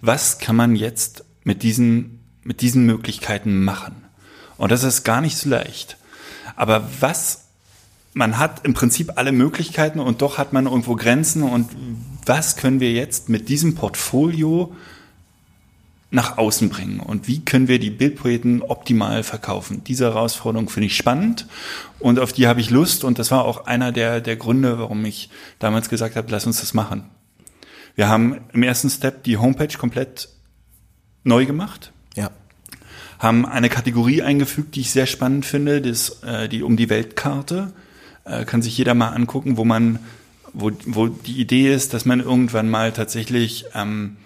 Was 0.01 0.37
kann 0.37 0.55
man 0.55 0.75
jetzt 0.75 1.25
mit 1.43 1.63
diesen, 1.63 2.19
mit 2.43 2.61
diesen 2.61 2.85
Möglichkeiten 2.85 3.63
machen? 3.63 3.98
Und 4.59 4.71
das 4.71 4.83
ist 4.83 5.03
gar 5.03 5.21
nicht 5.21 5.37
so 5.37 5.49
leicht. 5.49 5.97
Aber 6.55 6.87
was, 6.99 7.45
man 8.13 8.37
hat 8.37 8.65
im 8.65 8.73
Prinzip 8.73 9.13
alle 9.15 9.31
Möglichkeiten 9.31 9.99
und 9.99 10.21
doch 10.21 10.37
hat 10.37 10.51
man 10.51 10.65
irgendwo 10.65 10.95
Grenzen 10.95 11.43
und 11.43 11.69
was 12.25 12.57
können 12.57 12.81
wir 12.81 12.91
jetzt 12.91 13.29
mit 13.29 13.47
diesem 13.47 13.75
Portfolio 13.75 14.75
nach 16.11 16.37
außen 16.37 16.67
bringen 16.69 16.99
und 16.99 17.27
wie 17.27 17.39
können 17.45 17.69
wir 17.69 17.79
die 17.79 17.89
Bildpoeten 17.89 18.61
optimal 18.61 19.23
verkaufen. 19.23 19.83
Diese 19.85 20.05
Herausforderung 20.05 20.67
finde 20.67 20.87
ich 20.87 20.97
spannend 20.97 21.47
und 21.99 22.19
auf 22.19 22.33
die 22.33 22.47
habe 22.47 22.59
ich 22.59 22.69
Lust 22.69 23.05
und 23.05 23.17
das 23.17 23.31
war 23.31 23.45
auch 23.45 23.65
einer 23.65 23.93
der, 23.93 24.19
der 24.19 24.35
Gründe, 24.35 24.77
warum 24.77 25.05
ich 25.05 25.29
damals 25.59 25.87
gesagt 25.87 26.17
habe, 26.17 26.29
lass 26.31 26.45
uns 26.45 26.59
das 26.59 26.73
machen. 26.73 27.09
Wir 27.95 28.09
haben 28.09 28.41
im 28.51 28.63
ersten 28.63 28.89
Step 28.89 29.23
die 29.23 29.37
Homepage 29.37 29.77
komplett 29.77 30.27
neu 31.23 31.45
gemacht. 31.45 31.93
Haben 33.19 33.45
eine 33.45 33.69
Kategorie 33.69 34.21
eingefügt, 34.21 34.75
die 34.75 34.81
ich 34.81 34.91
sehr 34.91 35.05
spannend 35.05 35.45
finde, 35.45 35.81
das, 35.81 36.23
äh, 36.23 36.47
die 36.47 36.63
um 36.63 36.77
die 36.77 36.89
Weltkarte. 36.89 37.73
Äh, 38.23 38.45
kann 38.45 38.61
sich 38.61 38.77
jeder 38.77 38.93
mal 38.93 39.09
angucken, 39.09 39.57
wo 39.57 39.65
man, 39.65 39.99
wo, 40.53 40.71
wo 40.85 41.07
die 41.07 41.39
Idee 41.39 41.73
ist, 41.73 41.93
dass 41.93 42.05
man 42.05 42.21
irgendwann 42.21 42.69
mal 42.69 42.93
tatsächlich 42.93 43.65
ähm, 43.75 44.17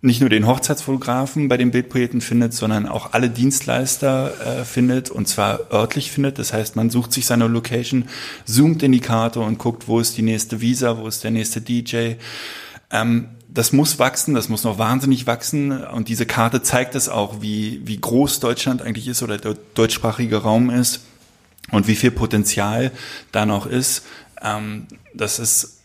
nicht 0.00 0.20
nur 0.20 0.30
den 0.30 0.46
Hochzeitsfotografen 0.46 1.48
bei 1.48 1.56
den 1.56 1.70
Bildprojekten 1.70 2.20
findet, 2.20 2.54
sondern 2.54 2.86
auch 2.86 3.12
alle 3.12 3.30
Dienstleister 3.30 4.60
äh, 4.60 4.64
findet 4.64 5.10
und 5.10 5.28
zwar 5.28 5.72
örtlich 5.72 6.10
findet. 6.10 6.38
Das 6.38 6.52
heißt, 6.52 6.74
man 6.76 6.90
sucht 6.90 7.12
sich 7.12 7.26
seine 7.26 7.46
Location, 7.46 8.06
zoomt 8.44 8.82
in 8.82 8.92
die 8.92 9.00
Karte 9.00 9.40
und 9.40 9.58
guckt, 9.58 9.86
wo 9.86 10.00
ist 10.00 10.16
die 10.16 10.22
nächste 10.22 10.60
Visa, 10.60 10.98
wo 10.98 11.06
ist 11.06 11.22
der 11.22 11.30
nächste 11.30 11.60
DJ. 11.60 12.14
Ähm, 12.90 13.28
das 13.54 13.72
muss 13.72 13.98
wachsen, 13.98 14.34
das 14.34 14.48
muss 14.48 14.64
noch 14.64 14.78
wahnsinnig 14.78 15.26
wachsen 15.26 15.84
und 15.84 16.08
diese 16.08 16.26
Karte 16.26 16.62
zeigt 16.62 16.94
es 16.94 17.08
auch, 17.08 17.42
wie, 17.42 17.82
wie 17.84 18.00
groß 18.00 18.40
Deutschland 18.40 18.82
eigentlich 18.82 19.08
ist 19.08 19.22
oder 19.22 19.36
der 19.36 19.56
deutschsprachige 19.74 20.38
Raum 20.38 20.70
ist 20.70 21.00
und 21.70 21.86
wie 21.86 21.96
viel 21.96 22.10
Potenzial 22.10 22.92
da 23.30 23.44
noch 23.44 23.66
ist. 23.66 24.04
Ähm, 24.40 24.86
das 25.14 25.38
ist 25.38 25.80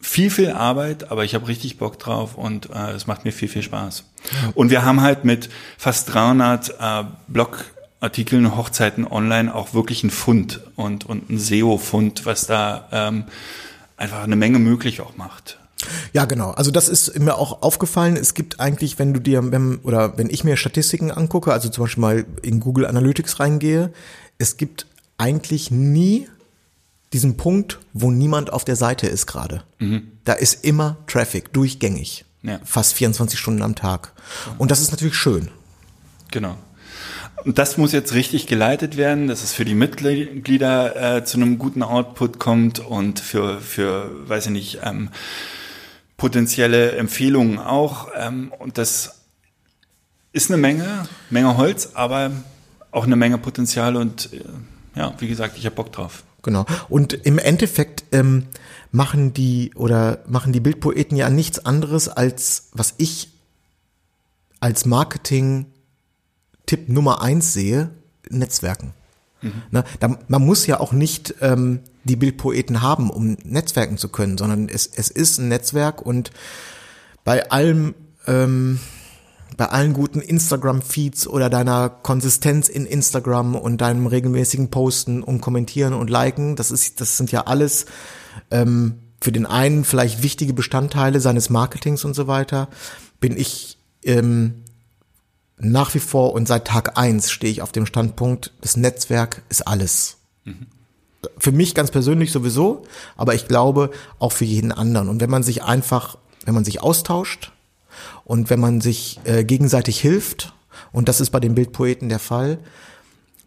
viel, 0.00 0.30
viel 0.30 0.52
Arbeit, 0.52 1.10
aber 1.10 1.24
ich 1.24 1.34
habe 1.34 1.48
richtig 1.48 1.78
Bock 1.78 1.98
drauf 1.98 2.36
und 2.36 2.70
äh, 2.70 2.92
es 2.92 3.08
macht 3.08 3.24
mir 3.24 3.32
viel, 3.32 3.48
viel 3.48 3.62
Spaß. 3.62 4.04
Und 4.54 4.70
wir 4.70 4.84
haben 4.84 5.00
halt 5.00 5.24
mit 5.24 5.50
fast 5.76 6.14
300 6.14 6.76
äh, 6.78 7.04
Blogartikeln, 7.26 8.56
Hochzeiten 8.56 9.04
online 9.04 9.52
auch 9.52 9.74
wirklich 9.74 10.04
einen 10.04 10.10
Fund 10.10 10.60
und, 10.76 11.06
und 11.06 11.28
ein 11.28 11.38
SEO-Fund, 11.38 12.24
was 12.24 12.46
da 12.46 12.88
ähm, 12.92 13.24
einfach 13.96 14.22
eine 14.22 14.36
Menge 14.36 14.60
möglich 14.60 15.00
auch 15.00 15.16
macht. 15.16 15.58
Ja, 16.12 16.24
genau. 16.24 16.50
Also 16.50 16.70
das 16.70 16.88
ist 16.88 17.18
mir 17.18 17.36
auch 17.36 17.62
aufgefallen. 17.62 18.16
Es 18.16 18.34
gibt 18.34 18.60
eigentlich, 18.60 18.98
wenn 18.98 19.14
du 19.14 19.20
dir, 19.20 19.52
wenn, 19.52 19.76
oder 19.78 20.18
wenn 20.18 20.30
ich 20.30 20.44
mir 20.44 20.56
Statistiken 20.56 21.10
angucke, 21.10 21.52
also 21.52 21.68
zum 21.68 21.84
Beispiel 21.84 22.00
mal 22.00 22.26
in 22.42 22.60
Google 22.60 22.86
Analytics 22.86 23.40
reingehe, 23.40 23.92
es 24.38 24.56
gibt 24.56 24.86
eigentlich 25.18 25.70
nie 25.70 26.28
diesen 27.12 27.36
Punkt, 27.36 27.78
wo 27.92 28.10
niemand 28.10 28.52
auf 28.52 28.64
der 28.64 28.76
Seite 28.76 29.06
ist 29.06 29.26
gerade. 29.26 29.62
Da 30.24 30.32
ist 30.34 30.64
immer 30.64 30.98
Traffic, 31.06 31.52
durchgängig. 31.52 32.24
Ja. 32.42 32.60
Fast 32.64 32.94
24 32.94 33.38
Stunden 33.38 33.62
am 33.62 33.74
Tag. 33.74 34.12
Und 34.58 34.70
das 34.70 34.80
ist 34.80 34.90
natürlich 34.90 35.16
schön. 35.16 35.48
Genau. 36.30 36.56
Und 37.44 37.58
das 37.58 37.78
muss 37.78 37.92
jetzt 37.92 38.14
richtig 38.14 38.46
geleitet 38.46 38.96
werden, 38.96 39.28
dass 39.28 39.42
es 39.42 39.52
für 39.52 39.64
die 39.64 39.74
Mitglieder 39.74 41.16
äh, 41.16 41.24
zu 41.24 41.36
einem 41.36 41.58
guten 41.58 41.82
Output 41.82 42.38
kommt 42.38 42.80
und 42.80 43.20
für, 43.20 43.60
für 43.60 44.10
weiß 44.28 44.46
ich 44.46 44.52
nicht, 44.52 44.78
ähm, 44.84 45.10
potenzielle 46.18 46.92
Empfehlungen 46.92 47.58
auch. 47.58 48.08
Ähm, 48.14 48.52
und 48.58 48.76
das 48.76 49.22
ist 50.32 50.50
eine 50.50 50.58
Menge, 50.58 51.08
Menge 51.30 51.56
Holz, 51.56 51.92
aber 51.94 52.30
auch 52.90 53.04
eine 53.04 53.16
Menge 53.16 53.38
Potenzial 53.38 53.96
und 53.96 54.30
äh, 54.34 54.44
ja, 54.94 55.14
wie 55.18 55.28
gesagt, 55.28 55.56
ich 55.56 55.64
habe 55.64 55.76
Bock 55.76 55.92
drauf. 55.92 56.24
Genau. 56.42 56.66
Und 56.88 57.14
im 57.14 57.38
Endeffekt 57.38 58.04
ähm, 58.12 58.46
machen 58.92 59.32
die 59.32 59.72
oder 59.74 60.18
machen 60.26 60.52
die 60.52 60.60
Bildpoeten 60.60 61.16
ja 61.16 61.30
nichts 61.30 61.64
anderes 61.64 62.08
als 62.08 62.68
was 62.72 62.94
ich 62.98 63.30
als 64.60 64.86
Marketing-Tipp 64.86 66.88
Nummer 66.88 67.22
eins 67.22 67.52
sehe: 67.52 67.90
Netzwerken. 68.28 68.92
Ne, 69.70 69.84
da, 70.00 70.18
man 70.26 70.44
muss 70.44 70.66
ja 70.66 70.80
auch 70.80 70.92
nicht 70.92 71.36
ähm, 71.40 71.80
die 72.04 72.16
Bildpoeten 72.16 72.82
haben, 72.82 73.10
um 73.10 73.36
Netzwerken 73.44 73.96
zu 73.96 74.08
können, 74.08 74.36
sondern 74.36 74.68
es, 74.68 74.86
es 74.86 75.10
ist 75.10 75.38
ein 75.38 75.48
Netzwerk 75.48 76.02
und 76.04 76.30
bei 77.24 77.50
allem 77.50 77.94
ähm, 78.26 78.80
bei 79.56 79.66
allen 79.66 79.92
guten 79.92 80.20
Instagram-Feeds 80.20 81.26
oder 81.26 81.50
deiner 81.50 81.88
Konsistenz 81.88 82.68
in 82.68 82.86
Instagram 82.86 83.56
und 83.56 83.80
deinem 83.80 84.06
regelmäßigen 84.06 84.70
Posten 84.70 85.22
und 85.22 85.40
Kommentieren 85.40 85.94
und 85.94 86.10
Liken, 86.10 86.54
das 86.54 86.70
ist, 86.70 87.00
das 87.00 87.16
sind 87.16 87.32
ja 87.32 87.46
alles 87.46 87.86
ähm, 88.50 89.00
für 89.20 89.32
den 89.32 89.46
einen 89.46 89.84
vielleicht 89.84 90.22
wichtige 90.22 90.52
Bestandteile 90.52 91.18
seines 91.20 91.50
Marketings 91.50 92.04
und 92.04 92.14
so 92.14 92.28
weiter. 92.28 92.68
Bin 93.18 93.36
ich 93.36 93.78
ähm, 94.04 94.62
nach 95.60 95.94
wie 95.94 96.00
vor 96.00 96.32
und 96.34 96.46
seit 96.46 96.66
Tag 96.66 96.98
eins 96.98 97.30
stehe 97.30 97.52
ich 97.52 97.62
auf 97.62 97.72
dem 97.72 97.86
Standpunkt, 97.86 98.52
das 98.60 98.76
Netzwerk 98.76 99.42
ist 99.48 99.66
alles. 99.66 100.18
Für 101.38 101.52
mich 101.52 101.74
ganz 101.74 101.90
persönlich 101.90 102.30
sowieso, 102.30 102.84
aber 103.16 103.34
ich 103.34 103.48
glaube 103.48 103.90
auch 104.18 104.32
für 104.32 104.44
jeden 104.44 104.72
anderen. 104.72 105.08
Und 105.08 105.20
wenn 105.20 105.30
man 105.30 105.42
sich 105.42 105.64
einfach, 105.64 106.16
wenn 106.44 106.54
man 106.54 106.64
sich 106.64 106.80
austauscht, 106.80 107.52
und 108.24 108.50
wenn 108.50 108.60
man 108.60 108.80
sich 108.80 109.20
äh, 109.24 109.44
gegenseitig 109.44 110.00
hilft, 110.00 110.52
und 110.92 111.08
das 111.08 111.20
ist 111.20 111.30
bei 111.30 111.40
den 111.40 111.54
Bildpoeten 111.54 112.08
der 112.08 112.18
Fall, 112.18 112.58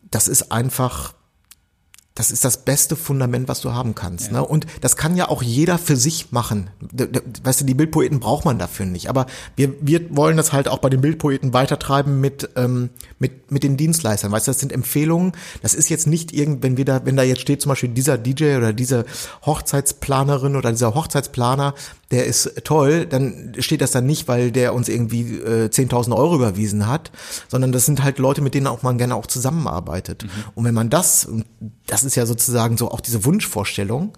das 0.09 0.27
ist 0.27 0.51
einfach, 0.51 1.13
das 2.21 2.29
ist 2.29 2.45
das 2.45 2.57
beste 2.57 2.95
Fundament, 2.95 3.47
was 3.47 3.61
du 3.61 3.73
haben 3.73 3.95
kannst. 3.95 4.31
Ne? 4.31 4.45
Und 4.45 4.67
das 4.79 4.95
kann 4.95 5.15
ja 5.17 5.27
auch 5.29 5.41
jeder 5.41 5.79
für 5.79 5.95
sich 5.95 6.31
machen. 6.31 6.69
Weißt 7.43 7.61
du, 7.61 7.65
die 7.65 7.73
Bildpoeten 7.73 8.19
braucht 8.19 8.45
man 8.45 8.59
dafür 8.59 8.85
nicht. 8.85 9.09
Aber 9.09 9.25
wir, 9.55 9.73
wir 9.81 10.15
wollen 10.15 10.37
das 10.37 10.53
halt 10.53 10.67
auch 10.67 10.77
bei 10.77 10.91
den 10.91 11.01
Bildpoeten 11.01 11.51
weitertreiben 11.51 12.21
mit, 12.21 12.49
ähm, 12.57 12.91
mit, 13.17 13.51
mit 13.51 13.63
den 13.63 13.75
Dienstleistern. 13.75 14.31
Weißt 14.31 14.45
du, 14.45 14.51
das 14.51 14.59
sind 14.59 14.71
Empfehlungen. 14.71 15.31
Das 15.63 15.73
ist 15.73 15.89
jetzt 15.89 16.05
nicht 16.05 16.31
irgend, 16.31 16.61
wenn 16.61 16.77
wir 16.77 16.85
da, 16.85 17.03
wenn 17.05 17.15
da 17.15 17.23
jetzt 17.23 17.41
steht 17.41 17.59
zum 17.59 17.69
Beispiel 17.69 17.89
dieser 17.89 18.19
DJ 18.19 18.57
oder 18.57 18.71
diese 18.71 19.05
Hochzeitsplanerin 19.43 20.55
oder 20.55 20.69
dieser 20.69 20.93
Hochzeitsplaner, 20.93 21.73
der 22.11 22.25
ist 22.25 22.61
toll, 22.65 23.05
dann 23.05 23.53
steht 23.57 23.81
das 23.81 23.91
dann 23.91 24.05
nicht, 24.05 24.27
weil 24.27 24.51
der 24.51 24.73
uns 24.73 24.89
irgendwie 24.89 25.37
äh, 25.37 25.69
10.000 25.69 26.15
Euro 26.15 26.35
überwiesen 26.35 26.87
hat, 26.87 27.09
sondern 27.47 27.71
das 27.71 27.85
sind 27.85 28.03
halt 28.03 28.19
Leute, 28.19 28.41
mit 28.41 28.53
denen 28.53 28.67
auch 28.67 28.83
man 28.83 28.97
gerne 28.97 29.15
auch 29.15 29.25
zusammenarbeitet. 29.25 30.25
Und 30.53 30.65
wenn 30.65 30.73
man 30.73 30.89
das, 30.89 31.29
das 31.87 32.03
ist 32.03 32.10
ja 32.15 32.25
sozusagen 32.25 32.77
so 32.77 32.91
auch 32.91 33.01
diese 33.01 33.25
Wunschvorstellung, 33.25 34.13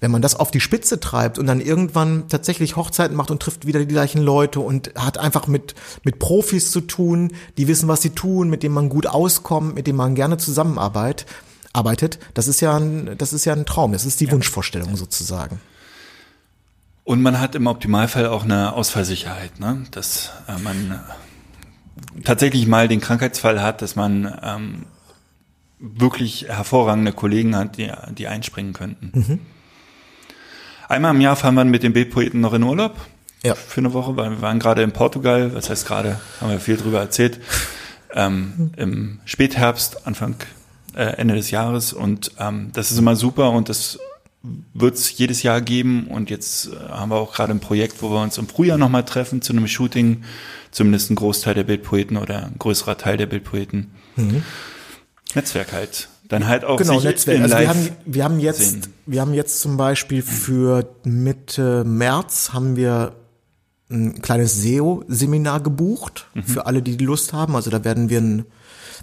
wenn 0.00 0.10
man 0.10 0.22
das 0.22 0.34
auf 0.34 0.50
die 0.50 0.60
Spitze 0.60 1.00
treibt 1.00 1.38
und 1.38 1.46
dann 1.46 1.60
irgendwann 1.60 2.28
tatsächlich 2.28 2.76
Hochzeiten 2.76 3.16
macht 3.16 3.30
und 3.30 3.40
trifft 3.40 3.66
wieder 3.66 3.80
die 3.80 3.86
gleichen 3.86 4.22
Leute 4.22 4.60
und 4.60 4.92
hat 4.96 5.18
einfach 5.18 5.46
mit, 5.46 5.74
mit 6.04 6.18
Profis 6.18 6.70
zu 6.70 6.80
tun, 6.80 7.32
die 7.58 7.68
wissen, 7.68 7.88
was 7.88 8.02
sie 8.02 8.10
tun, 8.10 8.50
mit 8.50 8.62
denen 8.62 8.74
man 8.74 8.88
gut 8.88 9.06
auskommt, 9.06 9.74
mit 9.74 9.86
denen 9.86 9.98
man 9.98 10.14
gerne 10.14 10.36
zusammenarbeitet, 10.38 11.26
arbeitet, 11.72 12.18
das 12.34 12.48
ist 12.48 12.60
ja 12.60 12.76
ein, 12.76 13.16
das 13.18 13.32
ist 13.32 13.44
ja 13.44 13.52
ein 13.52 13.66
Traum, 13.66 13.92
das 13.92 14.06
ist 14.06 14.20
die 14.20 14.30
Wunschvorstellung 14.30 14.96
sozusagen. 14.96 15.60
Und 17.04 17.22
man 17.22 17.38
hat 17.38 17.54
im 17.54 17.68
Optimalfall 17.68 18.26
auch 18.26 18.42
eine 18.42 18.72
Ausfallsicherheit, 18.72 19.60
ne? 19.60 19.84
dass 19.92 20.32
äh, 20.48 20.58
man 20.58 21.00
tatsächlich 22.24 22.66
mal 22.66 22.88
den 22.88 23.00
Krankheitsfall 23.00 23.62
hat, 23.62 23.80
dass 23.80 23.94
man 23.94 24.36
ähm, 24.42 24.86
wirklich 25.78 26.46
hervorragende 26.48 27.12
Kollegen 27.12 27.56
hat, 27.56 27.76
die, 27.76 27.90
die 28.16 28.28
einspringen 28.28 28.72
könnten. 28.72 29.40
Einmal 30.88 31.14
im 31.14 31.20
Jahr 31.20 31.36
fahren 31.36 31.54
wir 31.54 31.64
mit 31.64 31.82
den 31.82 31.92
Bildpoeten 31.92 32.40
noch 32.40 32.54
in 32.54 32.62
Urlaub. 32.62 32.96
Ja. 33.42 33.54
Für 33.54 33.80
eine 33.80 33.92
Woche, 33.92 34.16
weil 34.16 34.30
wir 34.30 34.42
waren 34.42 34.58
gerade 34.58 34.82
in 34.82 34.92
Portugal, 34.92 35.54
was 35.54 35.68
heißt 35.68 35.86
gerade, 35.86 36.20
haben 36.40 36.50
wir 36.50 36.60
viel 36.60 36.76
drüber 36.76 37.00
erzählt, 37.00 37.40
ähm, 38.14 38.72
im 38.76 39.20
Spätherbst, 39.24 40.06
Anfang, 40.06 40.36
äh, 40.94 41.04
Ende 41.04 41.34
des 41.34 41.50
Jahres 41.50 41.92
und 41.92 42.32
ähm, 42.38 42.70
das 42.72 42.90
ist 42.90 42.98
immer 42.98 43.14
super 43.14 43.50
und 43.50 43.68
das 43.68 43.98
wird 44.74 44.94
es 44.94 45.16
jedes 45.18 45.42
Jahr 45.42 45.60
geben 45.60 46.06
und 46.06 46.30
jetzt 46.30 46.68
äh, 46.68 46.88
haben 46.88 47.10
wir 47.10 47.16
auch 47.16 47.34
gerade 47.34 47.52
ein 47.52 47.60
Projekt, 47.60 48.02
wo 48.02 48.10
wir 48.10 48.22
uns 48.22 48.38
im 48.38 48.48
Frühjahr 48.48 48.78
nochmal 48.78 49.04
treffen 49.04 49.42
zu 49.42 49.52
einem 49.52 49.68
Shooting, 49.68 50.22
zumindest 50.70 51.10
ein 51.10 51.16
Großteil 51.16 51.54
der 51.54 51.64
Bildpoeten 51.64 52.16
oder 52.16 52.46
ein 52.46 52.54
größerer 52.58 52.96
Teil 52.96 53.16
der 53.16 53.26
Bildpoeten. 53.26 53.92
Netzwerk 55.34 55.72
halt. 55.72 56.08
Dann 56.28 56.46
halt 56.48 56.64
auch 56.64 56.76
Genau, 56.78 56.94
sich 56.94 57.04
Netzwerk. 57.04 57.42
Also 57.42 57.58
wir 57.58 57.68
haben, 57.68 57.88
wir 58.04 58.24
haben 58.24 58.40
jetzt, 58.40 58.58
sehen. 58.58 58.86
wir 59.06 59.20
haben 59.20 59.34
jetzt 59.34 59.60
zum 59.60 59.76
Beispiel 59.76 60.22
für 60.22 60.88
Mitte 61.04 61.84
März 61.84 62.50
haben 62.52 62.76
wir 62.76 63.12
ein 63.88 64.20
kleines 64.22 64.60
SEO-Seminar 64.62 65.60
gebucht 65.60 66.26
Mhm. 66.34 66.42
für 66.42 66.66
alle, 66.66 66.82
die 66.82 66.96
Lust 66.96 67.32
haben. 67.32 67.54
Also 67.54 67.70
da 67.70 67.84
werden 67.84 68.08
wir 68.10 68.20
ein, 68.20 68.44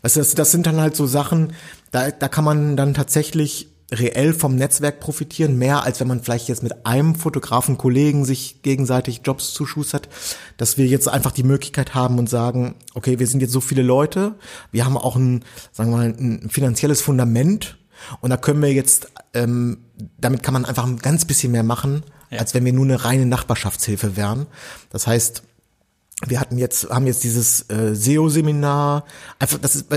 also 0.01 0.19
das, 0.19 0.36
das 0.36 0.51
sind 0.51 0.65
dann 0.67 0.82
halt 0.82 0.95
so 0.97 1.07
Sachen, 1.07 1.53
da, 1.91 2.11
da 2.11 2.28
kann 2.28 2.43
man 2.43 2.76
dann 2.76 2.93
tatsächlich 2.93 3.69
reell 3.94 4.34
vom 4.34 4.56
Netzwerk 4.56 5.00
profitieren, 5.00 5.58
mehr 5.58 5.84
als 5.84 6.00
wenn 6.00 6.08
man 6.08 6.22
vielleicht 6.22 6.48
jetzt 6.48 6.64
mit 6.64 6.86
einem 6.86 7.16
Fotografen, 7.16 7.78
Kollegen 7.78 8.26
sich 8.26 8.62
gegenseitig 8.62 9.22
Jobs 9.24 9.54
zuschustert, 9.54 10.10
dass 10.58 10.78
wir 10.78 10.86
jetzt 10.86 11.08
einfach 11.08 11.32
die 11.32 11.44
Möglichkeit 11.44 11.94
haben 11.94 12.20
und 12.20 12.30
sagen, 12.30 12.76
okay, 12.94 13.20
wir 13.20 13.28
sind 13.28 13.41
jetzt 13.41 13.54
so 13.54 13.62
viele 13.62 13.84
Leute, 13.84 14.36
wir 14.72 14.86
haben 14.86 14.98
auch 14.98 15.16
ein, 15.16 15.44
sagen 15.72 15.91
wir 15.91 15.98
mal, 15.98 16.08
ein 16.08 16.50
finanzielles 16.50 17.02
Fundament 17.02 17.78
und 18.22 18.30
da 18.30 18.38
können 18.38 18.62
wir 18.62 18.74
jetzt, 18.74 19.08
ähm, 19.34 19.86
damit 20.20 20.44
kann 20.44 20.54
man 20.54 20.66
einfach 20.66 20.86
ein 20.86 21.00
ganz 21.00 21.26
bisschen 21.26 21.52
mehr 21.52 21.64
machen, 21.64 22.04
als 22.32 22.54
wenn 22.54 22.66
wir 22.66 22.74
nur 22.74 22.86
eine 22.86 23.04
reine 23.04 23.26
Nachbarschaftshilfe 23.26 24.18
wären. 24.18 24.48
Das 24.89 25.08
heißt, 25.08 25.44
wir 26.26 26.39
hatten 26.39 26.57
jetzt, 26.57 26.89
haben 26.89 27.05
jetzt 27.05 27.24
dieses 27.24 27.70
äh, 27.70 27.93
SEO-Seminar. 27.95 29.03
Einfach, 29.39 29.57
das 29.57 29.76
ist, 29.76 29.88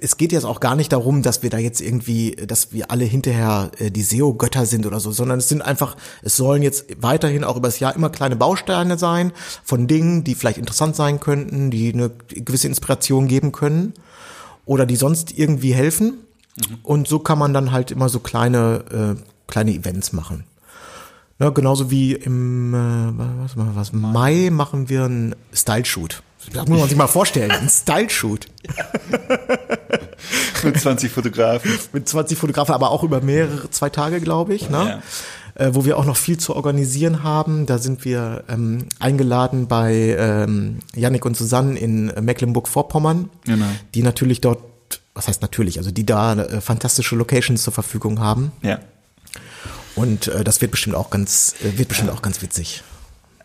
es 0.00 0.16
geht 0.16 0.32
jetzt 0.32 0.44
auch 0.44 0.60
gar 0.60 0.76
nicht 0.76 0.92
darum, 0.92 1.22
dass 1.22 1.42
wir 1.42 1.50
da 1.50 1.58
jetzt 1.58 1.80
irgendwie, 1.80 2.36
dass 2.36 2.72
wir 2.72 2.90
alle 2.90 3.04
hinterher 3.04 3.70
äh, 3.78 3.90
die 3.90 4.02
SEO-Götter 4.02 4.66
sind 4.66 4.86
oder 4.86 5.00
so, 5.00 5.10
sondern 5.10 5.38
es 5.38 5.48
sind 5.48 5.62
einfach, 5.62 5.96
es 6.22 6.36
sollen 6.36 6.62
jetzt 6.62 6.86
weiterhin 7.00 7.44
auch 7.44 7.56
über 7.56 7.68
das 7.68 7.80
Jahr 7.80 7.96
immer 7.96 8.10
kleine 8.10 8.36
Bausteine 8.36 8.98
sein 8.98 9.32
von 9.64 9.86
Dingen, 9.86 10.22
die 10.22 10.34
vielleicht 10.34 10.58
interessant 10.58 10.96
sein 10.96 11.18
könnten, 11.18 11.70
die 11.70 11.92
eine 11.92 12.10
gewisse 12.28 12.68
Inspiration 12.68 13.26
geben 13.26 13.52
können 13.52 13.94
oder 14.64 14.86
die 14.86 14.96
sonst 14.96 15.36
irgendwie 15.36 15.74
helfen. 15.74 16.18
Und 16.82 17.08
so 17.08 17.20
kann 17.20 17.38
man 17.38 17.54
dann 17.54 17.72
halt 17.72 17.90
immer 17.90 18.08
so 18.08 18.20
kleine, 18.20 19.16
äh, 19.18 19.50
kleine 19.50 19.72
Events 19.72 20.12
machen. 20.12 20.44
Ja, 21.40 21.50
genauso 21.50 21.90
wie 21.90 22.14
im 22.14 22.74
äh, 22.74 23.12
was, 23.16 23.56
was, 23.56 23.66
was, 23.76 23.92
Mai 23.92 24.50
machen 24.50 24.88
wir 24.88 25.04
einen 25.04 25.34
Style-Shoot. 25.52 26.22
Das 26.52 26.66
muss 26.68 26.80
man 26.80 26.88
sich 26.88 26.96
mal 26.98 27.06
vorstellen, 27.06 27.50
ein 27.52 27.68
Style-Shoot 27.68 28.46
mit 30.64 30.80
20 30.80 31.10
Fotografen. 31.12 31.70
mit 31.92 32.08
20 32.08 32.38
Fotografen, 32.38 32.74
aber 32.74 32.90
auch 32.90 33.02
über 33.02 33.20
mehrere, 33.20 33.70
zwei 33.70 33.90
Tage, 33.90 34.20
glaube 34.20 34.54
ich, 34.54 34.68
ne? 34.70 35.02
Äh, 35.54 35.70
wo 35.74 35.84
wir 35.84 35.98
auch 35.98 36.04
noch 36.04 36.16
viel 36.16 36.38
zu 36.38 36.54
organisieren 36.54 37.22
haben. 37.24 37.66
Da 37.66 37.78
sind 37.78 38.04
wir 38.04 38.44
ähm, 38.48 38.86
eingeladen 39.00 39.66
bei 39.66 40.16
ähm, 40.18 40.78
Yannick 40.94 41.24
und 41.24 41.36
Susanne 41.36 41.76
in 41.78 42.06
Mecklenburg-Vorpommern, 42.20 43.28
Genau. 43.44 43.66
die 43.94 44.02
natürlich 44.02 44.40
dort, 44.40 44.60
was 45.14 45.26
heißt 45.26 45.42
natürlich, 45.42 45.78
also 45.78 45.90
die 45.90 46.06
da 46.06 46.34
äh, 46.34 46.60
fantastische 46.60 47.16
Locations 47.16 47.60
zur 47.62 47.72
Verfügung 47.72 48.20
haben. 48.20 48.52
Ja. 48.62 48.78
Und 49.98 50.28
äh, 50.28 50.44
das 50.44 50.60
wird 50.60 50.70
bestimmt 50.70 50.94
auch 50.94 51.10
ganz, 51.10 51.56
äh, 51.62 51.76
wird 51.76 51.88
bestimmt 51.88 52.10
auch 52.10 52.22
ganz 52.22 52.40
witzig. 52.40 52.82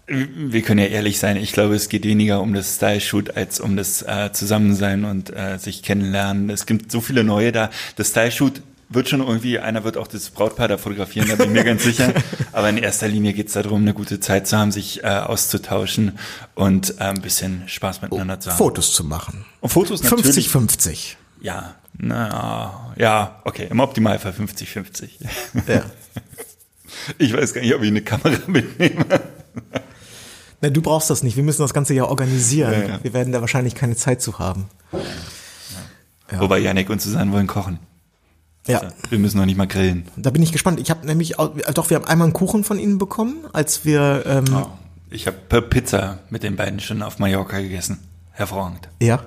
Wir 0.06 0.62
können 0.62 0.82
ja 0.82 0.88
ehrlich 0.88 1.18
sein, 1.18 1.38
ich 1.38 1.54
glaube, 1.54 1.76
es 1.76 1.89
geht 1.89 2.04
weniger 2.04 2.41
um 2.41 2.54
das 2.54 2.76
Style-Shoot 2.76 3.36
als 3.38 3.60
um 3.60 3.78
das 3.78 4.01
äh, 4.01 4.32
Zusammensein 4.34 5.06
und 5.06 5.36
äh, 5.36 5.58
sich 5.58 5.82
kennenlernen. 5.82 6.49
Es 6.49 6.66
gibt 6.66 6.91
so 6.91 7.01
viele 7.01 7.24
neue 7.24 7.51
da. 7.51 7.70
Das 7.95 8.10
Style-Shoot 8.10 8.62
wird 8.89 9.10
schon 9.10 9.22
irgendwie, 9.22 9.58
einer 9.60 9.84
wird 9.84 9.97
auch 9.97 10.08
das 10.08 10.30
Brautpaar 10.30 10.68
da 10.68 10.78
fotografieren, 10.78 11.28
da 11.30 11.36
bin 11.36 11.47
ich 11.47 11.54
mir 11.54 11.64
ganz 11.64 11.84
sicher. 11.84 12.14
Aber 12.51 12.70
in 12.70 12.78
erster 12.78 13.08
Linie 13.08 13.34
geht 13.34 13.47
es 13.47 13.54
darum, 13.54 13.82
eine 13.82 13.93
gute 13.93 14.20
Zeit 14.20 14.45
zu 14.45 14.58
haben, 14.58 14.72
sich 14.72 15.04
äh, 15.04 15.08
auszutauschen 15.08 16.20
und 16.54 16.99
äh, 16.99 17.06
ein 17.06 17.22
bisschen 17.22 17.64
Spaß 17.66 18.04
miteinander 18.04 18.39
zu 18.39 18.51
haben. 18.51 18.58
Fotos 18.58 18.93
zu 18.93 19.04
machen. 19.04 19.45
Und 19.62 19.70
Fotos 19.70 20.04
natürlich. 20.04 20.47
50-50. 20.47 21.16
Ja, 21.41 21.76
na, 21.97 22.93
ja, 22.97 23.41
okay, 23.45 23.68
im 23.70 23.80
Optimalfall 23.80 24.34
50-50. 24.34 25.10
Ja. 25.68 25.84
Ich 27.18 27.34
weiß 27.34 27.54
gar 27.54 27.62
nicht, 27.62 27.74
ob 27.76 27.82
ich 27.82 27.88
eine 27.89 28.01
Kamera 28.01 28.38
mitnehme. 28.47 29.06
Na, 30.62 30.70
du 30.70 30.82
brauchst 30.82 31.10
das 31.10 31.24
nicht. 31.24 31.36
Wir 31.36 31.43
müssen 31.43 31.62
das 31.62 31.74
Ganze 31.74 31.93
ja 31.93 32.06
organisieren. 32.06 32.72
Ja, 32.72 32.88
ja. 32.88 32.99
Wir 33.04 33.14
werden 33.14 33.34
da 33.34 33.41
wahrscheinlich 33.41 33.76
keine 33.76 33.95
Zeit 33.95 34.22
zu 34.22 34.39
haben. 34.39 34.68
Wobei 36.32 36.60
Janik 36.60 36.89
und 36.89 37.01
Susanne 37.01 37.32
wollen 37.32 37.47
kochen. 37.47 37.80
Ja. 38.66 38.82
Wir 39.10 39.20
müssen 39.20 39.38
noch 39.38 39.45
nicht 39.45 39.58
mal 39.58 39.68
grillen. 39.68 40.08
Da 40.16 40.30
bin 40.30 40.41
ich 40.41 40.51
gespannt. 40.54 40.80
Ich 40.80 40.89
habe 40.89 41.06
nämlich, 41.06 41.38
auch, 41.38 41.51
doch, 41.74 41.89
wir 41.89 41.95
haben 41.97 42.06
einmal 42.06 42.28
einen 42.28 42.34
Kuchen 42.34 42.64
von 42.64 42.80
ihnen 42.80 42.97
bekommen, 42.97 43.45
als 43.51 43.84
wir, 43.84 44.24
ähm, 44.26 44.45
Oh, 44.56 44.68
ich 45.10 45.28
habe 45.28 45.62
Pizza 45.62 46.20
mit 46.30 46.43
den 46.43 46.56
beiden 46.56 46.80
schon 46.80 47.01
auf 47.01 47.20
Mallorca 47.20 47.60
gegessen. 47.60 47.99
Hervorragend. 48.32 48.88
ja, 49.01 49.22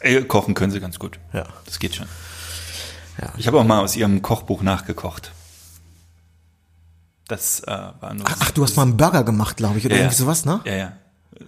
Äh, 0.00 0.22
kochen 0.22 0.54
können 0.54 0.70
sie 0.72 0.80
ganz 0.80 0.98
gut. 1.00 1.18
Ja. 1.32 1.44
Das 1.64 1.78
geht 1.80 1.96
schon. 1.96 2.06
Ja. 3.20 3.32
Ich 3.36 3.46
habe 3.48 3.58
auch 3.58 3.64
mal 3.64 3.80
aus 3.80 3.96
ihrem 3.96 4.22
Kochbuch 4.22 4.62
nachgekocht. 4.62 5.32
Das 7.28 7.60
äh, 7.60 7.66
war 8.00 8.14
nur. 8.14 8.26
Ach, 8.28 8.50
du 8.52 8.62
hast 8.62 8.76
mal 8.76 8.82
einen 8.84 8.96
Burger 8.96 9.24
gemacht, 9.24 9.56
glaube 9.56 9.78
ich, 9.78 9.84
oder 9.86 9.94
Ja, 9.96 10.02
irgendwie 10.02 10.16
sowas, 10.16 10.44
ne? 10.44 10.60
Ja, 10.64 10.74
ja. 10.74 10.92
Äh, 11.34 11.44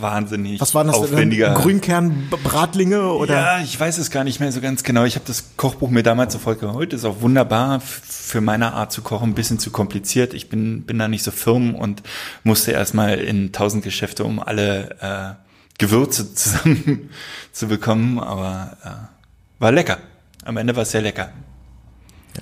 Wahnsinnig 0.00 0.60
Was 0.60 0.74
waren 0.74 0.86
das? 0.86 0.96
aufwendiger. 0.96 1.54
Grünkern-Bratlinge 1.54 3.12
oder? 3.12 3.34
Ja, 3.34 3.60
ich 3.60 3.78
weiß 3.78 3.98
es 3.98 4.10
gar 4.10 4.22
nicht 4.24 4.38
mehr 4.38 4.52
so 4.52 4.60
ganz 4.60 4.84
genau. 4.84 5.04
Ich 5.04 5.16
habe 5.16 5.24
das 5.26 5.56
Kochbuch 5.56 5.90
mir 5.90 6.02
damals 6.04 6.32
sofort 6.34 6.60
geholt. 6.60 6.92
Ist 6.92 7.04
auch 7.04 7.20
wunderbar 7.20 7.80
für 7.80 8.40
meine 8.40 8.74
Art 8.74 8.92
zu 8.92 9.02
kochen. 9.02 9.30
Ein 9.30 9.34
bisschen 9.34 9.58
zu 9.58 9.70
kompliziert. 9.70 10.34
Ich 10.34 10.48
bin, 10.48 10.82
bin 10.84 10.98
da 10.98 11.08
nicht 11.08 11.24
so 11.24 11.30
firm 11.32 11.74
und 11.74 12.02
musste 12.44 12.72
erstmal 12.72 13.18
in 13.18 13.52
tausend 13.52 13.82
Geschäfte, 13.82 14.24
um 14.24 14.38
alle 14.38 14.96
äh, 15.00 15.34
Gewürze 15.78 16.32
zusammen 16.34 17.10
zu 17.52 17.66
bekommen. 17.66 18.20
Aber 18.20 18.76
äh, 18.84 19.60
war 19.62 19.72
lecker. 19.72 19.98
Am 20.44 20.56
Ende 20.58 20.76
war 20.76 20.84
es 20.84 20.92
sehr 20.92 21.02
lecker. 21.02 21.32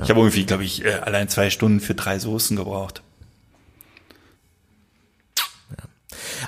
Ich 0.03 0.11
habe 0.11 0.21
irgendwie, 0.21 0.45
glaube 0.45 0.65
ich, 0.65 0.85
äh, 0.85 0.95
allein 0.95 1.29
zwei 1.29 1.51
Stunden 1.51 1.81
für 1.81 1.95
drei 1.95 2.19
Soßen 2.19 2.57
gebraucht. 2.57 3.03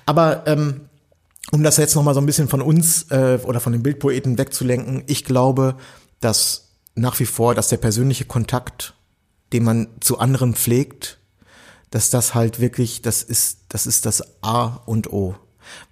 Aber 0.04 0.46
ähm, 0.46 0.82
um 1.52 1.62
das 1.62 1.76
jetzt 1.76 1.94
nochmal 1.94 2.14
so 2.14 2.20
ein 2.20 2.26
bisschen 2.26 2.48
von 2.48 2.62
uns 2.62 3.10
äh, 3.10 3.38
oder 3.44 3.60
von 3.60 3.72
den 3.72 3.82
Bildpoeten 3.82 4.38
wegzulenken, 4.38 5.04
ich 5.06 5.24
glaube, 5.24 5.76
dass 6.20 6.68
nach 6.94 7.18
wie 7.20 7.26
vor, 7.26 7.54
dass 7.54 7.68
der 7.68 7.76
persönliche 7.76 8.24
Kontakt, 8.24 8.94
den 9.52 9.64
man 9.64 9.88
zu 10.00 10.18
anderen 10.18 10.54
pflegt, 10.54 11.18
dass 11.90 12.10
das 12.10 12.34
halt 12.34 12.60
wirklich, 12.60 13.02
das 13.02 13.22
ist, 13.22 13.60
das 13.68 13.86
ist 13.86 14.06
das 14.06 14.42
A 14.42 14.80
und 14.86 15.12
O. 15.12 15.36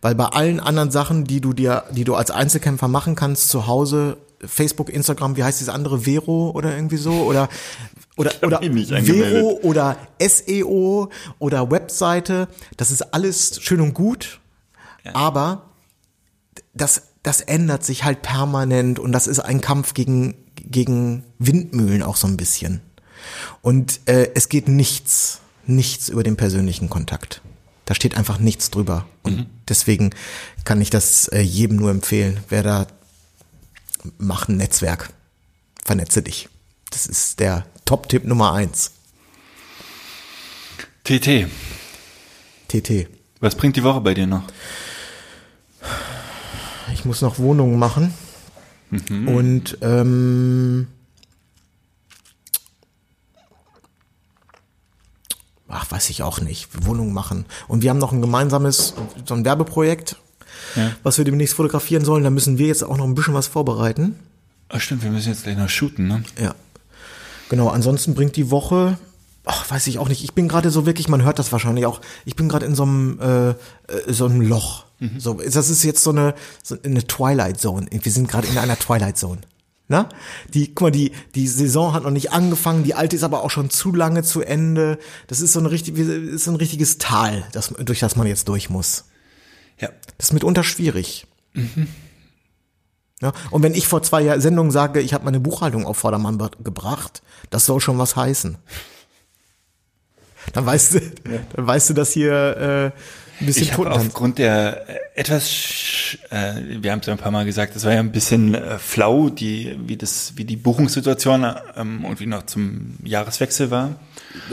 Weil 0.00 0.14
bei 0.14 0.26
allen 0.26 0.60
anderen 0.60 0.90
Sachen, 0.90 1.24
die 1.24 1.40
du 1.40 1.52
dir, 1.52 1.84
die 1.90 2.04
du 2.04 2.14
als 2.14 2.30
Einzelkämpfer 2.30 2.88
machen 2.88 3.14
kannst 3.14 3.48
zu 3.48 3.66
Hause, 3.66 4.16
Facebook, 4.48 4.90
Instagram, 4.90 5.36
wie 5.36 5.44
heißt 5.44 5.60
dieses 5.60 5.72
andere, 5.72 6.00
Vero 6.00 6.50
oder 6.50 6.74
irgendwie 6.74 6.96
so 6.96 7.12
oder 7.12 7.48
oder 8.16 8.32
oder. 8.42 8.62
Vero 8.62 9.58
oder 9.62 9.96
SEO 10.20 11.10
oder 11.38 11.70
Webseite, 11.70 12.48
das 12.76 12.90
ist 12.90 13.14
alles 13.14 13.60
schön 13.62 13.80
und 13.80 13.94
gut, 13.94 14.40
aber 15.12 15.70
das 16.72 17.02
das 17.22 17.40
ändert 17.40 17.84
sich 17.84 18.04
halt 18.04 18.22
permanent 18.22 18.98
und 18.98 19.12
das 19.12 19.26
ist 19.26 19.40
ein 19.40 19.60
Kampf 19.60 19.94
gegen 19.94 20.34
gegen 20.56 21.24
Windmühlen 21.38 22.02
auch 22.02 22.16
so 22.16 22.26
ein 22.26 22.36
bisschen. 22.36 22.80
Und 23.62 24.00
äh, 24.06 24.30
es 24.34 24.48
geht 24.48 24.68
nichts, 24.68 25.40
nichts 25.66 26.08
über 26.08 26.22
den 26.22 26.36
persönlichen 26.36 26.90
Kontakt. 26.90 27.42
Da 27.84 27.94
steht 27.94 28.16
einfach 28.16 28.38
nichts 28.38 28.70
drüber. 28.70 29.06
Und 29.22 29.46
deswegen 29.68 30.10
kann 30.64 30.80
ich 30.80 30.90
das 30.90 31.28
äh, 31.28 31.40
jedem 31.40 31.76
nur 31.76 31.90
empfehlen. 31.90 32.40
Wer 32.48 32.62
da 32.62 32.86
mach 34.18 34.48
ein 34.48 34.56
Netzwerk. 34.56 35.10
Vernetze 35.84 36.22
dich. 36.22 36.48
Das 36.90 37.06
ist 37.06 37.40
der 37.40 37.66
Top-Tipp 37.84 38.24
Nummer 38.24 38.52
eins. 38.52 38.92
TT, 41.04 41.48
TT. 42.68 43.08
was 43.40 43.54
bringt 43.56 43.76
die 43.76 43.82
Woche 43.82 44.00
bei 44.00 44.14
dir 44.14 44.26
noch? 44.26 44.44
Ich 46.94 47.04
muss 47.04 47.20
noch 47.20 47.38
Wohnungen 47.38 47.78
machen. 47.78 48.14
Und 49.26 49.76
ähm, 49.82 50.86
ach, 55.68 55.90
weiß 55.90 56.10
ich 56.10 56.22
auch 56.22 56.40
nicht. 56.40 56.86
Wohnungen 56.86 57.12
machen. 57.12 57.44
Und 57.68 57.82
wir 57.82 57.90
haben 57.90 57.98
noch 57.98 58.12
ein 58.12 58.22
gemeinsames, 58.22 58.94
so 59.26 59.34
ein 59.34 59.44
Werbeprojekt, 59.44 60.16
Ja. 60.76 60.92
was 61.02 61.18
wir 61.18 61.24
demnächst 61.24 61.54
fotografieren 61.54 62.04
sollen. 62.04 62.24
Da 62.24 62.30
müssen 62.30 62.58
wir 62.58 62.66
jetzt 62.66 62.82
auch 62.84 62.96
noch 62.96 63.04
ein 63.04 63.14
bisschen 63.14 63.34
was 63.34 63.46
vorbereiten. 63.46 64.18
Ach 64.68 64.80
stimmt, 64.80 65.02
wir 65.02 65.10
müssen 65.10 65.28
jetzt 65.28 65.44
gleich 65.44 65.56
noch 65.56 65.68
shooten, 65.68 66.08
ne? 66.08 66.24
Ja. 66.40 66.54
Genau, 67.48 67.68
ansonsten 67.68 68.14
bringt 68.14 68.36
die 68.36 68.50
Woche, 68.50 68.98
ach, 69.44 69.70
weiß 69.70 69.86
ich 69.86 69.98
auch 69.98 70.08
nicht, 70.08 70.24
ich 70.24 70.32
bin 70.32 70.48
gerade 70.48 70.70
so 70.70 70.86
wirklich, 70.86 71.08
man 71.08 71.22
hört 71.22 71.38
das 71.38 71.52
wahrscheinlich 71.52 71.86
auch, 71.86 72.00
ich 72.24 72.34
bin 72.34 72.48
gerade 72.48 72.66
in 72.66 72.74
so 72.74 72.84
einem, 72.84 73.20
äh, 73.20 73.50
äh, 73.50 73.54
so 74.08 74.24
einem 74.26 74.40
Loch. 74.40 74.84
So, 75.18 75.34
das 75.34 75.68
ist 75.68 75.82
jetzt 75.82 76.02
so 76.02 76.10
eine, 76.10 76.34
so 76.62 76.76
eine 76.82 77.06
Twilight 77.06 77.60
Zone. 77.60 77.86
Wir 77.90 78.12
sind 78.12 78.26
gerade 78.26 78.46
in 78.46 78.56
einer 78.56 78.78
Twilight 78.78 79.18
Zone. 79.18 79.42
Na? 79.86 80.08
Die, 80.54 80.68
guck 80.68 80.80
mal, 80.86 80.90
die, 80.90 81.12
die 81.34 81.46
Saison 81.46 81.92
hat 81.92 82.04
noch 82.04 82.10
nicht 82.10 82.32
angefangen, 82.32 82.84
die 82.84 82.94
alte 82.94 83.14
ist 83.14 83.22
aber 83.22 83.42
auch 83.42 83.50
schon 83.50 83.68
zu 83.68 83.92
lange 83.94 84.22
zu 84.22 84.40
Ende. 84.40 84.98
Das 85.26 85.40
ist 85.40 85.52
so 85.52 85.60
ein 85.60 85.66
richtig, 85.66 85.98
ist 85.98 86.44
so 86.44 86.52
ein 86.52 86.56
richtiges 86.56 86.96
Tal, 86.96 87.44
das, 87.52 87.74
durch 87.84 88.00
das 88.00 88.16
man 88.16 88.26
jetzt 88.26 88.48
durch 88.48 88.70
muss. 88.70 89.04
Ja. 89.80 89.88
Das 90.18 90.28
ist 90.28 90.32
mitunter 90.32 90.64
schwierig. 90.64 91.26
Ja, 93.20 93.32
und 93.50 93.62
wenn 93.62 93.74
ich 93.74 93.86
vor 93.88 94.02
zwei 94.02 94.38
Sendungen 94.38 94.70
sage, 94.70 95.00
ich 95.00 95.14
habe 95.14 95.24
meine 95.24 95.40
Buchhaltung 95.40 95.86
auf 95.86 95.96
Vordermann 95.96 96.38
gebracht, 96.62 97.22
das 97.50 97.66
soll 97.66 97.80
schon 97.80 97.98
was 97.98 98.16
heißen. 98.16 98.58
Dann 100.52 100.66
weißt 100.66 100.94
du, 100.94 101.00
dann 101.56 101.66
weißt 101.66 101.90
du, 101.90 101.94
dass 101.94 102.12
hier 102.12 102.32
äh, 102.32 102.84
ein 103.40 103.46
bisschen 103.46 103.62
Ich 103.64 103.70
Totentanz. 103.70 104.06
aufgrund 104.06 104.38
der 104.38 104.88
äh, 104.88 104.98
etwas, 105.14 106.18
äh, 106.30 106.54
wir 106.82 106.92
haben 106.92 107.00
es 107.00 107.06
ja 107.06 107.12
ein 107.12 107.18
paar 107.18 107.32
Mal 107.32 107.44
gesagt, 107.44 107.74
das 107.74 107.84
war 107.84 107.92
ja 107.92 108.00
ein 108.00 108.12
bisschen 108.12 108.54
äh, 108.54 108.78
flau, 108.78 109.30
die, 109.30 109.76
wie 109.86 109.96
das, 109.96 110.32
wie 110.36 110.44
die 110.44 110.56
Buchungssituation 110.56 111.46
ähm, 111.76 112.04
und 112.04 112.20
wie 112.20 112.26
noch 112.26 112.44
zum 112.46 112.98
Jahreswechsel 113.04 113.70
war. 113.70 113.96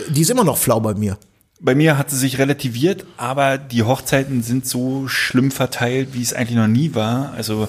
Die 0.09 0.21
ist 0.21 0.29
immer 0.29 0.43
noch 0.43 0.57
flau 0.57 0.79
bei 0.79 0.93
mir. 0.93 1.17
Bei 1.63 1.75
mir 1.75 1.97
hat 1.97 2.09
sie 2.09 2.17
sich 2.17 2.39
relativiert, 2.39 3.05
aber 3.17 3.59
die 3.59 3.83
Hochzeiten 3.83 4.41
sind 4.41 4.65
so 4.65 5.07
schlimm 5.07 5.51
verteilt, 5.51 6.09
wie 6.13 6.23
es 6.23 6.33
eigentlich 6.33 6.57
noch 6.57 6.67
nie 6.67 6.95
war. 6.95 7.33
Also 7.33 7.67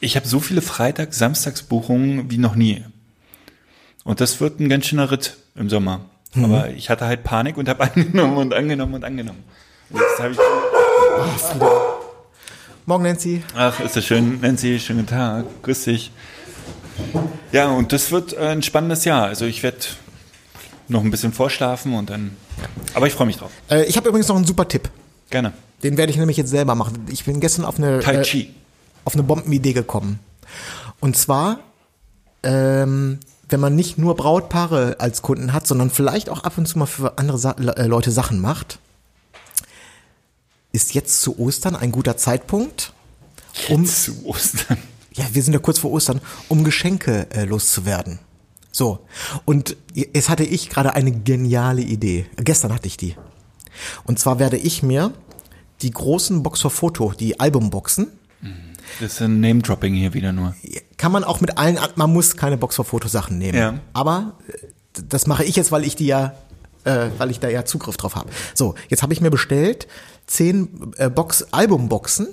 ich 0.00 0.16
habe 0.16 0.26
so 0.26 0.40
viele 0.40 0.62
Freitag-, 0.62 1.12
Samstagsbuchungen 1.12 2.30
wie 2.30 2.38
noch 2.38 2.54
nie. 2.54 2.82
Und 4.04 4.22
das 4.22 4.40
wird 4.40 4.58
ein 4.58 4.70
ganz 4.70 4.86
schöner 4.86 5.10
Ritt 5.10 5.36
im 5.54 5.68
Sommer. 5.68 6.00
Aber 6.34 6.70
ich 6.70 6.88
hatte 6.88 7.04
halt 7.04 7.24
Panik 7.24 7.58
und 7.58 7.68
habe 7.68 7.82
angenommen 7.94 8.38
und 8.38 8.54
angenommen 8.54 8.94
und 8.94 9.04
angenommen. 9.04 9.44
Und 9.90 10.00
jetzt 10.00 10.20
habe 10.20 10.32
ich 10.32 10.38
Morgen, 12.86 13.04
Nancy. 13.04 13.42
Ach, 13.54 13.80
ist 13.80 13.96
das 13.96 14.06
schön, 14.06 14.40
Nancy, 14.40 14.80
schönen 14.80 15.06
Tag, 15.06 15.44
grüß 15.62 15.84
dich. 15.84 16.10
Ja, 17.52 17.68
und 17.68 17.92
das 17.92 18.10
wird 18.12 18.34
ein 18.34 18.62
spannendes 18.62 19.04
Jahr. 19.04 19.26
Also 19.26 19.44
ich 19.44 19.62
werde 19.62 19.78
noch 20.88 21.02
ein 21.02 21.10
bisschen 21.10 21.32
vorschlafen 21.32 21.94
und 21.94 22.10
dann. 22.10 22.36
Aber 22.94 23.06
ich 23.06 23.12
freue 23.12 23.26
mich 23.26 23.36
drauf. 23.36 23.50
Äh, 23.70 23.84
ich 23.84 23.96
habe 23.96 24.08
übrigens 24.08 24.28
noch 24.28 24.36
einen 24.36 24.46
super 24.46 24.66
Tipp. 24.66 24.90
Gerne. 25.30 25.52
Den 25.82 25.96
werde 25.96 26.10
ich 26.10 26.18
nämlich 26.18 26.36
jetzt 26.36 26.50
selber 26.50 26.74
machen. 26.74 27.06
Ich 27.10 27.24
bin 27.24 27.40
gestern 27.40 27.64
auf 27.64 27.78
eine 27.78 28.00
Tai 28.00 28.16
äh, 28.16 28.22
Chi. 28.22 28.54
auf 29.04 29.14
eine 29.14 29.22
Bombenidee 29.22 29.72
gekommen. 29.72 30.18
Und 31.00 31.16
zwar, 31.16 31.60
ähm, 32.42 33.20
wenn 33.48 33.60
man 33.60 33.76
nicht 33.76 33.98
nur 33.98 34.16
Brautpaare 34.16 34.96
als 34.98 35.22
Kunden 35.22 35.52
hat, 35.52 35.66
sondern 35.66 35.90
vielleicht 35.90 36.30
auch 36.30 36.42
ab 36.42 36.58
und 36.58 36.66
zu 36.66 36.78
mal 36.78 36.86
für 36.86 37.18
andere 37.18 37.38
Sa 37.38 37.52
äh, 37.52 37.86
Leute 37.86 38.10
Sachen 38.10 38.40
macht, 38.40 38.78
ist 40.72 40.94
jetzt 40.94 41.22
zu 41.22 41.38
Ostern 41.38 41.76
ein 41.76 41.92
guter 41.92 42.16
Zeitpunkt, 42.16 42.92
um, 43.68 43.86
zu 43.86 44.24
Ostern. 44.24 44.78
ja, 45.12 45.24
wir 45.32 45.42
sind 45.42 45.54
ja 45.54 45.60
kurz 45.60 45.78
vor 45.78 45.92
Ostern, 45.92 46.20
um 46.48 46.64
Geschenke 46.64 47.26
äh, 47.30 47.44
loszuwerden. 47.44 48.18
So. 48.78 49.00
Und 49.44 49.76
jetzt 49.92 50.28
hatte 50.28 50.44
ich 50.44 50.68
gerade 50.70 50.94
eine 50.94 51.10
geniale 51.10 51.82
Idee. 51.82 52.26
Gestern 52.36 52.72
hatte 52.72 52.86
ich 52.86 52.96
die. 52.96 53.16
Und 54.04 54.20
zwar 54.20 54.38
werde 54.38 54.56
ich 54.56 54.84
mir 54.84 55.12
die 55.82 55.90
großen 55.90 56.44
Box 56.44 56.60
for 56.60 56.70
Foto, 56.70 57.12
die 57.18 57.40
Albumboxen, 57.40 58.06
Das 59.00 59.14
ist 59.14 59.20
ein 59.22 59.40
Name-Dropping 59.40 59.94
hier 59.94 60.14
wieder 60.14 60.32
nur. 60.32 60.54
kann 60.96 61.10
man 61.10 61.24
auch 61.24 61.40
mit 61.40 61.58
allen, 61.58 61.76
an- 61.76 61.90
man 61.96 62.12
muss 62.12 62.36
keine 62.36 62.56
Box 62.56 62.76
for 62.76 62.84
Fotosachen 62.84 63.36
nehmen. 63.38 63.58
Ja. 63.58 63.74
Aber 63.92 64.34
äh, 64.46 64.66
das 65.08 65.26
mache 65.26 65.42
ich 65.42 65.56
jetzt, 65.56 65.72
weil 65.72 65.84
ich 65.84 65.96
die 65.96 66.06
ja, 66.06 66.34
äh, 66.84 67.08
weil 67.18 67.30
ich 67.32 67.40
da 67.40 67.48
ja 67.48 67.64
Zugriff 67.64 67.96
drauf 67.96 68.14
habe. 68.14 68.30
So, 68.54 68.76
jetzt 68.88 69.02
habe 69.02 69.12
ich 69.12 69.20
mir 69.20 69.30
bestellt 69.30 69.88
zehn 70.28 70.92
äh, 70.98 71.10
Box 71.10 71.48
Albumboxen 71.52 72.28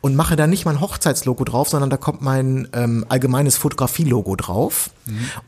und 0.00 0.16
mache 0.16 0.36
da 0.36 0.46
nicht 0.46 0.64
mein 0.64 0.80
Hochzeitslogo 0.80 1.44
drauf, 1.44 1.68
sondern 1.68 1.90
da 1.90 1.96
kommt 1.96 2.22
mein 2.22 2.68
ähm, 2.72 3.04
allgemeines 3.08 3.56
Fotografie-Logo 3.56 4.36
drauf. 4.36 4.90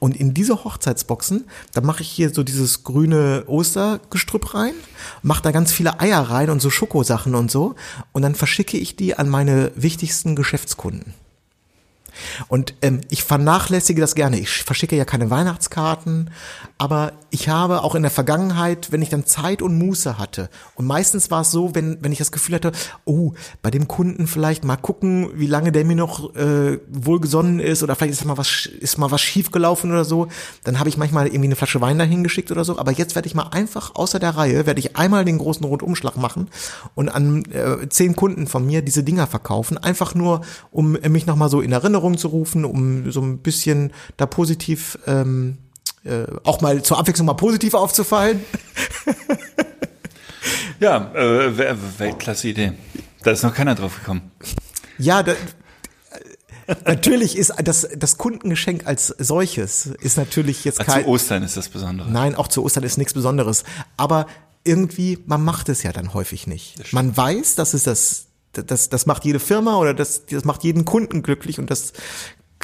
Und 0.01 0.17
in 0.17 0.35
diese 0.35 0.65
Hochzeitsboxen, 0.65 1.45
da 1.73 1.81
mache 1.81 2.03
ich 2.03 2.09
hier 2.09 2.35
so 2.35 2.43
dieses 2.43 2.83
grüne 2.83 3.45
Ostergestrüpp 3.47 4.55
rein, 4.55 4.75
mache 5.23 5.43
da 5.43 5.53
ganz 5.53 5.73
viele 5.73 6.01
Eier 6.01 6.21
rein 6.21 6.51
und 6.51 6.61
so 6.61 6.71
Schokosachen 6.71 7.35
und 7.35 7.51
so. 7.51 7.75
Und 8.13 8.23
dann 8.23 8.35
verschicke 8.35 8.77
ich 8.77 8.97
die 8.97 9.17
an 9.17 9.29
meine 9.29 9.71
wichtigsten 9.77 10.35
Geschäftskunden. 10.35 11.15
Und 12.49 12.75
ähm, 12.83 13.01
ich 13.11 13.25
vernachlässige 13.25 14.01
das 14.01 14.15
gerne. 14.15 14.39
Ich 14.39 14.63
verschicke 14.63 14.97
ja 14.97 15.05
keine 15.05 15.31
Weihnachtskarten, 15.31 16.31
aber 16.77 17.13
ich 17.31 17.49
habe 17.49 17.83
auch 17.83 17.95
in 17.95 18.03
der 18.03 18.11
Vergangenheit, 18.11 18.91
wenn 18.91 19.01
ich 19.01 19.09
dann 19.09 19.27
Zeit 19.27 19.63
und 19.63 19.79
Muße 19.79 20.19
hatte, 20.19 20.51
und 20.75 20.87
meistens 20.87 21.31
war 21.31 21.43
es 21.43 21.53
so, 21.53 21.75
wenn, 21.75 21.99
wenn 22.01 22.11
ich 22.11 22.19
das 22.19 22.33
Gefühl 22.33 22.57
hatte, 22.57 22.73
oh, 23.05 23.33
bei 23.63 23.71
dem 23.71 23.87
Kunden 23.87 24.27
vielleicht 24.27 24.65
mal 24.65 24.77
gucken, 24.77 25.31
wie 25.35 25.47
lange 25.47 25.71
der 25.71 25.85
mir 25.85 25.95
noch 25.95 26.35
äh, 26.35 26.81
wohlgesonnen 26.91 27.61
ist, 27.61 27.85
oder 27.85 27.95
vielleicht 27.95 28.15
ist 28.15 28.25
mal 28.25 28.39
was, 28.39 28.67
ist 28.67 28.99
mal 28.99 29.13
was 29.13 29.21
schiefgelaufen 29.21 29.93
oder 29.93 30.05
so, 30.05 30.29
dann 30.65 30.81
habe 30.81 30.89
ich 30.89 30.97
manchmal 30.97 31.29
irgendwie 31.29 31.47
eine 31.47 31.57
Flasche 31.57 31.81
Wein 31.81 31.99
dahin 31.99 32.25
geschickt 32.25 32.51
oder 32.51 32.65
so. 32.65 32.77
Aber 32.77 32.91
jetzt 32.91 33.15
werde 33.15 33.29
ich 33.29 33.37
mal 33.37 33.49
einfach 33.51 33.95
außer 33.95 34.19
der 34.19 34.37
Reihe, 34.37 34.67
werde 34.67 34.81
ich 34.81 34.97
einmal 34.97 35.25
den 35.25 35.39
großen 35.39 35.65
Rundumschlag 35.65 36.17
machen 36.17 36.49
und 36.95 37.09
an 37.09 37.45
äh, 37.53 37.89
zehn 37.89 38.17
Kunden 38.17 38.49
von 38.49 38.67
mir 38.67 38.83
diese 38.83 39.05
Dinger 39.05 39.29
verkaufen, 39.29 39.79
einfach 39.79 40.15
nur, 40.15 40.41
um 40.73 40.93
mich 41.09 41.27
nochmal 41.27 41.51
so 41.51 41.61
in 41.61 41.73
Erinnerung 41.73 42.19
zu 42.19 42.29
rufen, 42.29 42.65
um 42.65 43.13
so 43.13 43.21
ein 43.21 43.39
bisschen 43.39 43.93
da 44.17 44.27
positiv, 44.27 44.99
ähm, 45.07 45.59
äh, 46.05 46.25
auch 46.45 46.61
mal 46.61 46.83
zur 46.83 46.99
Abwechslung 46.99 47.27
mal 47.27 47.35
positiv 47.35 47.75
aufzufallen. 47.75 48.43
Ja, 50.81 51.13
äh, 51.15 51.57
Wel- 51.57 51.77
Weltklasse-Idee. 51.99 52.73
Da 53.23 53.31
ist 53.31 53.43
noch 53.43 53.55
keiner 53.55 53.75
drauf 53.75 53.99
gekommen. 54.01 54.31
Ja, 54.99 55.23
da, 55.23 55.35
natürlich 56.85 57.39
ist 57.39 57.53
das, 57.63 57.89
das 57.97 58.19
Kundengeschenk 58.19 58.87
als 58.87 59.07
solches 59.19 59.87
ist 59.87 60.17
natürlich 60.19 60.65
jetzt 60.65 60.81
kein, 60.81 61.05
Zu 61.05 61.09
Ostern 61.09 61.43
ist 61.43 61.57
das 61.57 61.69
Besondere. 61.69 62.11
Nein, 62.11 62.35
auch 62.35 62.49
zu 62.49 62.63
Ostern 62.63 62.85
ist 62.85 62.99
nichts 62.99 63.15
Besonderes. 63.15 63.65
Aber 63.97 64.27
irgendwie, 64.65 65.19
man 65.27 65.43
macht 65.43 65.69
es 65.69 65.83
ja 65.83 65.93
dann 65.93 66.13
häufig 66.13 66.47
nicht. 66.47 66.93
Man 66.93 67.17
weiß, 67.17 67.55
dass 67.55 67.73
es 67.73 67.85
das, 67.85 68.27
das, 68.53 68.89
das 68.89 69.07
macht 69.07 69.25
jede 69.25 69.41
Firma 69.41 69.77
oder 69.77 69.95
das, 69.95 70.27
das 70.27 70.45
macht 70.45 70.65
jeden 70.65 70.85
Kunden 70.85 71.23
glücklich 71.23 71.59
und 71.59 71.71
das 71.71 71.93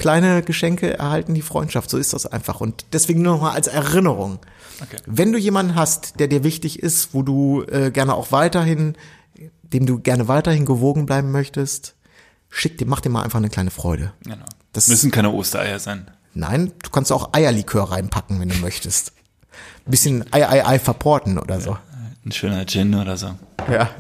kleine 0.00 0.42
Geschenke 0.42 0.98
erhalten 0.98 1.34
die 1.34 1.42
Freundschaft. 1.42 1.90
So 1.90 1.98
ist 1.98 2.12
das 2.14 2.26
einfach. 2.26 2.60
Und 2.60 2.86
deswegen 2.92 3.22
nur 3.22 3.34
noch 3.34 3.42
mal 3.42 3.52
als 3.52 3.68
Erinnerung. 3.68 4.38
Okay. 4.82 4.96
Wenn 5.06 5.30
du 5.30 5.38
jemanden 5.38 5.74
hast, 5.74 6.18
der 6.18 6.26
dir 6.26 6.42
wichtig 6.42 6.82
ist, 6.82 7.12
wo 7.14 7.22
du 7.22 7.62
äh, 7.64 7.90
gerne 7.90 8.14
auch 8.14 8.32
weiterhin, 8.32 8.96
dem 9.62 9.84
du 9.86 10.00
gerne 10.00 10.26
weiterhin 10.26 10.64
gewogen 10.64 11.04
bleiben 11.06 11.30
möchtest, 11.30 11.94
schick 12.48 12.78
dir, 12.78 12.86
mach 12.86 13.00
dir 13.00 13.10
mal 13.10 13.22
einfach 13.22 13.38
eine 13.38 13.50
kleine 13.50 13.70
Freude. 13.70 14.12
Genau. 14.24 14.44
Das- 14.72 14.88
müssen 14.88 15.10
keine 15.10 15.30
Ostereier 15.30 15.78
sein. 15.78 16.10
Nein, 16.32 16.72
du 16.82 16.90
kannst 16.90 17.12
auch 17.12 17.34
Eierlikör 17.34 17.90
reinpacken, 17.92 18.40
wenn 18.40 18.48
du 18.48 18.56
möchtest. 18.62 19.12
Ein 19.86 19.90
bisschen 19.90 20.24
Ei, 20.32 20.48
Ei, 20.48 20.64
Ei 20.66 20.78
verporten 20.78 21.38
oder 21.38 21.60
so. 21.60 21.76
Ein 22.24 22.32
schöner 22.32 22.64
Gin 22.66 22.94
oder 22.94 23.16
so. 23.16 23.34
Ja. 23.70 23.90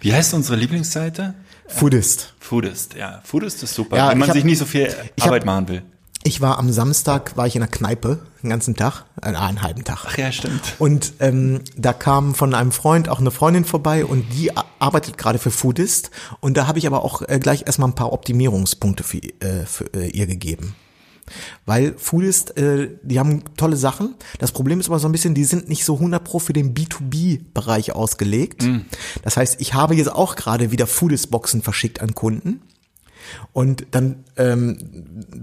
Wie 0.00 0.12
heißt 0.14 0.32
unsere 0.34 0.56
Lieblingsseite? 0.56 1.34
Foodist. 1.74 2.34
Foodist, 2.40 2.94
ja. 2.94 3.20
Foodist 3.24 3.62
ist 3.62 3.74
super, 3.74 3.96
Ja, 3.96 4.10
wenn 4.10 4.18
man 4.18 4.28
hab- 4.28 4.34
sich 4.36 4.44
nicht 4.44 4.58
so 4.58 4.64
viel 4.64 4.86
ich 5.16 5.22
hab- 5.22 5.28
Arbeit 5.28 5.44
machen 5.44 5.68
will. 5.68 5.82
Ich 6.24 6.40
war 6.40 6.58
am 6.60 6.70
Samstag, 6.70 7.36
war 7.36 7.48
ich 7.48 7.56
in 7.56 7.62
der 7.62 7.68
Kneipe, 7.68 8.20
den 8.44 8.50
ganzen 8.50 8.76
Tag, 8.76 9.06
äh, 9.20 9.26
einen 9.34 9.60
halben 9.60 9.82
Tag. 9.82 10.04
Ach 10.06 10.16
ja, 10.16 10.30
stimmt. 10.30 10.60
Und 10.78 11.14
ähm, 11.18 11.62
da 11.76 11.92
kam 11.92 12.36
von 12.36 12.54
einem 12.54 12.70
Freund 12.70 13.08
auch 13.08 13.18
eine 13.18 13.32
Freundin 13.32 13.64
vorbei 13.64 14.04
und 14.04 14.24
die 14.32 14.52
arbeitet 14.78 15.18
gerade 15.18 15.40
für 15.40 15.50
Foodist. 15.50 16.12
Und 16.38 16.56
da 16.56 16.68
habe 16.68 16.78
ich 16.78 16.86
aber 16.86 17.04
auch 17.04 17.22
äh, 17.22 17.40
gleich 17.40 17.64
erstmal 17.66 17.88
ein 17.88 17.96
paar 17.96 18.12
Optimierungspunkte 18.12 19.02
für, 19.02 19.18
äh, 19.18 19.66
für 19.66 19.92
äh, 19.94 20.10
ihr 20.10 20.26
gegeben. 20.28 20.76
Weil 21.66 21.94
Foodist, 21.96 22.56
äh, 22.56 22.90
die 23.02 23.18
haben 23.18 23.44
tolle 23.56 23.76
Sachen. 23.76 24.14
Das 24.38 24.52
Problem 24.52 24.80
ist 24.80 24.88
aber 24.88 24.98
so 24.98 25.08
ein 25.08 25.12
bisschen, 25.12 25.34
die 25.34 25.44
sind 25.44 25.68
nicht 25.68 25.84
so 25.84 25.94
100 25.94 26.22
pro 26.22 26.38
für 26.38 26.52
den 26.52 26.74
B2B-Bereich 26.74 27.92
ausgelegt. 27.92 28.64
Das 29.22 29.36
heißt, 29.36 29.60
ich 29.60 29.74
habe 29.74 29.94
jetzt 29.94 30.12
auch 30.12 30.36
gerade 30.36 30.70
wieder 30.70 30.86
Foodist-Boxen 30.86 31.62
verschickt 31.62 32.00
an 32.00 32.14
Kunden. 32.14 32.62
Und 33.52 33.86
dann 33.92 34.24
ähm, 34.36 34.78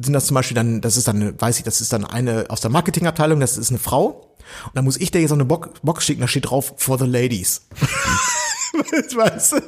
sind 0.02 0.14
das 0.14 0.28
zum 0.28 0.36
Beispiel 0.36 0.56
dann, 0.56 0.82
das 0.82 0.98
ist 0.98 1.08
dann, 1.08 1.40
weiß 1.40 1.58
ich, 1.58 1.64
das 1.64 1.82
ist 1.82 1.94
dann 1.94 2.06
eine 2.06 2.46
aus 2.50 2.62
der 2.62 2.70
Marketingabteilung, 2.70 3.40
das 3.40 3.58
ist 3.58 3.70
eine 3.70 3.80
Frau. 3.80 4.36
Und 4.66 4.76
dann 4.76 4.86
muss 4.86 4.98
ich 4.98 5.12
dir 5.12 5.20
jetzt 5.20 5.30
so 5.30 5.36
eine 5.36 5.46
Box, 5.46 5.70
Box 5.82 6.06
schicken, 6.06 6.22
da 6.22 6.28
steht 6.28 6.50
drauf 6.50 6.74
for 6.78 6.98
the 6.98 7.06
ladies. 7.06 7.62
weißt 9.16 9.54
du? 9.54 9.62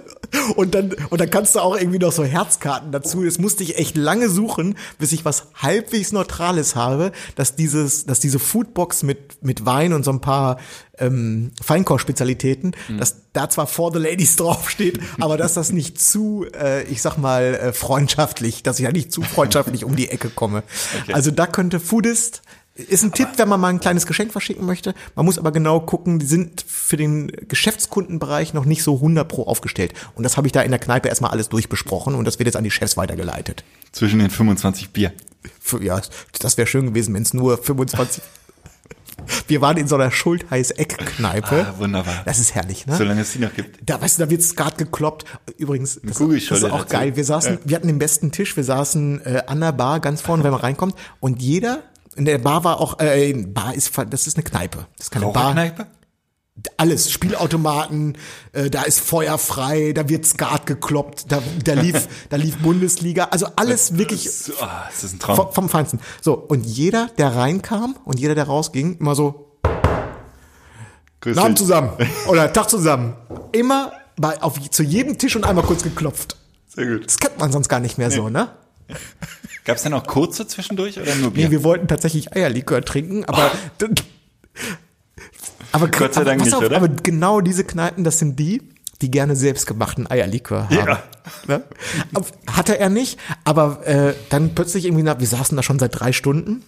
Und 0.55 0.75
dann, 0.75 0.93
und 1.09 1.19
dann 1.19 1.29
kannst 1.29 1.55
du 1.55 1.59
auch 1.59 1.75
irgendwie 1.75 1.99
noch 1.99 2.11
so 2.11 2.23
Herzkarten 2.23 2.91
dazu. 2.91 3.23
Das 3.23 3.37
musste 3.37 3.63
ich 3.63 3.77
echt 3.77 3.97
lange 3.97 4.29
suchen, 4.29 4.75
bis 4.97 5.11
ich 5.11 5.25
was 5.25 5.47
halbwegs 5.55 6.11
Neutrales 6.11 6.75
habe, 6.75 7.11
dass 7.35 7.55
dieses, 7.55 8.05
dass 8.05 8.19
diese 8.19 8.39
Foodbox 8.39 9.03
mit, 9.03 9.43
mit 9.43 9.65
Wein 9.65 9.93
und 9.93 10.03
so 10.03 10.11
ein 10.11 10.21
paar 10.21 10.57
ähm, 10.97 11.51
Feinkochspezialitäten, 11.61 12.75
dass 12.97 13.17
da 13.33 13.49
zwar 13.49 13.67
for 13.67 13.91
the 13.91 13.99
ladies 13.99 14.35
draufsteht, 14.37 14.99
aber 15.19 15.37
dass 15.37 15.55
das 15.55 15.71
nicht 15.71 15.99
zu, 15.99 16.45
äh, 16.53 16.83
ich 16.83 17.01
sag 17.01 17.17
mal, 17.17 17.55
äh, 17.55 17.73
freundschaftlich, 17.73 18.63
dass 18.63 18.79
ich 18.79 18.85
ja 18.85 18.91
nicht 18.91 19.11
zu 19.11 19.21
freundschaftlich 19.21 19.83
um 19.83 19.95
die 19.95 20.09
Ecke 20.09 20.29
komme. 20.29 20.63
Also 21.11 21.31
da 21.31 21.47
könnte 21.47 21.79
Foodist 21.79 22.41
ist 22.75 23.03
ein 23.03 23.11
Tipp, 23.11 23.27
wenn 23.37 23.49
man 23.49 23.59
mal 23.59 23.67
ein 23.67 23.79
kleines 23.79 24.05
Geschenk 24.07 24.31
verschicken 24.31 24.65
möchte. 24.65 24.93
Man 25.15 25.25
muss 25.25 25.37
aber 25.37 25.51
genau 25.51 25.81
gucken, 25.81 26.19
die 26.19 26.25
sind 26.25 26.63
für 26.67 26.95
den 26.97 27.27
Geschäftskundenbereich 27.47 28.53
noch 28.53 28.65
nicht 28.65 28.81
so 28.83 28.95
100 28.95 29.27
pro 29.27 29.43
aufgestellt. 29.43 29.93
Und 30.15 30.23
das 30.23 30.37
habe 30.37 30.47
ich 30.47 30.53
da 30.53 30.61
in 30.61 30.71
der 30.71 30.79
Kneipe 30.79 31.09
erstmal 31.09 31.31
alles 31.31 31.49
durchbesprochen 31.49 32.15
und 32.15 32.25
das 32.25 32.39
wird 32.39 32.47
jetzt 32.47 32.55
an 32.55 32.63
die 32.63 32.71
Chefs 32.71 32.97
weitergeleitet. 32.97 33.63
Zwischen 33.91 34.19
den 34.19 34.29
25 34.29 34.91
Bier. 34.91 35.11
Ja, 35.81 36.01
das 36.39 36.57
wäre 36.57 36.67
schön 36.67 36.85
gewesen, 36.87 37.13
wenn 37.13 37.23
es 37.23 37.33
nur 37.33 37.57
25... 37.57 38.23
Wir 39.47 39.61
waren 39.61 39.77
in 39.77 39.87
so 39.87 39.95
einer 39.95 40.09
Schultheiß-Eck-Kneipe. 40.09 41.67
Ah, 41.69 41.75
wunderbar. 41.77 42.23
Das 42.25 42.39
ist 42.39 42.55
herrlich, 42.55 42.87
ne? 42.87 42.95
Solange 42.97 43.21
es 43.21 43.31
die 43.33 43.39
noch 43.39 43.53
gibt. 43.53 43.77
Da, 43.87 44.01
weißt 44.01 44.17
du, 44.17 44.23
da 44.23 44.29
wird 44.31 44.41
Skat 44.41 44.77
gekloppt. 44.79 45.25
Übrigens, 45.57 45.99
das, 46.03 46.17
das 46.17 46.27
ist 46.59 46.63
auch 46.65 46.79
dazu. 46.83 46.87
geil. 46.93 47.15
Wir 47.15 47.23
saßen, 47.23 47.53
Ja. 47.53 47.59
wir 47.63 47.75
hatten 47.75 47.87
den 47.87 47.99
besten 47.99 48.31
Tisch. 48.31 48.55
Wir 48.57 48.63
saßen 48.63 49.23
äh, 49.25 49.43
an 49.45 49.59
der 49.61 49.73
Bar 49.73 49.99
ganz 49.99 50.21
vorne, 50.21 50.43
wenn 50.43 50.51
man 50.51 50.61
reinkommt. 50.61 50.95
Und 51.19 51.39
jeder, 51.41 51.83
in 52.15 52.25
der 52.25 52.37
Bar 52.37 52.63
war 52.63 52.79
auch, 52.79 52.99
äh, 52.99 53.33
Bar 53.33 53.73
ist, 53.73 53.91
das 54.09 54.27
ist 54.27 54.37
eine 54.37 54.43
Kneipe. 54.43 54.85
Das 54.97 55.07
ist 55.07 55.11
keine 55.11 55.25
Bar. 55.27 55.35
Raucherkneipe? 55.51 55.87
Alles, 56.77 57.09
Spielautomaten, 57.11 58.17
äh, 58.51 58.69
da 58.69 58.83
ist 58.83 58.99
Feuer 58.99 59.37
frei, 59.37 59.93
da 59.93 60.09
wird 60.09 60.25
Skat 60.25 60.65
gekloppt, 60.65 61.25
da, 61.31 61.41
da 61.63 61.73
lief, 61.73 62.07
da 62.29 62.35
lief 62.37 62.57
Bundesliga. 62.57 63.25
Also 63.31 63.47
alles 63.55 63.97
wirklich 63.97 64.29
So, 64.29 64.53
ah, 64.61 64.85
das 64.91 65.03
ist 65.03 65.13
ein 65.13 65.19
Traum. 65.19 65.37
vom, 65.37 65.53
vom 65.53 65.69
Feinsten. 65.69 65.99
So, 66.21 66.33
und 66.33 66.65
jeder, 66.65 67.07
der 67.17 67.35
reinkam 67.35 67.95
und 68.03 68.19
jeder, 68.19 68.35
der 68.35 68.43
rausging, 68.45 68.97
immer 68.99 69.15
so, 69.15 69.57
Grüß 71.21 71.37
Abend 71.37 71.57
dich. 71.57 71.65
zusammen 71.65 71.91
oder 72.27 72.51
Tag 72.51 72.69
zusammen. 72.69 73.15
Immer 73.51 73.93
bei, 74.17 74.41
auf, 74.41 74.59
zu 74.69 74.83
jedem 74.83 75.17
Tisch 75.17 75.35
und 75.35 75.45
einmal 75.45 75.63
kurz 75.63 75.83
geklopft. 75.83 76.35
Sehr 76.67 76.85
gut. 76.87 77.05
Das 77.05 77.17
kennt 77.17 77.39
man 77.39 77.51
sonst 77.51 77.69
gar 77.69 77.79
nicht 77.79 77.97
mehr 77.97 78.11
so, 78.11 78.29
ne? 78.29 78.49
Gab 79.65 79.77
es 79.77 79.83
dann 79.83 79.93
auch 79.93 80.05
kurze 80.05 80.47
zwischendurch 80.47 80.99
oder 80.99 81.13
nur 81.15 81.31
Bier? 81.31 81.45
Nee, 81.45 81.51
wir 81.51 81.63
wollten 81.63 81.87
tatsächlich 81.87 82.35
Eierlikör 82.35 82.81
trinken, 82.83 83.25
aber 83.25 83.51
aber, 85.71 85.87
Gott 85.87 86.13
sei 86.13 86.21
aber, 86.21 86.29
Dank 86.31 86.43
nicht, 86.43 86.53
auf, 86.53 86.63
oder? 86.63 86.75
aber 86.75 86.89
genau 86.89 87.41
diese 87.41 87.63
Kneipen, 87.63 88.03
das 88.03 88.19
sind 88.19 88.37
die, 88.39 88.61
die 89.01 89.11
gerne 89.11 89.35
selbstgemachten 89.35 90.09
Eierlikör 90.09 90.69
haben. 90.69 90.75
Ja. 90.87 91.03
Ne? 91.47 91.63
Hatte 92.47 92.79
er 92.79 92.89
nicht, 92.89 93.19
aber 93.43 93.85
äh, 93.85 94.13
dann 94.29 94.55
plötzlich 94.55 94.85
irgendwie, 94.85 95.05
wir 95.05 95.27
saßen 95.27 95.55
da 95.55 95.63
schon 95.63 95.79
seit 95.79 95.99
drei 95.99 96.11
Stunden, 96.11 96.63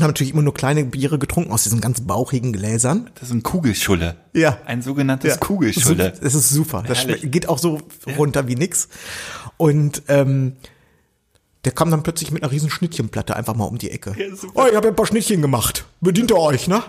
haben 0.00 0.06
natürlich 0.06 0.32
immer 0.32 0.42
nur 0.42 0.54
kleine 0.54 0.84
Biere 0.84 1.18
getrunken 1.18 1.52
aus 1.52 1.64
diesen 1.64 1.80
ganz 1.82 2.00
bauchigen 2.00 2.52
Gläsern. 2.52 3.10
Das 3.14 3.24
ist 3.24 3.34
ein 3.34 3.42
Kugelschulle. 3.42 4.16
Ja. 4.32 4.58
Ein 4.64 4.80
sogenanntes 4.80 5.34
Ja. 5.34 5.36
Kugelschulle. 5.36 6.14
Das 6.20 6.34
ist 6.34 6.48
super. 6.48 6.82
Das 6.86 7.06
Herrlich. 7.06 7.30
geht 7.30 7.48
auch 7.48 7.58
so 7.58 7.78
runter 8.16 8.48
wie 8.48 8.56
nix. 8.56 8.88
Und 9.58 10.02
ähm, 10.08 10.56
der 11.64 11.72
kam 11.72 11.90
dann 11.90 12.02
plötzlich 12.02 12.30
mit 12.30 12.42
einer 12.42 12.52
riesen 12.52 12.70
Schnittchenplatte 12.70 13.36
einfach 13.36 13.54
mal 13.54 13.64
um 13.64 13.78
die 13.78 13.90
Ecke. 13.90 14.14
Ja, 14.18 14.26
oh, 14.54 14.66
ich 14.68 14.74
habe 14.74 14.86
ja 14.86 14.92
ein 14.92 14.96
paar 14.96 15.06
Schnittchen 15.06 15.40
gemacht. 15.42 15.84
Bedient 16.00 16.30
ihr 16.30 16.38
euch, 16.38 16.66
ne? 16.66 16.82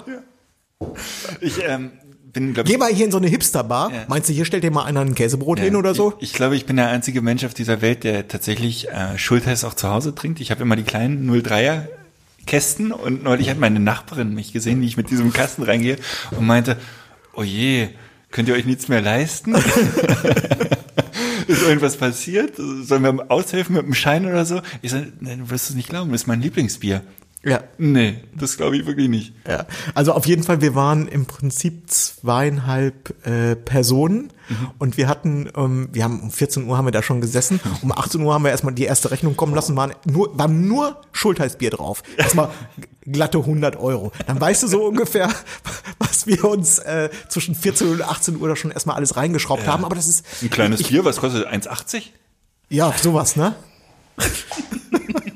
Ich 1.41 1.63
ähm, 1.63 1.91
bin, 2.33 2.53
glaube 2.53 2.67
ich, 2.67 2.73
Geh 2.73 2.79
mal 2.79 2.91
hier 2.91 3.05
in 3.05 3.11
so 3.11 3.17
eine 3.17 3.27
Hipsterbar. 3.27 3.91
Ja. 3.91 4.05
Meinst 4.07 4.29
du, 4.29 4.33
hier 4.33 4.45
stellt 4.45 4.63
dir 4.63 4.71
mal 4.71 4.83
einer 4.83 5.01
ein 5.01 5.15
Käsebrot 5.15 5.59
hin 5.59 5.75
oder 5.75 5.93
so? 5.93 6.13
Ich, 6.17 6.31
ich 6.31 6.33
glaube, 6.33 6.55
ich 6.55 6.65
bin 6.65 6.75
der 6.75 6.89
einzige 6.89 7.21
Mensch 7.21 7.45
auf 7.45 7.53
dieser 7.53 7.81
Welt, 7.81 8.03
der 8.03 8.27
tatsächlich 8.27 8.89
äh, 8.89 9.17
Schultheiß 9.17 9.63
auch 9.63 9.75
zu 9.75 9.89
Hause 9.89 10.15
trinkt. 10.15 10.41
Ich 10.41 10.49
habe 10.49 10.63
immer 10.63 10.75
die 10.75 10.83
kleinen 10.83 11.29
03er 11.29 11.87
Kästen 12.45 12.91
und 12.91 13.23
neulich 13.23 13.49
hat 13.49 13.59
meine 13.59 13.79
Nachbarin 13.79 14.33
mich 14.33 14.51
gesehen, 14.51 14.81
wie 14.81 14.87
ich 14.87 14.97
mit 14.97 15.09
diesem 15.09 15.31
Kasten 15.31 15.63
reingehe 15.63 15.97
und 16.31 16.45
meinte, 16.45 16.77
oh 17.33 17.43
je, 17.43 17.89
könnt 18.31 18.49
ihr 18.49 18.55
euch 18.55 18.65
nichts 18.65 18.87
mehr 18.89 19.01
leisten? 19.01 19.55
Ist 21.47 21.63
irgendwas 21.63 21.97
passiert? 21.97 22.55
Sollen 22.57 23.03
wir 23.03 23.31
aushelfen 23.31 23.75
mit 23.75 23.85
dem 23.85 23.93
Schein 23.93 24.25
oder 24.25 24.45
so? 24.45 24.61
Ich 24.81 24.91
sage, 24.91 25.11
nee, 25.19 25.35
du 25.35 25.49
wirst 25.49 25.69
es 25.69 25.75
nicht 25.75 25.89
glauben, 25.89 26.11
das 26.11 26.21
ist 26.21 26.27
mein 26.27 26.41
Lieblingsbier. 26.41 27.01
Ja. 27.45 27.61
Nee, 27.77 28.23
das 28.33 28.55
glaube 28.55 28.77
ich 28.77 28.85
wirklich 28.85 29.09
nicht. 29.09 29.33
Ja, 29.45 29.65
also 29.93 30.13
auf 30.13 30.25
jeden 30.25 30.43
Fall, 30.43 30.61
wir 30.61 30.75
waren 30.75 31.09
im 31.09 31.25
Prinzip 31.25 31.89
zweieinhalb 31.89 33.13
äh, 33.27 33.57
Personen 33.57 34.31
und 34.79 34.95
wir 34.95 35.09
hatten, 35.09 35.49
ähm, 35.57 35.89
wir 35.91 36.05
haben 36.05 36.21
um 36.21 36.31
14 36.31 36.65
Uhr 36.65 36.77
haben 36.77 36.85
wir 36.85 36.91
da 36.91 37.03
schon 37.03 37.19
gesessen, 37.19 37.59
um 37.81 37.91
18 37.91 38.21
Uhr 38.21 38.33
haben 38.33 38.45
wir 38.45 38.51
erstmal 38.51 38.73
die 38.73 38.85
erste 38.85 39.11
Rechnung 39.11 39.35
kommen 39.35 39.53
lassen, 39.53 39.75
waren 39.75 39.93
nur, 40.05 40.37
war 40.37 40.47
nur 40.47 41.01
Schultheißbier 41.11 41.71
drauf. 41.71 42.03
Erstmal 42.15 42.49
glatte 43.01 43.39
100 43.39 43.75
Euro. 43.75 44.13
Dann 44.25 44.39
weißt 44.39 44.63
du 44.63 44.67
so 44.67 44.85
ungefähr, 44.85 45.29
was 45.99 46.25
wir 46.25 46.45
uns 46.45 46.79
äh, 46.79 47.09
zwischen 47.27 47.55
14 47.55 47.89
und 47.89 48.01
18 48.03 48.39
Uhr 48.39 48.47
da 48.47 48.55
schon 48.55 48.71
erstmal 48.71 48.95
alles 48.95 49.17
reingeschraubt 49.17 49.67
haben, 49.67 49.83
aber 49.83 49.95
das 49.95 50.07
ist, 50.07 50.25
Ein 50.41 50.49
kleines 50.49 50.83
Bier, 50.83 51.03
was 51.03 51.17
kostet 51.17 51.45
1,80? 51.45 52.03
ja, 52.69 52.93
sowas, 53.01 53.35
ne? 53.35 53.53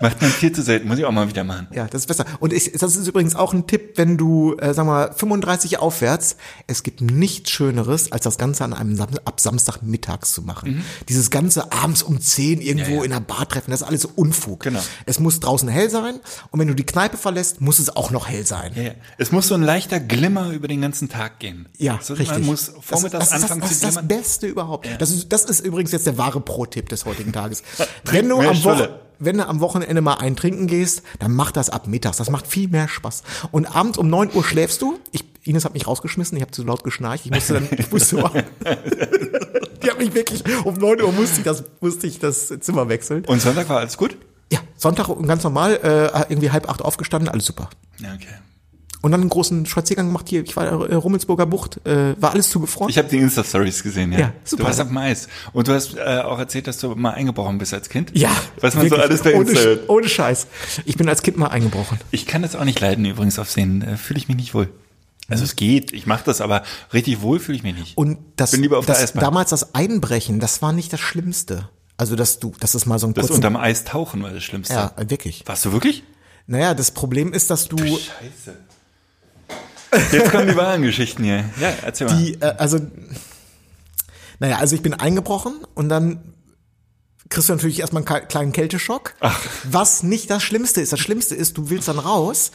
Macht 0.00 0.20
man 0.20 0.30
viel 0.30 0.52
zu 0.52 0.62
selten, 0.62 0.88
muss 0.88 0.98
ich 0.98 1.04
auch 1.04 1.12
mal 1.12 1.28
wieder 1.28 1.44
machen. 1.44 1.68
Ja, 1.72 1.86
das 1.86 2.02
ist 2.02 2.06
besser. 2.06 2.26
Und 2.40 2.52
ich, 2.52 2.72
das 2.72 2.96
ist 2.96 3.06
übrigens 3.06 3.34
auch 3.34 3.54
ein 3.54 3.66
Tipp, 3.66 3.92
wenn 3.96 4.18
du, 4.18 4.54
äh, 4.58 4.74
sag 4.74 4.84
mal, 4.84 5.12
35 5.14 5.78
aufwärts, 5.78 6.36
es 6.66 6.82
gibt 6.82 7.00
nichts 7.00 7.50
Schöneres, 7.50 8.12
als 8.12 8.24
das 8.24 8.36
Ganze 8.36 8.64
an 8.64 8.74
einem 8.74 8.96
Sam 8.96 9.08
ab 9.24 9.40
Samstag 9.40 9.82
mittags 9.82 10.34
zu 10.34 10.42
machen. 10.42 10.84
Dieses 11.08 11.30
Ganze 11.30 11.72
abends 11.72 12.02
um 12.02 12.20
10 12.20 12.60
irgendwo 12.60 12.90
Ja, 12.90 12.96
ja. 12.98 13.04
in 13.04 13.12
einer 13.12 13.20
Bar 13.20 13.48
treffen, 13.48 13.70
das 13.70 13.80
ist 13.80 13.86
alles 13.86 14.04
Unfug. 14.04 14.60
Genau. 14.64 14.80
Es 15.06 15.18
muss 15.18 15.40
draußen 15.40 15.68
hell 15.68 15.88
sein 15.88 16.20
und 16.50 16.60
wenn 16.60 16.68
du 16.68 16.74
die 16.74 16.84
Kneipe 16.84 17.16
verlässt, 17.16 17.60
muss 17.60 17.78
es 17.78 17.94
auch 17.94 18.10
noch 18.10 18.28
hell 18.28 18.44
sein. 18.46 18.72
Ja. 18.74 18.90
Es 19.18 19.32
muss 19.32 19.48
so 19.48 19.54
ein 19.54 19.62
leichter 19.62 20.00
Glimmer 20.00 20.50
über 20.50 20.68
den 20.68 20.82
ganzen 20.82 21.08
Tag 21.08 21.38
gehen. 21.38 21.68
Ja, 21.78 21.98
so, 22.02 22.14
richtig. 22.14 22.38
Man 22.38 22.46
muss 22.46 22.66
das, 22.66 22.84
vormittags 22.84 23.30
das, 23.30 23.40
das, 23.40 23.42
anfangen 23.42 23.60
das, 23.62 23.70
das 23.70 23.78
zu 23.80 23.86
ist 23.86 23.96
das 23.96 24.04
glimmern. 24.04 24.22
Beste 24.22 24.46
überhaupt. 24.46 24.88
Das, 24.98 25.10
ist, 25.10 25.32
das 25.32 25.44
ist 25.44 25.60
übrigens 25.60 25.92
jetzt 25.92 26.06
der 26.06 26.18
wahre 26.18 26.40
Pro-Tipp 26.40 26.88
des 26.88 27.04
heutigen 27.06 27.32
Tages. 27.32 27.62
Wenn 28.04 28.28
du, 28.28 28.40
am 28.40 28.64
Woche. 28.64 29.00
Wenn 29.18 29.38
du 29.38 29.48
am 29.48 29.60
Wochenende 29.60 30.00
mal 30.00 30.14
ein 30.14 30.36
Trinken 30.36 30.66
gehst, 30.66 31.02
dann 31.18 31.32
mach 31.32 31.52
das 31.52 31.70
ab 31.70 31.86
mittags. 31.86 32.16
Das 32.18 32.30
macht 32.30 32.46
viel 32.46 32.68
mehr 32.68 32.88
Spaß. 32.88 33.22
Und 33.50 33.66
abends 33.66 33.98
um 33.98 34.08
9 34.08 34.30
Uhr 34.34 34.44
schläfst 34.44 34.82
du. 34.82 34.98
Ich, 35.12 35.24
Ines 35.44 35.64
hat 35.64 35.74
mich 35.74 35.86
rausgeschmissen, 35.86 36.36
ich 36.36 36.42
habe 36.42 36.52
zu 36.52 36.64
laut 36.64 36.84
geschnarcht. 36.84 37.24
Ich 37.24 37.30
musste 37.30 37.54
dann, 37.54 37.68
ich 37.76 37.90
musste 37.90 38.16
mal, 38.16 38.44
Die 39.82 39.90
hat 39.90 39.98
mich 39.98 40.14
wirklich, 40.14 40.42
um 40.64 40.74
9 40.74 41.00
Uhr 41.02 41.12
musste 41.12 41.38
ich 41.38 41.44
das, 41.44 41.64
musste 41.80 42.06
ich 42.06 42.18
das 42.18 42.48
Zimmer 42.60 42.88
wechseln. 42.88 43.24
Und 43.26 43.40
Sonntag 43.40 43.68
war 43.68 43.78
alles 43.78 43.96
gut? 43.96 44.16
Ja, 44.52 44.58
Sonntag 44.76 45.08
ganz 45.26 45.44
normal, 45.44 45.74
äh, 45.82 46.24
irgendwie 46.28 46.50
halb 46.50 46.68
acht 46.68 46.82
aufgestanden, 46.82 47.28
alles 47.28 47.46
super. 47.46 47.70
Ja, 47.98 48.14
okay. 48.14 48.34
Und 49.02 49.12
dann 49.12 49.20
einen 49.20 49.30
großen 49.30 49.66
Spaziergang 49.66 50.06
gemacht 50.06 50.28
hier, 50.28 50.42
ich 50.42 50.56
war 50.56 50.66
äh, 50.88 50.94
Rummelsburger 50.94 51.46
Bucht, 51.46 51.80
äh, 51.86 52.20
war 52.20 52.32
alles 52.32 52.50
zugefroren. 52.50 52.90
Ich 52.90 52.98
habe 52.98 53.08
die 53.08 53.18
Insta-Stories 53.18 53.82
gesehen, 53.82 54.10
ja. 54.12 54.18
Ja, 54.18 54.32
super. 54.44 54.62
Du 54.62 54.68
warst 54.68 54.80
auf 54.80 54.88
dem 54.88 54.96
Eis. 54.96 55.28
Und 55.52 55.68
du 55.68 55.72
hast 55.74 55.94
äh, 55.96 56.00
auch 56.24 56.38
erzählt, 56.38 56.66
dass 56.66 56.78
du 56.78 56.94
mal 56.96 57.10
eingebrochen 57.10 57.58
bist 57.58 57.72
als 57.74 57.88
Kind. 57.88 58.10
Ja. 58.14 58.30
Was 58.60 58.74
man 58.74 58.84
so 58.86 58.90
wirklich. 58.92 59.08
alles 59.08 59.22
bei 59.22 59.34
ohne, 59.34 59.50
Insta 59.50 59.60
Sch- 59.60 59.64
hört. 59.66 59.88
ohne 59.88 60.08
Scheiß. 60.08 60.46
Ich 60.86 60.96
bin 60.96 61.08
als 61.08 61.22
Kind 61.22 61.36
mal 61.36 61.48
eingebrochen. 61.48 61.98
Ich 62.10 62.26
kann 62.26 62.42
das 62.42 62.56
auch 62.56 62.64
nicht 62.64 62.80
leiden 62.80 63.04
übrigens 63.04 63.38
auf 63.38 63.50
Sehen. 63.50 63.82
Äh, 63.82 63.96
fühle 63.96 64.18
ich 64.18 64.28
mich 64.28 64.36
nicht 64.38 64.54
wohl. 64.54 64.68
Also 65.28 65.44
es 65.44 65.56
geht, 65.56 65.92
ich 65.92 66.06
mache 66.06 66.22
das, 66.24 66.40
aber 66.40 66.62
richtig 66.92 67.20
wohl 67.20 67.38
fühle 67.40 67.56
ich 67.58 67.64
mich 67.64 67.76
nicht. 67.76 67.96
Und 67.98 68.18
das, 68.36 68.52
Bin 68.52 68.62
lieber 68.62 68.78
auf 68.78 68.86
der 68.86 68.94
das 68.94 69.02
Eisbahn. 69.04 69.20
damals 69.22 69.50
das 69.50 69.74
Einbrechen, 69.74 70.38
das 70.40 70.62
war 70.62 70.72
nicht 70.72 70.92
das 70.92 71.00
Schlimmste. 71.00 71.68
Also, 71.96 72.14
dass 72.14 72.38
du, 72.38 72.52
dass 72.60 72.74
es 72.74 72.86
mal 72.86 72.98
so 72.98 73.06
ein 73.08 73.14
das 73.14 73.22
kurzen, 73.26 73.36
unterm 73.36 73.56
Eis 73.56 73.84
tauchen 73.84 74.22
war 74.22 74.30
das 74.30 74.44
Schlimmste. 74.44 74.74
ja, 74.74 74.92
wirklich. 75.08 75.42
Warst 75.46 75.64
du 75.64 75.72
wirklich? 75.72 76.04
Naja, 76.46 76.74
das 76.74 76.92
Problem 76.92 77.32
ist, 77.32 77.50
dass 77.50 77.66
du 77.66 77.76
Scheiße. 77.78 78.56
Jetzt 80.12 80.30
kommen 80.30 80.48
die 80.48 80.56
wahren 80.56 80.82
Geschichten 80.82 81.24
hier. 81.24 81.44
Ja, 81.60 81.68
erzähl 81.84 82.06
mal. 82.06 82.16
die, 82.16 82.34
äh, 82.34 82.54
also, 82.58 82.78
Naja, 84.38 84.58
also 84.58 84.74
ich 84.76 84.82
bin 84.82 84.94
eingebrochen 84.94 85.54
und 85.74 85.88
dann 85.88 86.20
kriegst 87.28 87.48
du 87.48 87.54
natürlich 87.54 87.80
erstmal 87.80 88.04
einen 88.06 88.28
kleinen 88.28 88.52
Kälteschock. 88.52 89.14
Ach. 89.20 89.40
Was 89.64 90.02
nicht 90.02 90.30
das 90.30 90.42
Schlimmste 90.42 90.80
ist. 90.80 90.92
Das 90.92 91.00
Schlimmste 91.00 91.34
ist, 91.34 91.56
du 91.58 91.70
willst 91.70 91.88
dann 91.88 91.98
raus, 91.98 92.52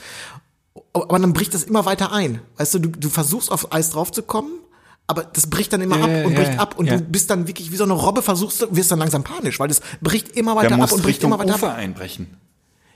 aber 0.94 1.20
dann 1.20 1.34
bricht 1.34 1.54
das 1.54 1.64
immer 1.64 1.86
weiter 1.86 2.12
ein. 2.14 2.40
Weißt 2.58 2.76
du, 2.76 2.80
du, 2.80 2.90
du 2.90 3.10
versuchst 3.10 3.52
auf 3.52 3.74
Eis 3.74 3.90
draufzukommen, 3.90 4.52
aber 5.08 5.24
das 5.24 5.48
bricht 5.50 5.74
dann 5.74 5.82
immer 5.82 5.98
Ja, 5.98 6.04
ab 6.06 6.10
ja, 6.12 6.26
und 6.26 6.36
bricht 6.36 6.54
ja. 6.54 6.60
ab 6.60 6.78
und 6.78 6.90
du 6.90 7.00
bist 7.02 7.30
dann 7.30 7.48
wirklich 7.48 7.72
wie 7.72 7.76
so 7.76 7.84
eine 7.84 7.94
Robbe, 7.94 8.22
versuchst 8.22 8.62
du, 8.62 8.76
wirst 8.76 8.92
dann 8.92 9.00
langsam 9.00 9.24
panisch, 9.24 9.60
weil 9.60 9.68
das 9.68 9.82
bricht 10.00 10.30
immer 10.38 10.56
weiter 10.56 10.78
Da 10.78 10.84
ab 10.84 10.92
und 10.92 11.02
bricht 11.02 11.16
Richtung 11.18 11.32
immer 11.32 11.40
weiter 11.40 11.56
Ufer 11.56 11.72
ab. 11.72 11.78
einbrechen. 11.78 12.38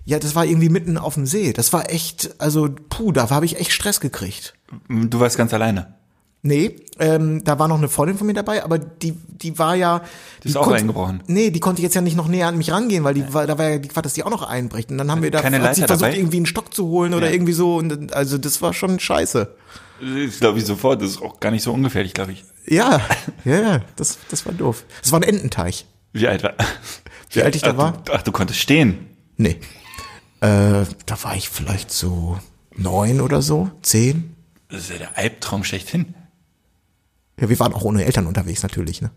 Ja, 0.05 0.19
das 0.19 0.35
war 0.35 0.45
irgendwie 0.45 0.69
mitten 0.69 0.97
auf 0.97 1.15
dem 1.15 1.25
See. 1.25 1.51
Das 1.51 1.73
war 1.73 1.89
echt, 1.91 2.39
also 2.39 2.69
puh, 2.89 3.11
da 3.11 3.29
habe 3.29 3.45
ich 3.45 3.59
echt 3.59 3.71
Stress 3.71 3.99
gekriegt. 3.99 4.53
Du 4.87 5.19
warst 5.19 5.37
ganz 5.37 5.53
alleine. 5.53 5.95
Nee, 6.43 6.75
ähm, 6.99 7.43
da 7.43 7.57
war 7.57 7.67
noch 7.67 7.79
eine 7.79 7.89
Freundin 7.89 8.19
von 8.19 8.27
mir 8.27 8.33
dabei, 8.35 8.63
aber 8.63 8.77
die, 8.77 9.13
die 9.13 9.57
war 9.57 9.73
ja. 9.73 10.03
Die 10.43 10.49
ist 10.49 10.57
auch 10.57 10.65
konnte- 10.65 10.77
eingebrochen. 10.79 11.23
Nee, 11.25 11.49
die 11.49 11.59
konnte 11.59 11.81
jetzt 11.81 11.95
ja 11.95 12.01
nicht 12.01 12.15
noch 12.15 12.27
näher 12.27 12.47
an 12.47 12.55
mich 12.59 12.69
rangehen, 12.69 13.03
weil 13.03 13.15
die 13.15 13.33
war, 13.33 13.47
da 13.47 13.57
war 13.57 13.67
ja 13.67 13.77
die 13.79 13.87
Gefahr, 13.87 14.03
dass 14.03 14.13
die 14.13 14.21
auch 14.23 14.29
noch 14.29 14.43
einbricht. 14.43 14.91
Und 14.91 14.99
dann 14.99 15.09
haben 15.09 15.23
wir 15.23 15.31
da 15.31 15.41
Keine 15.41 15.59
hat 15.59 15.73
sie 15.73 15.81
versucht, 15.81 16.01
dabei? 16.03 16.15
irgendwie 16.15 16.37
einen 16.37 16.45
Stock 16.45 16.71
zu 16.71 16.85
holen 16.87 17.15
oder 17.15 17.25
Ja. 17.27 17.33
irgendwie 17.33 17.53
so. 17.53 17.75
Und 17.77 18.13
also 18.13 18.37
das 18.37 18.61
war 18.61 18.73
schon 18.75 18.99
scheiße. 18.99 19.55
Das 20.27 20.39
glaube 20.39 20.59
ich 20.59 20.65
sofort. 20.65 21.01
Das 21.01 21.09
ist 21.09 21.21
auch 21.23 21.39
gar 21.39 21.49
nicht 21.49 21.63
so 21.63 21.73
ungefährlich, 21.73 22.13
glaube 22.13 22.33
ich. 22.33 22.45
Ja, 22.67 23.01
ja, 23.43 23.59
ja, 23.61 23.81
das, 23.95 24.19
das 24.29 24.45
war 24.45 24.53
doof. 24.53 24.85
Das 25.01 25.11
war 25.11 25.19
ein 25.19 25.23
Ententeich. 25.23 25.87
Wie 26.13 26.27
alt 26.27 26.43
war? 26.43 26.53
Wie 27.31 27.41
alt 27.41 27.55
ich 27.55 27.63
da 27.63 27.71
ach, 27.71 27.77
war? 27.77 28.01
Du, 28.05 28.13
ach, 28.13 28.21
du 28.21 28.31
konntest 28.31 28.59
stehen. 28.59 29.07
Nee. 29.37 29.57
Äh, 30.45 30.85
da 31.05 31.23
war 31.23 31.35
ich 31.35 31.49
vielleicht 31.49 31.91
so 31.91 32.37
neun 32.75 33.21
oder 33.21 33.41
so, 33.41 33.71
zehn. 33.81 34.35
Das 34.69 34.81
ist 34.81 34.89
ja 34.91 34.97
der 34.97 35.17
Albtraum 35.17 35.63
schlechthin. 35.63 36.13
Ja, 37.39 37.49
wir 37.49 37.59
waren 37.59 37.73
auch 37.73 37.83
ohne 37.83 38.05
Eltern 38.05 38.27
unterwegs 38.27 38.63
natürlich, 38.63 39.01
ne? 39.01 39.11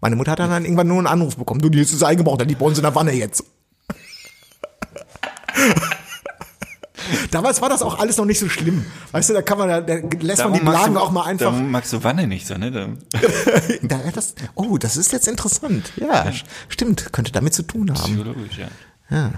Meine 0.00 0.16
Mutter 0.16 0.32
hat 0.32 0.38
dann, 0.38 0.50
dann 0.50 0.64
irgendwann 0.64 0.86
nur 0.88 0.98
einen 0.98 1.06
Anruf 1.06 1.36
bekommen. 1.36 1.60
Du, 1.60 1.68
die 1.68 1.80
ist 1.80 2.02
eingebrochen, 2.02 2.38
dann 2.38 2.48
liegt 2.48 2.60
bei 2.60 2.66
uns 2.66 2.78
in 2.78 2.82
der 2.84 2.94
Wanne 2.94 3.12
jetzt. 3.12 3.44
Damals 7.30 7.60
war 7.60 7.68
das 7.68 7.82
auch 7.82 7.98
alles 7.98 8.16
noch 8.16 8.24
nicht 8.24 8.38
so 8.38 8.48
schlimm. 8.48 8.84
Weißt 9.12 9.28
du, 9.30 9.34
da 9.34 9.42
kann 9.42 9.58
man, 9.58 9.68
da, 9.68 9.80
da 9.80 9.94
lässt 10.20 10.42
man 10.44 10.52
die 10.54 10.60
Blagen 10.60 10.94
du, 10.94 11.00
auch 11.00 11.10
mal 11.10 11.24
einfach. 11.24 11.46
Darum 11.50 11.70
magst 11.70 11.92
du 11.92 12.02
Wanne 12.04 12.26
nicht 12.26 12.46
so, 12.46 12.54
ne? 12.54 12.70
Da, 12.70 12.88
Da, 13.82 13.98
das, 14.14 14.34
oh, 14.54 14.78
das 14.78 14.96
ist 14.96 15.12
jetzt 15.12 15.26
interessant. 15.28 15.92
Ja, 15.96 16.24
st- 16.26 16.44
stimmt, 16.68 17.12
könnte 17.12 17.32
damit 17.32 17.54
zu 17.54 17.62
tun 17.62 17.90
haben. 17.92 18.00
psychologisch, 18.14 18.58
ja. 18.58 18.68
Ja. 19.10 19.32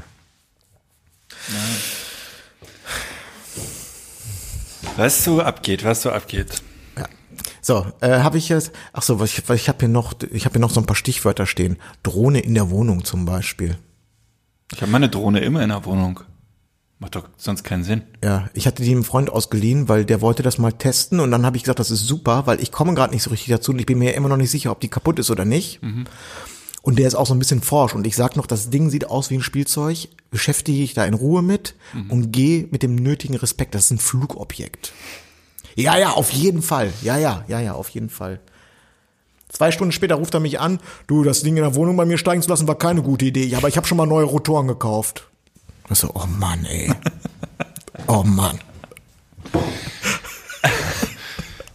Was 4.96 5.24
so 5.24 5.40
abgeht, 5.40 5.84
was 5.84 6.02
so 6.02 6.10
abgeht. 6.10 6.62
Ja. 6.96 7.08
So, 7.60 7.86
äh, 8.00 8.20
habe 8.20 8.38
ich 8.38 8.48
jetzt, 8.48 8.72
ach 8.92 9.02
so, 9.02 9.22
ich, 9.24 9.48
ich 9.48 9.68
habe 9.68 9.78
hier 9.80 9.88
noch, 9.88 10.14
ich 10.30 10.44
habe 10.44 10.54
hier 10.54 10.60
noch 10.60 10.70
so 10.70 10.80
ein 10.80 10.86
paar 10.86 10.96
Stichwörter 10.96 11.46
stehen. 11.46 11.78
Drohne 12.02 12.40
in 12.40 12.54
der 12.54 12.70
Wohnung 12.70 13.04
zum 13.04 13.24
Beispiel. 13.24 13.78
Ich 14.72 14.80
habe 14.82 14.92
meine 14.92 15.08
Drohne 15.08 15.40
immer 15.40 15.62
in 15.62 15.70
der 15.70 15.84
Wohnung. 15.84 16.20
Macht 16.98 17.16
doch 17.16 17.28
sonst 17.36 17.64
keinen 17.64 17.82
Sinn. 17.82 18.02
Ja, 18.22 18.48
ich 18.54 18.66
hatte 18.66 18.84
die 18.84 18.92
einem 18.92 19.02
Freund 19.02 19.28
ausgeliehen, 19.28 19.88
weil 19.88 20.04
der 20.04 20.20
wollte 20.20 20.44
das 20.44 20.58
mal 20.58 20.72
testen 20.72 21.18
und 21.18 21.32
dann 21.32 21.44
habe 21.44 21.56
ich 21.56 21.64
gesagt, 21.64 21.80
das 21.80 21.90
ist 21.90 22.06
super, 22.06 22.46
weil 22.46 22.60
ich 22.60 22.70
komme 22.70 22.94
gerade 22.94 23.12
nicht 23.12 23.24
so 23.24 23.30
richtig 23.30 23.48
dazu 23.48 23.72
und 23.72 23.80
ich 23.80 23.86
bin 23.86 23.98
mir 23.98 24.14
immer 24.14 24.28
noch 24.28 24.36
nicht 24.36 24.52
sicher, 24.52 24.70
ob 24.70 24.80
die 24.80 24.88
kaputt 24.88 25.18
ist 25.18 25.30
oder 25.30 25.44
nicht. 25.44 25.80
Und 26.82 26.98
der 26.98 27.06
ist 27.06 27.14
auch 27.14 27.26
so 27.26 27.34
ein 27.34 27.38
bisschen 27.38 27.62
forsch 27.62 27.94
und 27.94 28.06
ich 28.06 28.16
sag 28.16 28.36
noch, 28.36 28.46
das 28.46 28.68
Ding 28.68 28.90
sieht 28.90 29.08
aus 29.08 29.30
wie 29.30 29.36
ein 29.36 29.42
Spielzeug, 29.42 30.08
beschäftige 30.30 30.82
ich 30.82 30.94
da 30.94 31.04
in 31.04 31.14
Ruhe 31.14 31.40
mit 31.40 31.76
und 32.08 32.32
gehe 32.32 32.66
mit 32.72 32.82
dem 32.82 32.96
nötigen 32.96 33.36
Respekt. 33.36 33.74
Das 33.76 33.84
ist 33.84 33.92
ein 33.92 33.98
Flugobjekt. 33.98 34.92
Ja, 35.76 35.96
ja, 35.96 36.10
auf 36.10 36.30
jeden 36.32 36.60
Fall. 36.60 36.92
Ja, 37.02 37.16
ja, 37.16 37.44
ja, 37.46 37.60
ja, 37.60 37.74
auf 37.74 37.88
jeden 37.90 38.10
Fall. 38.10 38.40
Zwei 39.48 39.70
Stunden 39.70 39.92
später 39.92 40.16
ruft 40.16 40.34
er 40.34 40.40
mich 40.40 40.58
an, 40.60 40.80
du, 41.06 41.22
das 41.22 41.42
Ding 41.42 41.56
in 41.56 41.62
der 41.62 41.74
Wohnung 41.74 41.96
bei 41.96 42.04
mir 42.06 42.18
steigen 42.18 42.42
zu 42.42 42.48
lassen, 42.48 42.66
war 42.66 42.78
keine 42.78 43.02
gute 43.02 43.26
Idee. 43.26 43.44
Ja, 43.44 43.58
aber 43.58 43.68
ich 43.68 43.76
habe 43.76 43.86
schon 43.86 43.98
mal 43.98 44.06
neue 44.06 44.24
Rotoren 44.24 44.66
gekauft. 44.66 45.28
Ich 45.90 45.98
so, 45.98 46.10
oh 46.14 46.26
Mann, 46.26 46.64
ey. 46.64 46.92
Oh 48.08 48.24
Mann. 48.24 48.58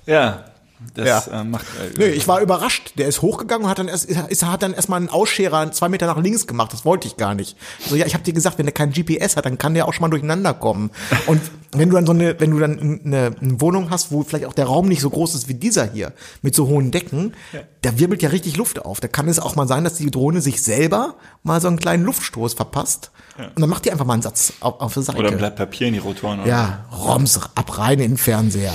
Ja, 0.05 0.45
das 0.97 1.27
Ja. 1.27 1.41
Äh, 1.41 1.43
macht. 1.43 1.65
Äh, 1.65 1.97
Nee, 1.97 2.05
ich 2.07 2.27
war 2.27 2.41
überrascht. 2.41 2.93
Der 2.97 3.07
ist 3.07 3.21
hochgegangen 3.21 3.65
und 3.65 3.69
hat 3.69 3.79
dann 3.79 3.87
erst, 3.87 4.05
ist, 4.05 4.43
hat 4.43 4.61
dann 4.63 4.73
erstmal 4.73 4.97
einen 4.97 5.09
Ausscherer 5.09 5.71
zwei 5.71 5.89
Meter 5.89 6.05
nach 6.07 6.17
links 6.21 6.47
gemacht. 6.47 6.73
Das 6.73 6.83
wollte 6.85 7.07
ich 7.07 7.17
gar 7.17 7.35
nicht. 7.35 7.57
So, 7.87 7.95
ja, 7.95 8.05
ich 8.05 8.13
habe 8.13 8.23
dir 8.23 8.33
gesagt, 8.33 8.57
wenn 8.57 8.65
der 8.65 8.73
kein 8.73 8.91
GPS 8.91 9.35
hat, 9.37 9.45
dann 9.45 9.57
kann 9.57 9.73
der 9.73 9.87
auch 9.87 9.93
schon 9.93 10.01
mal 10.01 10.09
durcheinander 10.09 10.53
kommen. 10.53 10.91
Und 11.27 11.41
wenn 11.71 11.89
du 11.89 11.95
dann 11.95 12.05
so 12.05 12.11
eine, 12.13 12.39
wenn 12.39 12.51
du 12.51 12.59
dann 12.59 13.01
eine, 13.05 13.35
eine 13.39 13.61
Wohnung 13.61 13.89
hast, 13.89 14.11
wo 14.11 14.23
vielleicht 14.23 14.45
auch 14.45 14.53
der 14.53 14.65
Raum 14.65 14.87
nicht 14.87 15.01
so 15.01 15.09
groß 15.09 15.35
ist 15.35 15.47
wie 15.47 15.53
dieser 15.53 15.91
hier, 15.91 16.13
mit 16.41 16.55
so 16.55 16.67
hohen 16.67 16.91
Decken, 16.91 17.33
da 17.81 17.99
wirbelt 17.99 18.21
ja 18.23 18.29
richtig 18.29 18.57
Luft 18.57 18.83
auf. 18.83 18.99
Da 18.99 19.07
kann 19.07 19.27
es 19.27 19.39
auch 19.39 19.55
mal 19.55 19.67
sein, 19.67 19.83
dass 19.83 19.95
die 19.95 20.09
Drohne 20.11 20.41
sich 20.41 20.61
selber 20.61 21.15
mal 21.43 21.61
so 21.61 21.67
einen 21.67 21.77
kleinen 21.79 22.03
Luftstoß 22.05 22.53
verpasst. 22.53 23.11
Und 23.37 23.59
dann 23.61 23.69
macht 23.69 23.85
die 23.85 23.91
einfach 23.91 24.05
mal 24.05 24.13
einen 24.13 24.23
Satz 24.23 24.53
auf, 24.61 24.81
auf 24.81 24.93
der 24.95 25.03
Seite. 25.03 25.19
oder 25.19 25.29
ein 25.29 25.37
Blatt 25.37 25.55
Papier 25.55 25.87
in 25.87 25.93
die 25.93 25.99
Rotoren. 25.99 26.39
Oder? 26.39 26.49
ja, 26.49 26.85
Roms 26.91 27.39
ab 27.53 27.77
rein 27.77 27.99
in 27.99 28.11
den 28.13 28.17
Fernseher. 28.17 28.73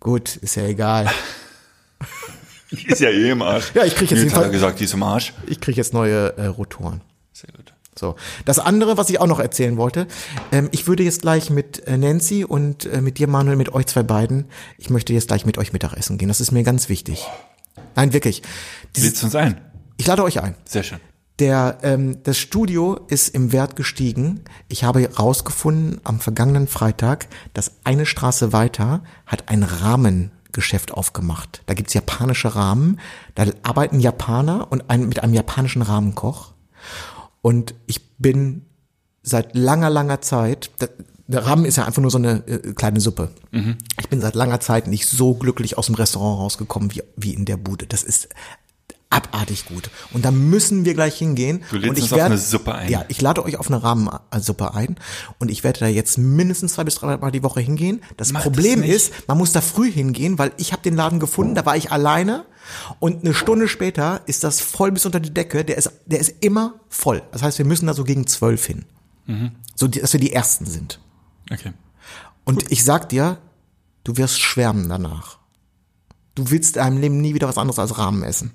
Gut, 0.00 0.34
ist 0.36 0.56
ja 0.56 0.64
egal. 0.64 1.08
Die 2.70 2.86
ist 2.86 3.00
ja 3.00 3.10
eh 3.10 3.30
im 3.30 3.42
Arsch. 3.42 3.72
Ja, 3.74 3.84
ich 3.84 3.94
krieg 3.94 4.10
jetzt 4.10 4.20
jedenfalls- 4.20 4.52
gesagt, 4.52 4.80
die 4.80 4.84
ist 4.84 4.94
im 4.94 5.02
Arsch. 5.02 5.32
Ich 5.46 5.60
kriege 5.60 5.76
jetzt 5.76 5.92
neue 5.92 6.36
äh, 6.36 6.46
Rotoren. 6.46 7.00
Sehr 7.32 7.50
gut. 7.56 7.72
So, 7.98 8.14
das 8.44 8.58
andere, 8.58 8.96
was 8.96 9.10
ich 9.10 9.20
auch 9.20 9.26
noch 9.26 9.40
erzählen 9.40 9.76
wollte, 9.76 10.06
ähm, 10.52 10.68
ich 10.70 10.86
würde 10.86 11.02
jetzt 11.02 11.22
gleich 11.22 11.50
mit 11.50 11.86
äh, 11.86 11.98
Nancy 11.98 12.44
und 12.44 12.86
äh, 12.86 13.00
mit 13.00 13.18
dir, 13.18 13.26
Manuel, 13.26 13.56
mit 13.56 13.74
euch 13.74 13.86
zwei 13.86 14.02
beiden, 14.04 14.46
ich 14.78 14.88
möchte 14.90 15.12
jetzt 15.12 15.28
gleich 15.28 15.44
mit 15.44 15.58
euch 15.58 15.72
Mittagessen 15.72 16.16
gehen. 16.16 16.28
Das 16.28 16.40
ist 16.40 16.52
mir 16.52 16.62
ganz 16.62 16.88
wichtig. 16.88 17.26
Nein, 17.96 18.12
wirklich. 18.12 18.42
Lädst 18.96 19.22
uns 19.24 19.34
ein? 19.34 19.60
ich 19.96 20.06
lade 20.06 20.22
euch 20.22 20.40
ein. 20.40 20.54
Sehr 20.64 20.82
schön. 20.82 20.98
Der, 21.40 21.78
ähm, 21.82 22.18
das 22.22 22.38
Studio 22.38 23.00
ist 23.08 23.34
im 23.34 23.50
Wert 23.52 23.74
gestiegen. 23.74 24.40
Ich 24.68 24.84
habe 24.84 25.08
rausgefunden 25.18 26.00
am 26.04 26.20
vergangenen 26.20 26.68
Freitag, 26.68 27.28
dass 27.54 27.72
eine 27.84 28.06
Straße 28.06 28.52
weiter 28.52 29.02
hat 29.26 29.48
ein 29.48 29.62
Rahmengeschäft 30.50 30.92
aufgemacht. 30.92 31.62
Da 31.66 31.74
gibt's 31.74 31.94
japanische 31.94 32.54
Rahmen. 32.54 32.98
Da 33.34 33.46
arbeiten 33.62 34.00
Japaner 34.00 34.66
und 34.70 34.90
ein, 34.90 35.08
mit 35.08 35.22
einem 35.22 35.34
japanischen 35.34 35.82
Rahmenkoch. 35.82 36.52
Und 37.42 37.74
ich 37.86 38.16
bin 38.18 38.66
seit 39.22 39.54
langer, 39.54 39.90
langer 39.90 40.20
Zeit, 40.20 40.70
der, 40.80 40.90
der 41.26 41.46
Rahmen 41.46 41.64
ist 41.64 41.76
ja 41.76 41.84
einfach 41.84 42.02
nur 42.02 42.10
so 42.10 42.18
eine 42.18 42.46
äh, 42.46 42.72
kleine 42.72 43.00
Suppe. 43.00 43.30
Ich 44.00 44.08
bin 44.08 44.20
seit 44.20 44.34
langer 44.34 44.60
Zeit 44.60 44.86
nicht 44.88 45.06
so 45.06 45.34
glücklich 45.34 45.78
aus 45.78 45.86
dem 45.86 45.94
Restaurant 45.94 46.40
rausgekommen 46.40 46.92
wie, 46.94 47.02
wie 47.16 47.34
in 47.34 47.44
der 47.44 47.56
Bude. 47.56 47.86
Das 47.86 48.02
ist 48.02 48.28
abartig 49.10 49.66
gut. 49.66 49.90
Und 50.12 50.24
da 50.24 50.30
müssen 50.30 50.84
wir 50.84 50.94
gleich 50.94 51.16
hingehen. 51.16 51.64
Du 51.70 51.76
lädst 51.76 51.90
und 51.90 51.96
ich 51.98 52.04
uns 52.04 52.12
auf 52.12 52.18
werde, 52.18 52.34
eine 52.34 52.40
Suppe 52.40 52.74
ein. 52.74 52.90
Ja, 52.90 53.04
ich 53.08 53.20
lade 53.20 53.44
euch 53.44 53.56
auf 53.56 53.66
eine 53.66 53.82
Rahmensuppe 53.82 54.72
ein 54.74 54.96
und 55.38 55.50
ich 55.50 55.64
werde 55.64 55.80
da 55.80 55.86
jetzt 55.88 56.16
mindestens 56.16 56.74
zwei 56.74 56.84
bis 56.84 56.94
drei 56.94 57.16
Mal 57.16 57.32
die 57.32 57.42
Woche 57.42 57.60
hingehen. 57.60 58.02
Das 58.16 58.32
Mach 58.32 58.42
Problem 58.42 58.80
das 58.80 58.90
ist, 58.90 59.28
man 59.28 59.36
muss 59.36 59.52
da 59.52 59.60
früh 59.60 59.90
hingehen, 59.90 60.38
weil 60.38 60.52
ich 60.56 60.72
habe 60.72 60.82
den 60.82 60.94
Laden 60.94 61.18
gefunden, 61.18 61.54
da 61.54 61.66
war 61.66 61.76
ich 61.76 61.90
alleine 61.90 62.46
und 63.00 63.24
eine 63.24 63.34
Stunde 63.34 63.68
später 63.68 64.20
ist 64.26 64.44
das 64.44 64.60
voll 64.60 64.92
bis 64.92 65.04
unter 65.06 65.20
die 65.20 65.34
Decke. 65.34 65.64
Der 65.64 65.76
ist, 65.76 65.90
der 66.06 66.20
ist 66.20 66.34
immer 66.40 66.74
voll. 66.88 67.22
Das 67.32 67.42
heißt, 67.42 67.58
wir 67.58 67.66
müssen 67.66 67.86
da 67.86 67.94
so 67.94 68.04
gegen 68.04 68.26
zwölf 68.28 68.64
hin. 68.64 68.84
Mhm. 69.26 69.52
So, 69.74 69.88
dass 69.88 70.12
wir 70.12 70.20
die 70.20 70.32
Ersten 70.32 70.66
sind. 70.66 71.00
Okay. 71.50 71.72
Und 72.44 72.70
ich 72.70 72.84
sag 72.84 73.08
dir, 73.08 73.38
du 74.04 74.16
wirst 74.16 74.40
schwärmen 74.40 74.88
danach. 74.88 75.39
Du 76.34 76.50
willst 76.50 76.76
in 76.76 76.82
deinem 76.82 76.98
Leben 76.98 77.20
nie 77.20 77.34
wieder 77.34 77.48
was 77.48 77.58
anderes 77.58 77.78
als 77.78 77.98
Rahmen 77.98 78.22
essen. 78.22 78.52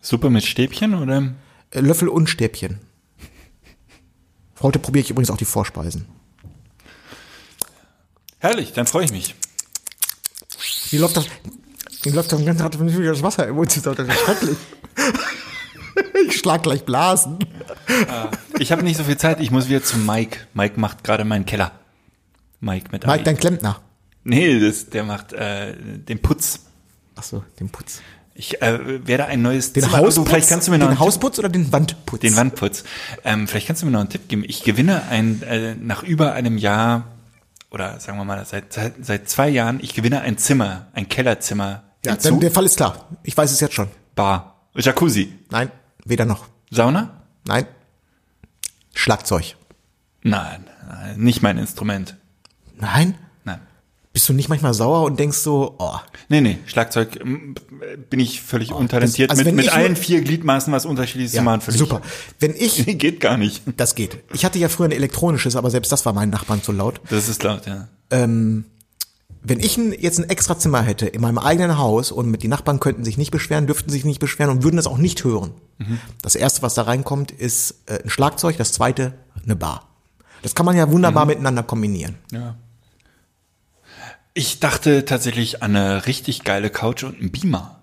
Suppe 0.00 0.30
mit 0.30 0.44
Stäbchen 0.44 0.94
oder? 0.94 1.34
Äh, 1.70 1.80
Löffel 1.80 2.08
und 2.08 2.28
Stäbchen. 2.28 2.80
Heute 4.60 4.78
probiere 4.78 5.04
ich 5.04 5.10
übrigens 5.10 5.30
auch 5.30 5.36
die 5.36 5.44
Vorspeisen. 5.44 6.06
Herrlich, 8.38 8.72
dann 8.72 8.86
freue 8.86 9.04
ich 9.04 9.12
mich. 9.12 9.34
Wie 10.90 10.98
läuft 10.98 11.16
das? 11.16 11.26
Wie 12.02 12.10
läuft 12.10 12.32
das 12.32 12.38
den 12.38 12.46
ganzen 12.46 12.62
Tag 12.62 12.78
wenn 12.78 12.88
ich 12.88 12.98
wieder 12.98 13.12
das 13.12 13.22
Wasser 13.22 13.46
im 13.46 13.54
Mund 13.54 13.70
ziehe? 13.70 13.82
Das 13.82 13.98
ist 13.98 14.18
schrecklich. 14.20 14.56
ich 16.28 16.38
schlag 16.38 16.62
gleich 16.62 16.84
Blasen. 16.84 17.38
Ich 18.58 18.72
habe 18.72 18.82
nicht 18.82 18.96
so 18.96 19.04
viel 19.04 19.16
Zeit, 19.16 19.40
ich 19.40 19.50
muss 19.50 19.68
wieder 19.68 19.82
zu 19.82 19.96
Mike. 19.96 20.40
Mike 20.54 20.78
macht 20.78 21.04
gerade 21.04 21.24
meinen 21.24 21.46
Keller. 21.46 21.72
Mike 22.60 22.88
mit 22.92 23.06
Mike, 23.06 23.24
dein 23.24 23.36
Klempner. 23.36 23.80
Nee, 24.24 24.60
das, 24.60 24.88
der 24.90 25.04
macht 25.04 25.32
äh, 25.32 25.74
den 25.76 26.20
Putz. 26.20 26.60
Ach 27.16 27.22
so, 27.22 27.44
den 27.60 27.68
Putz. 27.70 28.00
Ich 28.34 28.62
äh, 28.62 29.06
werde 29.06 29.26
ein 29.26 29.42
neues 29.42 29.72
Den 29.72 29.82
Zimmer- 29.82 29.98
Hausputz? 29.98 30.06
Also, 30.18 30.24
vielleicht 30.24 30.48
kannst 30.48 30.66
du 30.68 30.70
mir 30.72 30.78
noch 30.78 30.88
den 30.88 30.98
Hausputz 30.98 31.38
oder 31.38 31.48
den 31.50 31.70
Wandputz? 31.72 32.20
den 32.20 32.34
Wandputz. 32.36 32.84
Ähm, 33.24 33.46
vielleicht 33.46 33.66
kannst 33.66 33.82
du 33.82 33.86
mir 33.86 33.92
noch 33.92 34.00
einen 34.00 34.08
Tipp 34.08 34.28
geben. 34.28 34.44
Ich 34.46 34.62
gewinne 34.64 35.02
ein 35.10 35.42
äh, 35.42 35.74
nach 35.74 36.02
über 36.02 36.32
einem 36.32 36.56
Jahr 36.56 37.04
oder 37.70 38.00
sagen 38.00 38.16
wir 38.18 38.24
mal 38.24 38.44
seit 38.46 38.72
seit, 38.72 39.04
seit 39.04 39.28
zwei 39.28 39.48
Jahren. 39.50 39.80
Ich 39.82 39.92
gewinne 39.94 40.22
ein 40.22 40.38
Zimmer, 40.38 40.86
ein 40.94 41.08
Kellerzimmer 41.08 41.82
Ja, 42.06 42.12
hinzu. 42.12 42.30
dann, 42.30 42.40
der 42.40 42.50
Fall 42.50 42.64
ist 42.64 42.76
klar. 42.76 43.06
Ich 43.22 43.36
weiß 43.36 43.50
es 43.52 43.60
jetzt 43.60 43.74
schon. 43.74 43.88
Bar, 44.14 44.66
Jacuzzi, 44.76 45.32
Nein, 45.50 45.70
weder 46.04 46.24
noch. 46.24 46.46
Sauna. 46.70 47.22
Nein. 47.46 47.66
Schlagzeug. 48.94 49.56
Nein, 50.22 50.64
nicht 51.16 51.42
mein 51.42 51.58
Instrument. 51.58 52.16
Nein. 52.78 53.16
Bist 54.12 54.28
du 54.28 54.34
nicht 54.34 54.48
manchmal 54.50 54.74
sauer 54.74 55.04
und 55.04 55.18
denkst 55.18 55.38
so, 55.38 55.74
oh, 55.78 55.96
Nee, 56.28 56.42
nee, 56.42 56.58
Schlagzeug 56.66 57.18
ähm, 57.20 57.54
bin 58.10 58.20
ich 58.20 58.42
völlig 58.42 58.72
untalentiert. 58.72 59.30
das- 59.30 59.38
also 59.38 59.48
mit 59.48 59.56
mit 59.56 59.64
ich 59.66 59.72
allen 59.72 59.96
vier 59.96 60.20
Gliedmaßen 60.20 60.70
was 60.72 60.84
unterschiedliches 60.84 61.32
zu 61.32 61.38
ja, 61.38 61.42
machen. 61.42 61.62
Völlig, 61.62 61.78
super. 61.78 62.02
Wenn 62.38 62.54
ich, 62.54 62.84
geht 62.98 63.20
gar 63.20 63.38
nicht. 63.38 63.62
das 63.78 63.94
geht. 63.94 64.18
Ich 64.34 64.44
hatte 64.44 64.58
ja 64.58 64.68
früher 64.68 64.88
ein 64.88 64.92
elektronisches, 64.92 65.56
aber 65.56 65.70
selbst 65.70 65.90
das 65.92 66.04
war 66.04 66.12
meinen 66.12 66.30
Nachbarn 66.30 66.62
zu 66.62 66.72
laut. 66.72 67.00
Das 67.08 67.28
ist 67.28 67.42
laut, 67.42 67.62
ja. 67.66 67.88
Wenn 69.44 69.58
ich 69.58 69.76
ein, 69.76 69.92
jetzt 69.98 70.18
ein 70.20 70.28
extra 70.30 70.56
Zimmer 70.58 70.82
hätte 70.82 71.06
in 71.06 71.20
meinem 71.20 71.38
eigenen 71.38 71.76
Haus 71.78 72.12
und 72.12 72.30
mit 72.30 72.42
die 72.44 72.48
Nachbarn 72.48 72.78
könnten 72.78 73.04
sich 73.04 73.18
nicht 73.18 73.30
beschweren, 73.32 73.66
dürften 73.66 73.90
sich 73.90 74.04
nicht 74.04 74.20
beschweren 74.20 74.50
und 74.50 74.62
würden 74.62 74.76
das 74.76 74.86
auch 74.86 74.98
nicht 74.98 75.24
hören. 75.24 75.52
Das 76.22 76.36
erste, 76.36 76.62
was 76.62 76.74
da 76.74 76.82
reinkommt, 76.82 77.32
ist 77.32 77.74
äh, 77.86 77.98
ein 78.04 78.10
Schlagzeug, 78.10 78.56
das 78.56 78.70
zweite 78.72 79.14
eine 79.42 79.56
Bar. 79.56 79.88
Das 80.42 80.54
kann 80.54 80.64
man 80.66 80.76
ja 80.76 80.88
wunderbar 80.92 81.24
miteinander 81.26 81.62
kombinieren. 81.64 82.16
ja. 82.30 82.56
Ich 84.34 84.60
dachte 84.60 85.04
tatsächlich 85.04 85.62
an 85.62 85.76
eine 85.76 86.06
richtig 86.06 86.44
geile 86.44 86.70
Couch 86.70 87.04
und 87.04 87.18
einen 87.20 87.30
Beamer. 87.30 87.82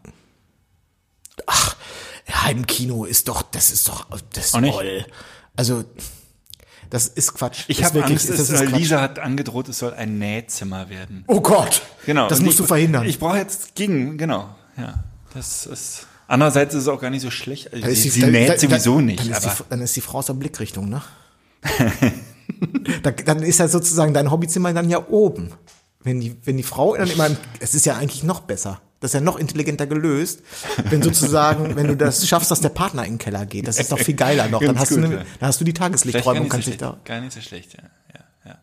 Ja, 2.28 2.50
im 2.52 2.66
Kino 2.68 3.06
ist 3.06 3.28
doch, 3.28 3.42
das 3.42 3.72
ist 3.72 3.88
doch, 3.88 4.06
das 4.34 4.46
ist 4.46 4.52
toll. 4.54 5.06
Also, 5.56 5.84
das 6.90 7.08
ist 7.08 7.34
Quatsch. 7.34 7.66
Ich 7.68 7.84
habe 7.84 7.96
wirklich- 7.96 8.20
Angst, 8.30 8.30
ist 8.30 8.50
Quatsch. 8.52 8.72
Lisa 8.72 9.02
hat 9.02 9.20
angedroht, 9.20 9.68
es 9.70 9.80
soll 9.80 9.94
ein 9.94 10.18
Nähzimmer 10.20 10.90
werden. 10.90 11.24
Oh 11.28 11.42
Gott. 11.42 11.82
Genau. 12.06 12.28
Das 12.28 12.40
musst 12.40 12.54
ich, 12.54 12.58
du 12.58 12.64
verhindern. 12.66 13.06
Ich 13.08 13.20
brauche 13.20 13.38
jetzt 13.38 13.76
gegen, 13.76 14.18
genau. 14.18 14.56
Ja, 14.78 15.04
das 15.34 15.66
ist. 15.66 16.08
Andererseits 16.28 16.76
ist 16.76 16.84
es 16.84 16.88
auch 16.88 17.02
gar 17.02 17.10
nicht 17.10 17.22
so 17.22 17.32
schlecht. 17.32 17.70
Dann 17.74 17.82
ist 17.84 18.04
sie, 18.04 18.10
die- 18.12 18.22
sie 18.22 18.28
näht 18.28 18.50
dann- 18.50 18.60
sowieso 18.60 18.96
dann, 18.98 19.06
nicht, 19.06 19.20
Dann 19.20 19.32
ist, 19.32 19.44
die, 19.46 19.64
dann 19.70 19.82
ist 19.82 19.96
die 19.96 20.02
Frau 20.02 20.20
aus 20.20 20.28
der 20.28 20.34
Blickrichtung, 20.34 20.88
ne? 20.90 21.02
da, 23.04 23.12
dann 23.12 23.42
ist 23.44 23.60
ja 23.60 23.68
sozusagen 23.68 24.14
dein 24.14 24.30
Hobbyzimmer 24.32 24.74
dann 24.74 24.90
ja 24.90 25.08
oben. 25.10 25.52
Wenn 26.02 26.22
die, 26.22 26.36
wenn 26.46 26.58
die 26.58 26.64
Frau 26.64 26.96
dann 26.96 27.10
immer, 27.10 27.28
im, 27.28 27.38
es 27.60 27.76
ist 27.76 27.86
ja 27.86 27.98
eigentlich 27.98 28.24
noch 28.24 28.42
besser. 28.42 28.82
Das 29.00 29.12
ist 29.12 29.14
ja 29.14 29.22
noch 29.22 29.38
intelligenter 29.38 29.88
gelöst, 29.88 30.42
wenn 30.90 31.02
sozusagen, 31.02 31.76
wenn 31.78 31.88
du 31.88 31.96
das 31.96 32.28
schaffst, 32.28 32.52
dass 32.52 32.60
der 32.60 32.70
Partner 32.70 33.06
in 33.06 33.14
den 33.14 33.18
Keller 33.18 33.46
geht. 33.46 33.68
Das 33.68 33.80
ist 33.80 33.92
doch 33.92 34.00
viel 34.00 34.16
geiler 34.16 34.50
noch. 34.50 34.62
Dann 34.62 34.78
hast, 34.78 34.92
du 34.92 34.96
gut, 34.96 35.06
eine, 35.06 35.14
ja. 35.16 35.22
dann 35.40 35.48
hast 35.48 35.62
du 35.62 35.66
die 35.66 35.74
Tageslichträume 35.74 36.42
und 36.42 36.48
so 36.48 36.50
kannst 36.50 36.68
dich 36.68 36.78
da. 36.78 36.98
gar 37.06 37.22
nicht 37.22 37.32
so 37.32 37.40
schlecht. 37.40 37.74
Ja, 37.74 37.84
ja, 38.14 38.26
ja. 38.46 38.58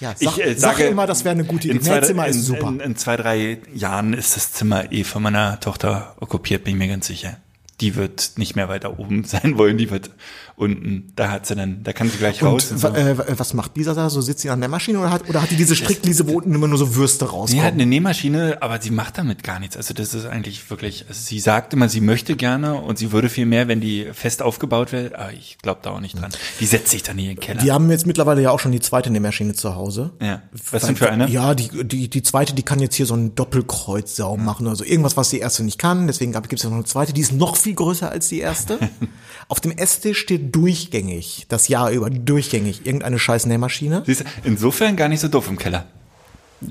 Ja, 0.00 0.14
Ich 0.18 0.28
sag, 0.28 0.38
äh, 0.38 0.54
sag 0.54 0.76
sage 0.76 0.88
immer, 0.88 1.06
das 1.06 1.24
wäre 1.24 1.34
eine 1.34 1.44
gute 1.44 1.68
Idee. 1.68 1.76
in 1.76 1.82
zwei, 1.82 2.00
Nähzimmer 2.00 2.26
in, 2.26 2.30
ist 2.30 2.46
super. 2.46 2.68
In, 2.68 2.80
in 2.80 2.96
zwei, 2.96 3.16
drei 3.16 3.58
Jahren 3.74 4.14
ist 4.14 4.36
das 4.36 4.52
Zimmer 4.52 4.90
eh 4.90 5.04
von 5.04 5.22
meiner 5.22 5.60
Tochter 5.60 6.16
okkupiert, 6.18 6.64
bin 6.64 6.74
ich 6.74 6.78
mir 6.78 6.88
ganz 6.88 7.06
sicher. 7.06 7.36
Die 7.82 7.94
wird 7.94 8.32
nicht 8.36 8.56
mehr 8.56 8.70
weiter 8.70 8.98
oben 8.98 9.24
sein 9.24 9.58
wollen, 9.58 9.76
die 9.76 9.90
wird 9.90 10.10
unten. 10.56 11.12
Da 11.16 11.30
hat 11.30 11.46
sie 11.46 11.54
dann, 11.54 11.82
da 11.82 11.92
kann 11.92 12.08
sie 12.08 12.18
gleich 12.18 12.42
raus. 12.42 12.70
und 12.70 12.84
und 12.84 12.94
so. 12.94 13.00
äh, 13.00 13.38
was 13.38 13.54
macht 13.54 13.76
Lisa 13.76 13.94
da? 13.94 14.08
So 14.10 14.20
sitzt 14.20 14.40
sie 14.42 14.50
an 14.50 14.60
der 14.60 14.68
Maschine 14.68 14.98
oder 15.00 15.10
hat, 15.10 15.28
oder 15.28 15.42
hat 15.42 15.50
die 15.50 15.56
diese 15.56 15.74
Strickliese, 15.76 16.26
wo 16.28 16.34
unten 16.38 16.54
immer 16.54 16.68
nur 16.68 16.78
so 16.78 16.94
Würste 16.96 17.24
Sie 17.24 17.30
hat 17.30 17.32
rauskommen? 17.34 17.64
eine 17.66 17.86
Nähmaschine, 17.86 18.58
aber 18.60 18.80
sie 18.80 18.90
macht 18.90 19.18
damit 19.18 19.42
gar 19.42 19.58
nichts. 19.58 19.76
Also 19.76 19.94
das 19.94 20.14
ist 20.14 20.26
eigentlich 20.26 20.68
wirklich, 20.70 21.06
also 21.08 21.20
sie 21.20 21.40
sagt 21.40 21.72
immer, 21.72 21.88
sie 21.88 22.00
möchte 22.00 22.36
gerne 22.36 22.74
und 22.74 22.98
sie 22.98 23.12
würde 23.12 23.28
viel 23.28 23.46
mehr, 23.46 23.68
wenn 23.68 23.80
die 23.80 24.08
fest 24.12 24.42
aufgebaut 24.42 24.92
wäre. 24.92 25.18
Aber 25.18 25.32
ich 25.32 25.58
glaube 25.62 25.80
da 25.82 25.90
auch 25.90 26.00
nicht 26.00 26.20
dran. 26.20 26.30
Die 26.60 26.66
setzt 26.66 26.90
sich 26.90 27.02
dann 27.02 27.18
hier 27.18 27.30
in 27.30 27.36
den 27.36 27.40
Keller. 27.40 27.62
Die 27.62 27.72
haben 27.72 27.90
jetzt 27.90 28.06
mittlerweile 28.06 28.42
ja 28.42 28.50
auch 28.50 28.60
schon 28.60 28.72
die 28.72 28.80
zweite 28.80 29.10
Nähmaschine 29.10 29.54
zu 29.54 29.74
Hause. 29.74 30.12
ja. 30.20 30.42
Was 30.70 30.82
denn 30.86 30.96
für 30.96 31.10
eine? 31.10 31.28
Ja, 31.28 31.54
die, 31.54 31.68
die, 31.84 32.08
die 32.08 32.22
zweite, 32.22 32.54
die 32.54 32.62
kann 32.62 32.78
jetzt 32.80 32.94
hier 32.94 33.06
so 33.06 33.14
einen 33.14 33.34
Doppelkreuzsaum 33.34 34.44
machen, 34.44 34.66
also 34.68 34.84
irgendwas, 34.84 35.16
was 35.16 35.30
die 35.30 35.38
erste 35.38 35.62
nicht 35.64 35.78
kann. 35.78 36.06
Deswegen 36.06 36.32
gibt 36.32 36.52
es 36.54 36.62
ja 36.62 36.68
noch 36.68 36.76
eine 36.76 36.84
zweite, 36.84 37.12
die 37.12 37.20
ist 37.20 37.32
noch 37.32 37.56
viel 37.56 37.74
größer 37.74 38.10
als 38.10 38.28
die 38.28 38.40
erste. 38.40 38.78
Auf 39.48 39.60
dem 39.60 39.72
Esstisch 39.72 40.18
steht 40.20 40.43
durchgängig, 40.44 41.46
das 41.48 41.68
Jahr 41.68 41.90
über 41.90 42.10
durchgängig, 42.10 42.86
irgendeine 42.86 43.18
scheiß 43.18 43.46
Nähmaschine. 43.46 44.02
Sie 44.06 44.12
ist 44.12 44.24
insofern 44.44 44.96
gar 44.96 45.08
nicht 45.08 45.20
so 45.20 45.28
doof 45.28 45.48
im 45.48 45.58
Keller. 45.58 45.86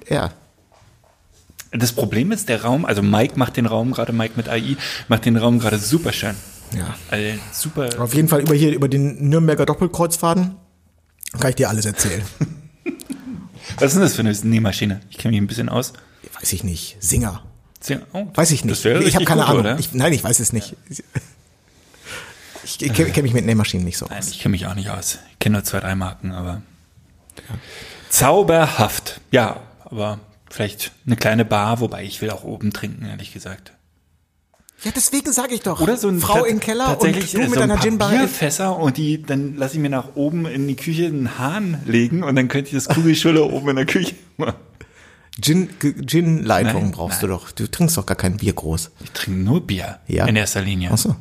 Ja. 0.09 0.32
Das 1.71 1.91
Problem 1.91 2.32
ist, 2.32 2.49
der 2.49 2.63
Raum, 2.63 2.86
also 2.86 3.01
Mike 3.01 3.38
macht 3.38 3.57
den 3.57 3.65
Raum 3.65 3.91
gerade, 3.91 4.13
Mike 4.13 4.34
mit 4.36 4.47
AI, 4.47 4.78
macht 5.07 5.26
den 5.26 5.38
Raum 5.38 5.59
gerade 5.59 5.78
super 5.80 6.13
schön. 6.13 6.36
Ja. 6.78 6.95
Also 7.09 7.39
super. 7.51 7.89
Auf 7.99 8.13
jeden 8.13 8.28
Fall 8.28 8.41
über 8.41 8.53
hier, 8.55 8.74
über 8.74 8.88
den 8.88 9.30
Nürnberger 9.30 9.65
Doppelkreuzfaden 9.65 10.55
kann 11.39 11.49
ich 11.49 11.55
dir 11.55 11.69
alles 11.69 11.86
erzählen. 11.86 12.21
Was 13.80 13.88
ist 13.88 13.93
denn 13.93 14.01
das 14.03 14.13
für 14.15 14.21
eine 14.21 14.32
Nähmaschine? 14.34 15.01
Ich 15.09 15.17
kenne 15.17 15.32
mich 15.32 15.41
ein 15.41 15.47
bisschen 15.47 15.69
aus. 15.69 15.93
Weiß 16.39 16.53
ich 16.53 16.63
nicht. 16.63 16.97
Singer. 16.99 17.43
Sehr- 17.80 18.01
oh, 18.13 18.28
Weiß 18.36 18.51
ich 18.51 18.63
nicht. 18.65 18.86
Ich 18.86 19.15
habe 19.15 19.26
keine 19.26 19.41
gut, 19.41 19.65
Ahnung. 19.65 19.80
Ich, 19.80 19.93
nein, 19.93 20.13
ich 20.13 20.24
weiß 20.24 20.39
es 20.39 20.53
nicht. 20.53 20.76
Ich, 22.64 22.82
ich 22.82 22.93
kenne 22.93 23.11
kenn 23.11 23.24
mich 23.24 23.34
mit 23.34 23.45
Nähmaschinen 23.45 23.86
nicht 23.86 23.97
so 23.97 24.05
Nein, 24.07 24.20
aus. 24.20 24.30
ich 24.30 24.39
kenne 24.39 24.51
mich 24.51 24.66
auch 24.68 24.76
nicht 24.76 24.89
aus. 24.89 25.20
Ich 25.32 25.39
kenne 25.39 25.57
nur 25.57 25.64
zwei, 25.64 25.80
drei 25.80 25.95
Marken, 25.95 26.32
aber. 26.32 26.61
Zauberhaft. 28.09 29.22
Ja, 29.32 29.61
aber 29.86 30.20
vielleicht 30.49 30.91
eine 31.05 31.16
kleine 31.16 31.45
Bar, 31.45 31.80
wobei 31.80 32.03
ich 32.03 32.22
will 32.22 32.30
auch 32.30 32.43
oben 32.43 32.74
trinken, 32.74 33.05
ehrlich 33.05 33.34
gesagt. 33.34 33.74
Ja, 34.84 34.91
deswegen 34.93 35.32
sage 35.32 35.55
ich 35.55 35.61
doch. 35.61 35.80
Oder 35.80 35.95
so 35.95 36.09
ein 36.09 36.20
Frau 36.20 36.43
im 36.43 36.59
Keller 36.59 36.99
und 36.99 37.16
du 37.16 37.22
so 37.22 37.38
mit 37.38 37.53
ein 37.53 37.53
deiner 37.53 37.76
paar 37.76 37.84
Ginbar. 37.84 38.09
Bierfässer 38.11 38.78
und 38.78 38.97
die, 38.97 39.22
dann 39.22 39.55
lasse 39.55 39.76
ich 39.76 39.80
mir 39.80 39.89
nach 39.89 40.16
oben 40.16 40.45
in 40.45 40.68
die 40.68 40.76
Küche 40.76 41.05
einen 41.05 41.38
Hahn 41.38 41.82
legen 41.86 42.24
und 42.24 42.36
dann 42.36 42.49
könnte 42.49 42.68
ich 42.68 42.84
das 42.84 42.93
Kugelschülle 42.93 43.43
oben 43.51 43.70
in 43.70 43.76
der 43.78 43.86
Küche 43.86 44.16
machen. 44.36 44.55
Gin, 45.41 45.70
Gin-Leitung 45.80 46.91
brauchst 46.91 47.22
nein. 47.22 47.32
du 47.32 47.36
doch. 47.36 47.51
Du 47.51 47.70
trinkst 47.70 47.97
doch 47.97 48.05
gar 48.05 48.18
kein 48.18 48.38
Bier 48.38 48.53
groß. 48.53 48.91
Ich 49.03 49.11
trinke 49.11 49.39
nur 49.39 49.66
Bier. 49.66 49.99
Ja. 50.07 50.26
In 50.26 50.36
erster 50.36 50.61
Linie. 50.61 50.89
Ach 50.93 50.97
so. 50.97 51.16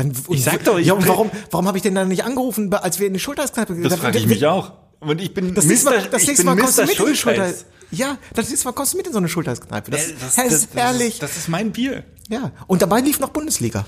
Dann, 0.00 0.12
Ich 0.30 0.44
sag 0.44 0.64
doch, 0.64 0.78
ich 0.78 0.86
ja, 0.86 0.94
und 0.94 1.06
warum, 1.06 1.30
warum 1.50 1.66
habe 1.66 1.76
ich 1.78 1.82
denn 1.82 1.94
dann 1.94 2.08
nicht 2.08 2.24
angerufen, 2.24 2.72
als 2.72 2.98
wir 2.98 3.06
in 3.06 3.12
die 3.12 3.20
Schulterskneipe 3.20 3.74
Das 3.80 3.94
frage 3.96 4.18
ich 4.18 4.26
mich 4.26 4.46
auch. 4.46 4.72
Und 5.00 5.20
ich 5.20 5.32
bin 5.34 5.54
Das 5.54 5.64
nächste 5.64 5.90
Mal, 5.90 6.08
das 6.10 6.26
nächste 6.26 6.44
Mal 6.44 6.56
kommst 6.56 6.78
du 6.78 6.82
mit 6.82 6.98
in 6.98 7.06
die 7.06 7.16
Schulter. 7.16 7.52
Ja, 7.90 8.18
das 8.34 8.48
nächste 8.48 8.66
Mal 8.68 8.72
kommst 8.72 8.92
du 8.92 8.98
mit 8.98 9.06
in 9.06 9.12
so 9.12 9.18
eine 9.18 9.28
Schulterskneipe. 9.28 9.90
Das, 9.90 10.08
Äh, 10.08 10.14
das, 10.20 10.34
das 10.36 10.52
ist 10.52 10.74
herrlich. 10.74 11.18
Das, 11.18 11.36
ist 11.36 11.48
mein 11.48 11.72
Bier. 11.72 12.04
ja. 12.28 12.52
Und 12.66 12.82
dabei 12.82 13.00
lief 13.00 13.18
noch 13.18 13.30
Bundesliga. 13.30 13.84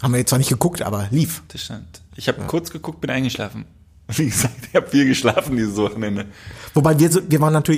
Haben 0.00 0.12
wir 0.12 0.18
jetzt 0.18 0.30
zwar 0.30 0.38
nicht 0.38 0.48
geguckt, 0.50 0.82
aber 0.82 1.08
lief. 1.10 1.42
Das 1.48 1.62
stand. 1.62 2.02
Ich 2.16 2.28
habe 2.28 2.42
kurz 2.46 2.70
geguckt, 2.70 3.00
bin 3.00 3.10
eingeschlafen. 3.10 3.64
Wie 4.08 4.26
gesagt, 4.26 4.54
ich 4.68 4.74
habe 4.76 4.88
viel 4.88 5.06
geschlafen 5.06 5.56
dieses 5.56 5.76
Wochenende. 5.76 6.26
Wobei 6.74 6.98
wir, 6.98 7.10
so, 7.10 7.20
wir 7.28 7.40
waren 7.40 7.52
natürlich 7.52 7.70